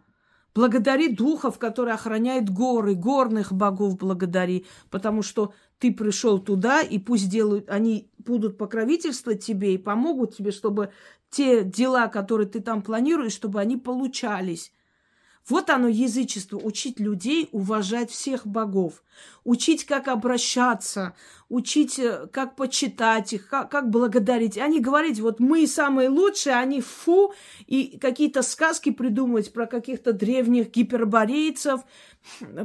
благодари 0.55 1.09
духов, 1.09 1.59
которые 1.59 1.95
охраняют 1.95 2.49
горы, 2.49 2.95
горных 2.95 3.51
богов 3.53 3.97
благодари, 3.97 4.65
потому 4.89 5.21
что 5.21 5.53
ты 5.79 5.93
пришел 5.93 6.39
туда, 6.39 6.81
и 6.81 6.99
пусть 6.99 7.29
делают, 7.29 7.69
они 7.69 8.11
будут 8.17 8.57
покровительствовать 8.57 9.43
тебе 9.43 9.73
и 9.73 9.77
помогут 9.77 10.35
тебе, 10.35 10.51
чтобы 10.51 10.91
те 11.29 11.63
дела, 11.63 12.07
которые 12.07 12.47
ты 12.47 12.59
там 12.59 12.81
планируешь, 12.81 13.33
чтобы 13.33 13.59
они 13.59 13.77
получались. 13.77 14.73
Вот 15.49 15.69
оно 15.69 15.87
язычество. 15.87 16.57
Учить 16.57 16.99
людей 16.99 17.49
уважать 17.51 18.11
всех 18.11 18.45
богов. 18.45 19.03
Учить, 19.43 19.85
как 19.85 20.07
обращаться. 20.07 21.15
Учить, 21.49 21.97
э, 21.97 22.27
как 22.31 22.55
почитать 22.55 23.33
их, 23.33 23.49
как, 23.49 23.71
как 23.71 23.89
благодарить. 23.89 24.57
Они 24.57 24.79
говорить, 24.79 25.19
вот 25.19 25.39
мы 25.39 25.65
самые 25.65 26.09
лучшие, 26.09 26.55
они 26.55 26.81
фу. 26.81 27.33
И 27.65 27.97
какие-то 27.99 28.43
сказки 28.43 28.91
придумывать 28.91 29.51
про 29.51 29.65
каких-то 29.65 30.13
древних 30.13 30.69
гиперборейцев, 30.71 31.81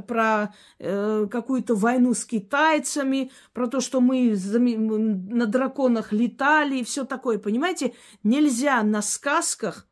про 0.07 0.55
э, 0.79 1.27
какую-то 1.31 1.75
войну 1.75 2.13
с 2.13 2.25
китайцами, 2.27 3.31
про 3.55 3.67
то, 3.67 3.81
что 3.81 4.01
мы 4.01 4.37
на 4.37 5.47
драконах 5.47 6.13
летали 6.13 6.79
и 6.79 6.85
все 6.85 7.05
такое. 7.05 7.39
Понимаете, 7.39 7.95
нельзя 8.23 8.83
на 8.83 9.01
сказках 9.01 9.87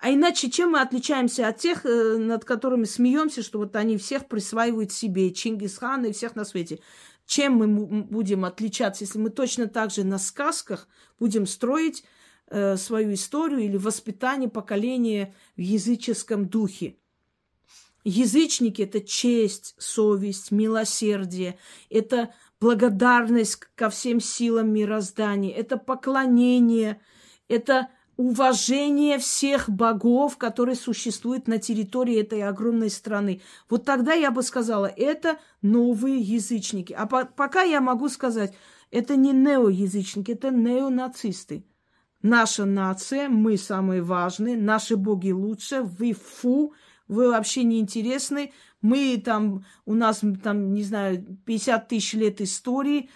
а 0.00 0.10
иначе 0.10 0.50
чем 0.50 0.70
мы 0.70 0.80
отличаемся 0.80 1.46
от 1.46 1.58
тех, 1.58 1.84
э, 1.84 2.16
над 2.16 2.44
которыми 2.44 2.84
смеемся, 2.84 3.42
что 3.42 3.58
вот 3.58 3.76
они 3.76 3.98
всех 3.98 4.28
присваивают 4.28 4.92
себе, 4.92 5.30
Чингисхана 5.30 6.06
и 6.06 6.12
всех 6.12 6.36
на 6.36 6.46
свете? 6.46 6.80
Чем 7.26 7.54
мы 7.54 8.02
будем 8.04 8.44
отличаться, 8.46 9.04
если 9.04 9.18
мы 9.18 9.28
точно 9.28 9.66
так 9.68 9.90
же 9.90 10.02
на 10.02 10.18
сказках 10.18 10.88
будем 11.18 11.46
строить 11.46 12.02
э, 12.48 12.76
свою 12.78 13.12
историю 13.12 13.60
или 13.60 13.76
воспитание 13.76 14.48
поколения 14.48 15.34
в 15.56 15.60
языческом 15.60 16.48
духе? 16.48 16.96
Язычники– 18.02 18.80
это 18.82 19.00
честь, 19.02 19.74
совесть, 19.76 20.50
милосердие, 20.50 21.58
это 21.90 22.32
благодарность 22.58 23.56
ко 23.74 23.90
всем 23.90 24.18
силам 24.20 24.72
мироздания, 24.72 25.54
это 25.54 25.76
поклонение, 25.76 27.02
это 27.48 27.90
уважение 28.20 29.18
всех 29.18 29.70
богов, 29.70 30.36
которые 30.36 30.76
существуют 30.76 31.48
на 31.48 31.56
территории 31.56 32.20
этой 32.20 32.42
огромной 32.42 32.90
страны. 32.90 33.40
Вот 33.70 33.86
тогда 33.86 34.12
я 34.12 34.30
бы 34.30 34.42
сказала, 34.42 34.92
это 34.94 35.38
новые 35.62 36.18
язычники. 36.18 36.92
А 36.92 37.06
по 37.06 37.24
пока 37.24 37.62
я 37.62 37.80
могу 37.80 38.10
сказать, 38.10 38.52
это 38.90 39.16
не 39.16 39.32
неоязычники, 39.32 40.32
это 40.32 40.50
неонацисты. 40.50 41.64
Наша 42.20 42.66
нация, 42.66 43.30
мы 43.30 43.56
самые 43.56 44.02
важные, 44.02 44.58
наши 44.58 44.96
боги 44.96 45.30
лучше, 45.30 45.80
вы 45.80 46.12
фу, 46.12 46.74
вы 47.08 47.30
вообще 47.30 47.64
не 47.64 47.80
интересны. 47.80 48.52
Мы 48.82 49.20
там, 49.24 49.64
у 49.86 49.94
нас 49.94 50.20
там, 50.42 50.74
не 50.74 50.82
знаю, 50.82 51.24
50 51.46 51.88
тысяч 51.88 52.12
лет 52.12 52.42
истории, 52.42 53.08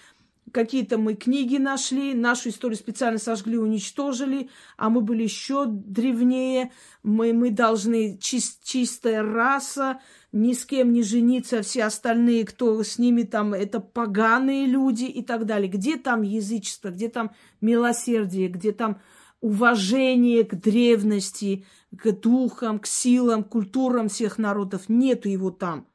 какие-то 0.55 0.97
мы 0.97 1.15
книги 1.15 1.57
нашли, 1.57 2.15
нашу 2.15 2.49
историю 2.49 2.79
специально 2.79 3.19
сожгли, 3.19 3.59
уничтожили, 3.59 4.49
а 4.77 4.89
мы 4.89 5.01
были 5.03 5.25
еще 5.25 5.67
древнее, 5.67 6.73
мы, 7.03 7.33
мы 7.33 7.51
должны 7.51 8.17
чист, 8.19 8.65
чистая 8.65 9.23
раса, 9.23 10.01
ни 10.33 10.53
с 10.53 10.65
кем 10.65 10.93
не 10.93 11.03
жениться, 11.03 11.63
все 11.63 11.85
остальные, 11.85 12.45
кто 12.45 12.83
с 12.83 12.99
ними 12.99 13.23
там, 13.23 13.53
это 13.53 13.81
поганые 13.81 14.67
люди 14.67 15.05
и 15.05 15.23
так 15.23 15.45
далее. 15.45 15.69
Где 15.69 15.97
там 15.97 16.23
язычество, 16.23 16.89
где 16.89 17.09
там 17.09 17.33
милосердие, 17.61 18.49
где 18.49 18.73
там 18.73 19.01
уважение 19.41 20.45
к 20.45 20.55
древности, 20.55 21.67
к 21.95 22.13
духам, 22.13 22.79
к 22.79 22.87
силам, 22.87 23.45
культурам 23.45 24.09
всех 24.09 24.39
народов. 24.39 24.89
Нету 24.89 25.29
его 25.29 25.51
там. 25.51 25.87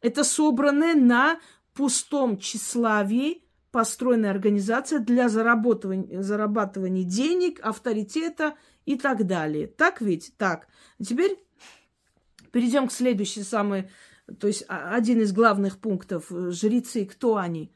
Это 0.00 0.24
собранное 0.24 0.94
на 0.94 1.38
пустом 1.74 2.38
тщеславии, 2.38 3.42
построенная 3.72 4.30
организация 4.30 5.00
для 5.00 5.28
зарабатывания, 5.28 6.22
зарабатывания 6.22 7.04
денег, 7.04 7.58
авторитета 7.62 8.54
и 8.84 8.96
так 8.96 9.26
далее. 9.26 9.66
Так 9.66 10.00
ведь? 10.02 10.34
Так. 10.36 10.68
Теперь 11.02 11.42
перейдем 12.52 12.86
к 12.86 12.92
следующей 12.92 13.42
самой, 13.42 13.90
то 14.38 14.46
есть 14.46 14.64
а, 14.68 14.94
один 14.94 15.22
из 15.22 15.32
главных 15.32 15.78
пунктов. 15.78 16.26
Жрецы, 16.30 17.06
кто 17.06 17.36
они? 17.38 17.72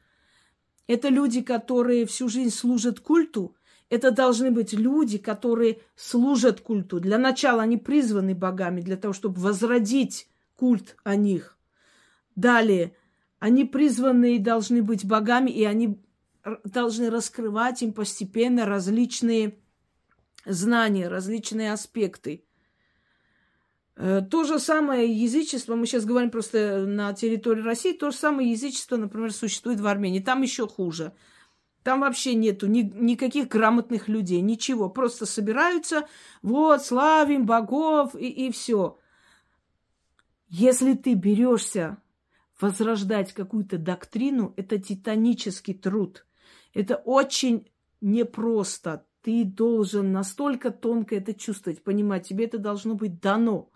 Это 0.85 1.09
люди, 1.09 1.41
которые 1.41 2.05
всю 2.05 2.29
жизнь 2.29 2.55
служат 2.55 2.99
культу. 2.99 3.57
Это 3.89 4.11
должны 4.11 4.51
быть 4.51 4.73
люди, 4.73 5.17
которые 5.17 5.81
служат 5.95 6.61
культу. 6.61 6.99
Для 6.99 7.17
начала 7.17 7.63
они 7.63 7.77
призваны 7.77 8.35
богами 8.35 8.81
для 8.81 8.97
того, 8.97 9.13
чтобы 9.13 9.41
возродить 9.41 10.29
культ 10.55 10.95
о 11.03 11.15
них. 11.15 11.57
Далее– 12.35 12.95
они 13.39 13.65
призваны 13.65 14.35
и 14.35 14.39
должны 14.39 14.81
быть 14.81 15.05
богами, 15.05 15.51
и 15.51 15.63
они 15.63 15.99
должны 16.63 17.09
раскрывать 17.09 17.81
им 17.81 17.93
постепенно 17.93 18.65
различные 18.65 19.57
знания, 20.45 21.07
различные 21.07 21.73
аспекты. 21.73 22.43
Э, 23.95 24.21
то 24.21 24.43
же 24.43 24.59
самое 24.59 25.11
язычество, 25.11 25.75
мы 25.75 25.85
сейчас 25.85 26.05
говорим 26.05 26.31
просто 26.31 26.85
на 26.85 27.13
территории 27.13 27.61
России, 27.61 27.93
то 27.93 28.11
же 28.11 28.17
самое 28.17 28.51
язычество, 28.51 28.95
например, 28.95 29.33
существует 29.33 29.79
в 29.79 29.87
Армении. 29.87 30.19
Там 30.19 30.41
еще 30.41 30.67
хуже. 30.67 31.13
Там 31.83 32.01
вообще 32.01 32.35
нету 32.35 32.67
ни, 32.67 32.81
никаких 32.81 33.47
грамотных 33.47 34.07
людей, 34.07 34.41
ничего. 34.41 34.89
Просто 34.89 35.25
собираются, 35.25 36.07
вот, 36.41 36.85
славим 36.85 37.45
богов 37.45 38.15
и, 38.15 38.27
и 38.27 38.51
все. 38.51 38.99
Если 40.49 40.93
ты 40.93 41.13
берешься 41.13 41.97
возрождать 42.59 43.33
какую-то 43.33 43.77
доктрину, 43.77 44.53
это 44.57 44.79
титанический 44.79 45.73
труд. 45.73 46.25
Это 46.73 46.95
очень 46.95 47.67
непросто. 48.01 49.05
Ты 49.21 49.43
должен 49.43 50.11
настолько 50.11 50.71
тонко 50.71 51.15
это 51.15 51.33
чувствовать, 51.33 51.83
понимать. 51.83 52.27
Тебе 52.27 52.45
это 52.45 52.57
должно 52.57 52.95
быть 52.95 53.19
дано. 53.19 53.69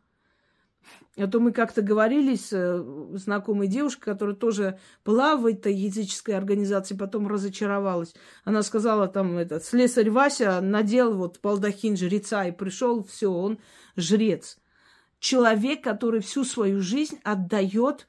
А 1.18 1.28
то 1.28 1.40
мы 1.40 1.52
как-то 1.52 1.82
говорили 1.82 2.36
с 2.36 2.54
э, 2.54 3.18
знакомой 3.18 3.68
девушкой, 3.68 4.06
которая 4.06 4.36
тоже 4.36 4.80
была 5.04 5.36
в 5.36 5.46
этой 5.46 5.74
языческой 5.74 6.36
организации, 6.36 6.96
потом 6.96 7.28
разочаровалась. 7.28 8.16
Она 8.46 8.64
сказала, 8.64 9.08
там, 9.08 9.38
этот 9.38 9.64
слесарь 9.66 10.10
Вася 10.10 10.62
надел 10.62 11.16
вот 11.16 11.40
балдахин 11.44 11.98
жреца 11.98 12.46
и 12.46 12.52
пришел, 12.52 13.04
все, 13.04 13.30
он 13.30 13.60
жрец. 13.96 14.58
Человек, 15.20 15.84
который 15.84 16.22
всю 16.22 16.46
свою 16.46 16.82
жизнь 16.82 17.20
отдает 17.24 18.08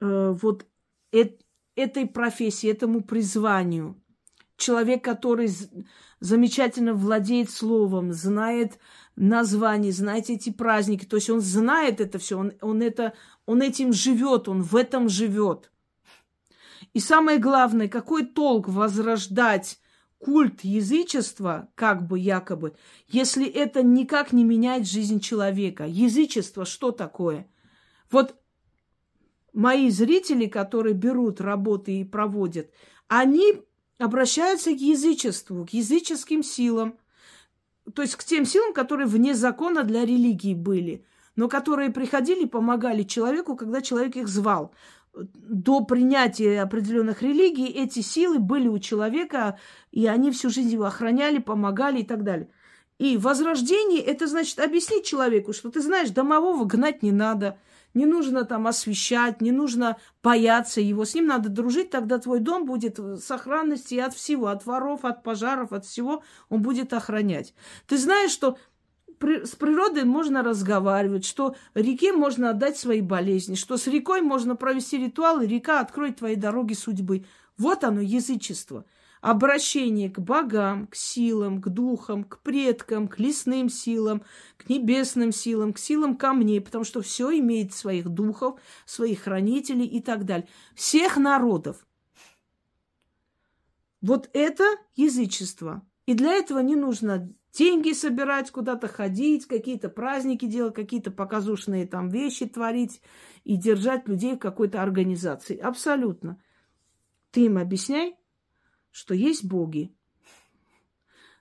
э, 0.00 0.36
вот 0.40 0.66
э, 1.12 1.24
этой 1.74 2.06
профессии, 2.06 2.70
этому 2.70 3.02
призванию. 3.02 4.00
Человек, 4.56 5.04
который 5.04 5.48
замечательно 6.18 6.94
владеет 6.94 7.50
словом, 7.50 8.12
знает 8.12 8.78
название, 9.14 9.92
знает 9.92 10.30
эти 10.30 10.50
праздники. 10.50 11.04
То 11.04 11.16
есть 11.16 11.30
он 11.30 11.40
знает 11.40 12.00
это 12.00 12.18
все, 12.18 12.38
он, 12.38 12.52
он, 12.60 12.82
это, 12.82 13.14
он 13.46 13.62
этим 13.62 13.92
живет, 13.92 14.48
он 14.48 14.62
в 14.62 14.74
этом 14.74 15.08
живет. 15.08 15.70
И 16.92 17.00
самое 17.00 17.38
главное, 17.38 17.88
какой 17.88 18.26
толк 18.26 18.68
возрождать 18.68 19.78
культ 20.18 20.62
язычества, 20.62 21.68
как 21.74 22.06
бы 22.06 22.18
якобы, 22.18 22.74
если 23.06 23.46
это 23.46 23.82
никак 23.82 24.32
не 24.32 24.44
меняет 24.44 24.88
жизнь 24.88 25.20
человека. 25.20 25.84
Язычество 25.86 26.64
что 26.64 26.90
такое? 26.90 27.48
Вот 28.10 28.36
мои 29.52 29.90
зрители, 29.90 30.46
которые 30.46 30.94
берут 30.94 31.40
работы 31.40 32.00
и 32.00 32.04
проводят, 32.04 32.70
они 33.08 33.62
обращаются 33.98 34.70
к 34.70 34.80
язычеству, 34.80 35.66
к 35.66 35.70
языческим 35.70 36.42
силам, 36.42 36.98
то 37.94 38.02
есть 38.02 38.16
к 38.16 38.24
тем 38.24 38.44
силам, 38.44 38.72
которые 38.72 39.06
вне 39.06 39.34
закона 39.34 39.82
для 39.82 40.04
религии 40.04 40.54
были, 40.54 41.04
но 41.36 41.48
которые 41.48 41.90
приходили 41.90 42.44
и 42.44 42.48
помогали 42.48 43.02
человеку, 43.02 43.56
когда 43.56 43.80
человек 43.80 44.16
их 44.16 44.28
звал. 44.28 44.74
До 45.14 45.80
принятия 45.80 46.60
определенных 46.60 47.22
религий 47.22 47.66
эти 47.66 48.00
силы 48.00 48.38
были 48.38 48.68
у 48.68 48.78
человека, 48.78 49.58
и 49.90 50.06
они 50.06 50.30
всю 50.30 50.50
жизнь 50.50 50.70
его 50.70 50.84
охраняли, 50.84 51.38
помогали 51.38 52.00
и 52.00 52.04
так 52.04 52.22
далее. 52.22 52.50
И 52.98 53.16
возрождение– 53.16 54.00
это 54.04 54.26
значит 54.26 54.58
объяснить 54.58 55.06
человеку, 55.06 55.52
что 55.52 55.70
ты 55.70 55.80
знаешь, 55.80 56.10
домового 56.10 56.64
гнать 56.64 57.02
не 57.02 57.12
надо– 57.12 57.58
не 57.98 58.06
нужно 58.06 58.44
там 58.44 58.68
освещать, 58.68 59.40
не 59.40 59.50
нужно 59.50 59.98
бояться 60.22 60.80
его. 60.80 61.04
С 61.04 61.14
ним 61.14 61.26
надо 61.26 61.48
дружить, 61.48 61.90
тогда 61.90 62.18
твой 62.18 62.38
дом 62.38 62.64
будет 62.64 62.98
в 62.98 63.18
сохранности 63.18 63.96
от 63.96 64.14
всего, 64.14 64.46
от 64.46 64.64
воров, 64.64 65.04
от 65.04 65.24
пожаров, 65.24 65.72
от 65.72 65.84
всего 65.84 66.22
он 66.48 66.62
будет 66.62 66.92
охранять. 66.92 67.54
Ты 67.88 67.98
знаешь, 67.98 68.30
что 68.30 68.56
с 69.20 69.56
природой 69.56 70.04
можно 70.04 70.44
разговаривать, 70.44 71.24
что 71.24 71.56
реке 71.74 72.12
можно 72.12 72.50
отдать 72.50 72.78
свои 72.78 73.00
болезни, 73.00 73.56
что 73.56 73.76
с 73.76 73.88
рекой 73.88 74.20
можно 74.20 74.54
провести 74.54 74.96
ритуал, 74.96 75.40
и 75.40 75.46
река 75.48 75.80
откроет 75.80 76.18
твои 76.18 76.36
дороги 76.36 76.74
судьбы. 76.74 77.24
Вот 77.56 77.82
оно, 77.82 78.00
язычество– 78.00 78.84
обращение 79.20 80.10
к 80.10 80.18
богам, 80.18 80.86
к 80.86 80.94
силам, 80.94 81.60
к 81.60 81.68
духам, 81.68 82.24
к 82.24 82.40
предкам, 82.40 83.08
к 83.08 83.18
лесным 83.18 83.68
силам, 83.68 84.22
к 84.56 84.68
небесным 84.68 85.32
силам, 85.32 85.72
к 85.72 85.78
силам 85.78 86.16
камней, 86.16 86.60
потому 86.60 86.84
что 86.84 87.02
все 87.02 87.36
имеет 87.38 87.72
своих 87.72 88.08
духов, 88.08 88.60
своих 88.86 89.22
хранителей 89.22 89.86
и 89.86 90.00
так 90.00 90.24
далее. 90.24 90.48
Всех 90.74 91.16
народов. 91.16 91.86
Вот 94.00 94.30
это 94.32 94.64
язычество. 94.94 95.82
И 96.06 96.14
для 96.14 96.32
этого 96.32 96.60
не 96.60 96.76
нужно 96.76 97.32
деньги 97.52 97.92
собирать, 97.92 98.50
куда-то 98.50 98.88
ходить, 98.88 99.46
какие-то 99.46 99.88
праздники 99.88 100.46
делать, 100.46 100.74
какие-то 100.74 101.10
показушные 101.10 101.86
там 101.86 102.08
вещи 102.08 102.46
творить 102.46 103.02
и 103.44 103.56
держать 103.56 104.06
людей 104.08 104.36
в 104.36 104.38
какой-то 104.38 104.82
организации. 104.82 105.56
Абсолютно. 105.56 106.40
Ты 107.30 107.46
им 107.46 107.58
объясняй, 107.58 108.16
что 108.90 109.14
есть 109.14 109.44
боги. 109.44 109.92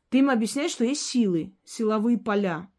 Ты 0.09 0.19
им 0.19 0.29
объясняешь, 0.29 0.71
что 0.71 0.85
есть 0.85 1.01
силы, 1.01 1.53
силовые 1.65 2.17
поля. 2.17 2.69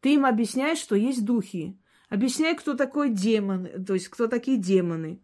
Ты 0.00 0.14
им 0.14 0.26
объясняешь, 0.26 0.78
что 0.78 0.96
есть 0.96 1.24
духи. 1.24 1.78
Объясняй, 2.08 2.54
кто 2.54 2.74
такой 2.74 3.10
демон, 3.10 3.84
то 3.86 3.94
есть 3.94 4.08
кто 4.08 4.26
такие 4.26 4.58
демоны. 4.58 5.22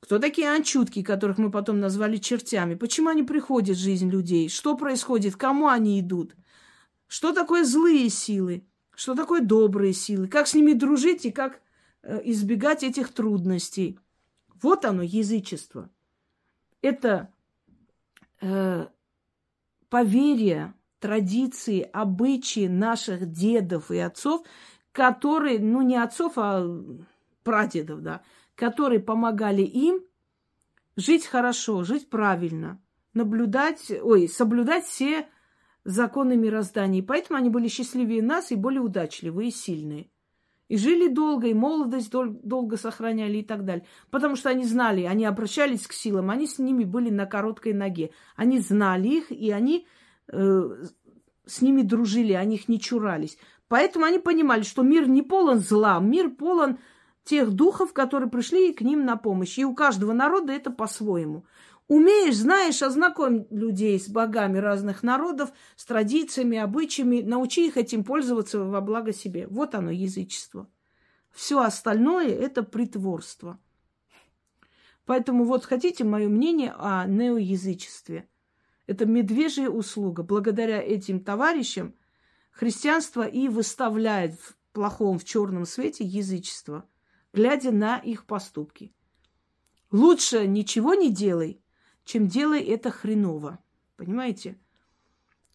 Кто 0.00 0.18
такие 0.18 0.50
анчутки, 0.50 1.04
которых 1.04 1.38
мы 1.38 1.52
потом 1.52 1.78
назвали 1.78 2.16
чертями? 2.16 2.74
Почему 2.74 3.10
они 3.10 3.22
приходят 3.22 3.76
в 3.76 3.80
жизнь 3.80 4.10
людей? 4.10 4.48
Что 4.48 4.76
происходит? 4.76 5.36
Кому 5.36 5.68
они 5.68 6.00
идут? 6.00 6.34
Что 7.06 7.32
такое 7.32 7.64
злые 7.64 8.08
силы? 8.08 8.64
Что 8.96 9.14
такое 9.14 9.40
добрые 9.40 9.92
силы? 9.92 10.26
Как 10.26 10.48
с 10.48 10.54
ними 10.54 10.72
дружить 10.72 11.26
и 11.26 11.30
как 11.30 11.60
э, 12.02 12.20
избегать 12.24 12.82
этих 12.82 13.12
трудностей? 13.12 14.00
Вот 14.60 14.84
оно, 14.84 15.02
язычество. 15.02 15.90
Это 16.82 17.32
э, 18.40 18.86
поверья, 19.88 20.74
традиции, 20.98 21.88
обычаи 21.92 22.66
наших 22.66 23.30
дедов 23.30 23.90
и 23.90 23.98
отцов, 23.98 24.46
которые, 24.92 25.58
ну 25.58 25.82
не 25.82 25.96
отцов, 25.96 26.34
а 26.36 26.64
прадедов, 27.42 28.02
да, 28.02 28.22
которые 28.54 29.00
помогали 29.00 29.62
им 29.62 30.02
жить 30.96 31.26
хорошо, 31.26 31.82
жить 31.84 32.10
правильно, 32.10 32.80
наблюдать, 33.14 33.90
ой, 34.02 34.28
соблюдать 34.28 34.84
все 34.84 35.28
законы 35.84 36.36
мироздания. 36.36 37.00
И 37.00 37.04
поэтому 37.04 37.38
они 37.38 37.48
были 37.48 37.68
счастливее 37.68 38.22
нас 38.22 38.52
и 38.52 38.56
более 38.56 38.82
удачливые 38.82 39.48
и 39.48 39.52
сильные. 39.52 40.10
И 40.70 40.76
жили 40.76 41.08
долго, 41.08 41.48
и 41.48 41.52
молодость 41.52 42.12
дол- 42.12 42.38
долго 42.44 42.76
сохраняли 42.76 43.38
и 43.38 43.42
так 43.42 43.64
далее. 43.64 43.84
Потому 44.12 44.36
что 44.36 44.50
они 44.50 44.64
знали, 44.64 45.02
они 45.02 45.24
обращались 45.24 45.84
к 45.84 45.92
силам, 45.92 46.30
они 46.30 46.46
с 46.46 46.60
ними 46.60 46.84
были 46.84 47.10
на 47.10 47.26
короткой 47.26 47.72
ноге. 47.72 48.12
Они 48.36 48.60
знали 48.60 49.08
их, 49.08 49.32
и 49.32 49.50
они 49.50 49.88
э, 50.28 50.62
с 51.44 51.60
ними 51.60 51.82
дружили, 51.82 52.34
они 52.34 52.54
их 52.54 52.68
не 52.68 52.78
чурались. 52.78 53.36
Поэтому 53.66 54.04
они 54.04 54.20
понимали, 54.20 54.62
что 54.62 54.82
мир 54.82 55.08
не 55.08 55.22
полон 55.22 55.58
зла, 55.58 55.98
мир 55.98 56.30
полон 56.30 56.78
тех 57.24 57.50
духов, 57.50 57.92
которые 57.92 58.30
пришли 58.30 58.72
к 58.72 58.80
ним 58.80 59.04
на 59.04 59.16
помощь. 59.16 59.58
И 59.58 59.64
у 59.64 59.74
каждого 59.74 60.12
народа 60.12 60.52
это 60.52 60.70
по-своему. 60.70 61.46
Умеешь, 61.90 62.36
знаешь, 62.36 62.82
ознакомь 62.82 63.46
людей 63.50 63.98
с 63.98 64.08
богами 64.08 64.58
разных 64.58 65.02
народов, 65.02 65.52
с 65.74 65.84
традициями, 65.84 66.56
обычаями, 66.56 67.20
научи 67.20 67.66
их 67.66 67.76
этим 67.76 68.04
пользоваться 68.04 68.60
во 68.60 68.80
благо 68.80 69.12
себе. 69.12 69.48
Вот 69.48 69.74
оно, 69.74 69.90
язычество. 69.90 70.70
Все 71.32 71.60
остальное– 71.60 72.28
это 72.28 72.62
притворство. 72.62 73.58
Поэтому 75.04 75.42
вот 75.42 75.64
хотите 75.64 76.04
мое 76.04 76.28
мнение 76.28 76.72
о 76.78 77.06
неоязычестве. 77.06 78.28
Это 78.86 79.04
медвежья 79.04 79.68
услуга. 79.68 80.22
Благодаря 80.22 80.80
этим 80.80 81.18
товарищам 81.18 81.96
христианство 82.52 83.26
и 83.26 83.48
выставляет 83.48 84.38
в 84.38 84.56
плохом, 84.72 85.18
в 85.18 85.24
черном 85.24 85.66
свете 85.66 86.04
язычество– 86.04 86.84
глядя 87.32 87.70
на 87.70 87.98
их 87.98 88.26
поступки. 88.26 88.92
Лучше 89.90 90.46
ничего 90.46 90.94
не 90.94 91.12
делай, 91.12 91.59
чем 92.10 92.26
делай 92.26 92.60
это 92.60 92.90
хреново. 92.90 93.58
Понимаете? 93.96 94.58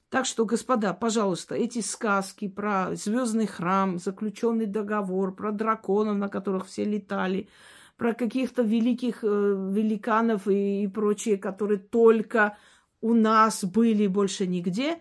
Так 0.09 0.25
что, 0.25 0.45
господа, 0.45 0.93
пожалуйста, 0.93 1.55
эти 1.55 1.81
сказки 1.81 2.47
про 2.47 2.95
звездный 2.95 3.47
храм, 3.47 3.99
заключенный 3.99 4.65
договор, 4.65 5.35
про 5.35 5.51
драконов, 5.51 6.17
на 6.17 6.29
которых 6.29 6.67
все 6.67 6.85
летали, 6.85 7.49
про 7.97 8.13
каких-то 8.13 8.61
великих 8.61 9.23
э, 9.23 9.27
великанов 9.27 10.47
и, 10.47 10.83
и 10.83 10.87
прочие, 10.87 11.37
которые 11.37 11.79
только 11.79 12.57
у 13.01 13.13
нас 13.13 13.63
были, 13.63 14.07
больше 14.07 14.47
нигде, 14.47 14.99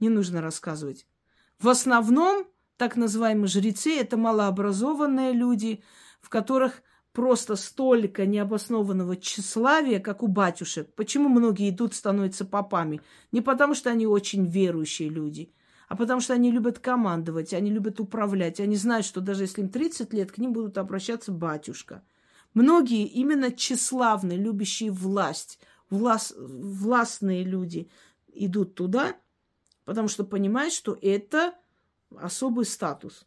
не 0.00 0.08
нужно 0.08 0.40
рассказывать. 0.42 1.06
В 1.58 1.68
основном 1.68 2.46
так 2.76 2.96
называемые 2.96 3.46
жрецы– 3.46 3.98
это 4.00 4.16
малообразованные 4.16 5.32
люди– 5.32 5.82
в 6.20 6.28
которых 6.28 6.82
просто 7.12 7.56
столько 7.56 8.26
необоснованного 8.26 9.16
тщеславия, 9.16 10.00
как 10.00 10.22
у 10.22 10.28
батюшек. 10.28 10.92
Почему 10.94 11.28
многие 11.28 11.70
идут, 11.70 11.94
становятся 11.94 12.44
попами? 12.44 13.00
Не 13.32 13.40
потому, 13.40 13.74
что 13.74 13.90
они 13.90 14.06
очень 14.06 14.46
верующие 14.46 15.08
люди, 15.08 15.52
а 15.88 15.96
потому 15.96 16.20
что 16.20 16.34
они 16.34 16.52
любят 16.52 16.78
командовать, 16.78 17.52
они 17.52 17.70
любят 17.70 17.98
управлять. 17.98 18.60
Они 18.60 18.76
знают, 18.76 19.04
что 19.06 19.20
даже 19.20 19.44
если 19.44 19.62
им 19.62 19.68
30 19.68 20.12
лет, 20.12 20.30
к 20.30 20.38
ним 20.38 20.52
будут 20.52 20.78
обращаться 20.78 21.32
батюшка. 21.32 22.02
Многие 22.54 23.06
именно 23.06 23.50
тщеславные, 23.50 24.38
любящие 24.38 24.90
власть, 24.90 25.58
власт, 25.88 26.34
властные 26.36 27.44
люди 27.44 27.88
идут 28.28 28.74
туда, 28.74 29.16
потому 29.84 30.08
что 30.08 30.24
понимают, 30.24 30.72
что 30.72 30.96
это 31.00 31.54
особый 32.16 32.64
статус, 32.64 33.26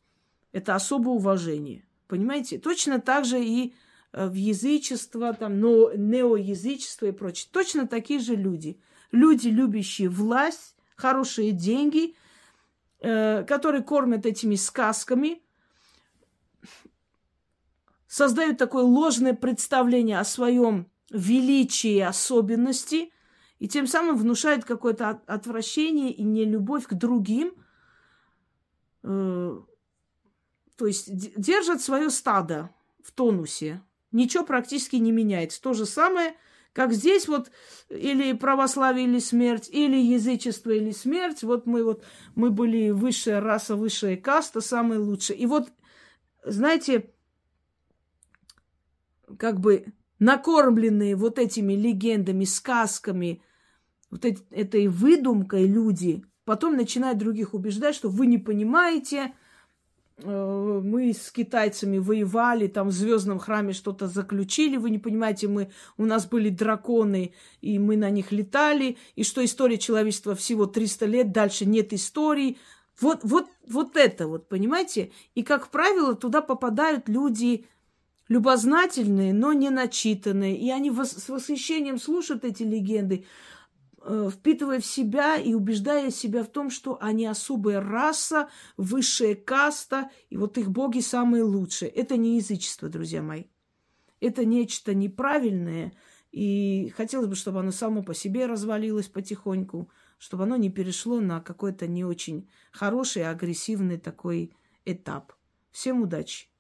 это 0.52 0.76
особое 0.76 1.16
уважение. 1.16 1.86
Понимаете? 2.14 2.60
Точно 2.60 3.02
так 3.02 3.26
же 3.26 3.44
и 3.44 3.74
э, 4.12 4.28
в 4.28 4.36
язычество, 4.36 5.34
там, 5.34 5.60
но, 5.60 5.92
неоязычество 5.94 7.08
и 7.08 7.12
прочее. 7.12 7.50
Точно 7.52 7.88
такие 7.88 8.20
же 8.20 8.36
люди. 8.36 8.80
Люди, 9.12 9.48
любящие 9.48 10.10
власть, 10.10 10.76
хорошие 10.96 11.54
деньги, 11.54 12.16
э, 13.00 13.44
которые 13.46 13.82
кормят 13.82 14.28
этими 14.28 14.54
сказками, 14.54 15.42
создают 18.06 18.60
такое 18.60 18.84
ложное 18.84 19.34
представление 19.34 20.20
о 20.20 20.24
своем 20.24 20.92
величии 21.10 21.96
и 21.96 22.00
особенности, 22.00 23.12
и 23.58 23.68
тем 23.68 23.88
самым 23.88 24.18
внушают 24.18 24.66
какое-то 24.66 25.20
отвращение 25.26 26.12
и 26.12 26.22
нелюбовь 26.22 26.86
к 26.86 26.94
другим, 26.94 27.56
э, 29.02 29.62
то 30.78 30.88
есть 30.88 31.10
держат 31.40 31.82
свое 31.82 32.10
стадо 32.10 32.70
в 33.04 33.12
тонусе. 33.12 33.82
Ничего 34.12 34.44
практически 34.44 34.96
не 34.98 35.12
меняется. 35.12 35.62
То 35.62 35.74
же 35.74 35.86
самое, 35.86 36.36
как 36.72 36.94
здесь 36.94 37.28
вот 37.28 37.52
или 37.90 38.34
православие, 38.34 39.06
или 39.06 39.20
смерть, 39.20 39.70
или 39.72 39.98
язычество, 39.98 40.72
или 40.72 40.92
смерть. 40.92 41.44
Вот 41.44 41.66
мы 41.66 41.84
вот, 41.84 42.04
мы 42.36 42.50
были 42.50 42.90
высшая 42.90 43.40
раса, 43.40 43.76
высшая 43.76 44.18
каста, 44.18 44.62
самые 44.62 45.00
лучшие. 45.00 45.38
И 45.38 45.46
вот, 45.46 45.70
знаете, 46.44 47.12
как 49.38 49.60
бы 49.60 49.86
накормленные 50.20 51.16
вот 51.16 51.38
этими 51.38 51.74
легендами, 51.74 52.46
сказками, 52.46 53.42
вот 54.10 54.26
этой 54.26 54.88
выдумкой 54.88 55.68
люди, 55.68 56.24
потом 56.46 56.76
начинают 56.76 57.18
других 57.18 57.54
убеждать, 57.54 57.96
что 57.96 58.10
вы 58.10 58.28
не 58.28 58.38
понимаете, 58.38 59.34
мы 60.22 61.14
с 61.14 61.32
китайцами 61.32 61.98
воевали, 61.98 62.68
там 62.68 62.90
в 62.90 62.92
звездном 62.92 63.40
храме 63.40 63.74
что-то 63.74 64.08
заключили, 64.08 64.78
вы 64.78 64.90
не 64.90 65.00
понимаете, 65.00 65.48
мы, 65.48 65.72
у 65.98 66.06
нас 66.06 66.28
были 66.28 66.50
драконы, 66.50 67.34
и 67.62 67.80
мы 67.80 67.98
на 67.98 68.10
них 68.10 68.32
летали, 68.32 68.98
и 69.16 69.24
что 69.24 69.44
история 69.44 69.78
человечества 69.78 70.36
всего 70.36 70.66
300 70.66 71.06
лет, 71.08 71.32
дальше 71.32 71.66
нет 71.66 71.94
истории. 71.94 72.58
Вот, 73.02 73.22
вот, 73.24 73.48
вот 73.68 73.98
это 73.98 74.28
вот, 74.28 74.48
понимаете? 74.48 75.12
И, 75.34 75.42
как 75.42 75.70
правило, 75.70 76.16
туда 76.16 76.42
попадают 76.42 77.10
люди 77.10 77.66
любознательные, 78.28 79.34
но 79.34 79.52
не 79.52 79.70
начитанные, 79.70 80.56
и 80.56 80.70
они 80.70 80.92
с 80.92 81.28
восхищением 81.28 82.00
слушают 82.00 82.46
эти 82.46 82.64
легенды. 82.64 83.26
Э, 84.06 84.30
впитывая 84.30 84.82
в 84.82 84.86
себя 84.86 85.38
и 85.38 85.54
убеждая 85.54 86.12
себя 86.12 86.44
в 86.44 86.50
том, 86.50 86.70
что 86.70 86.98
они 87.00 87.26
особая 87.26 87.80
раса, 87.80 88.50
высшая 88.76 89.34
каста, 89.34 90.10
и 90.30 90.36
вот 90.36 90.58
их 90.58 90.72
боги 90.72 91.00
самые 91.00 91.44
лучшие. 91.44 91.90
Это 91.90 92.18
не 92.18 92.36
язычество, 92.36 92.90
друзья 92.90 93.22
мои. 93.22 93.46
Это 94.20 94.44
нечто 94.44 94.94
неправильное, 94.94 95.94
и 96.32 96.92
хотелось 96.98 97.28
бы, 97.28 97.36
чтобы 97.36 97.60
оно 97.60 97.72
само 97.72 98.04
по 98.04 98.14
себе 98.14 98.46
развалилось 98.46 99.08
потихоньку, 99.08 99.90
чтобы 100.18 100.44
оно 100.44 100.58
не 100.58 100.70
перешло 100.70 101.22
на 101.22 101.40
какой-то 101.40 101.88
не 101.88 102.04
очень 102.04 102.50
хороший, 102.72 103.30
агрессивный 103.30 103.98
такой 103.98 104.54
этап. 104.84 105.32
Всем 105.72 106.02
удачи! 106.02 106.53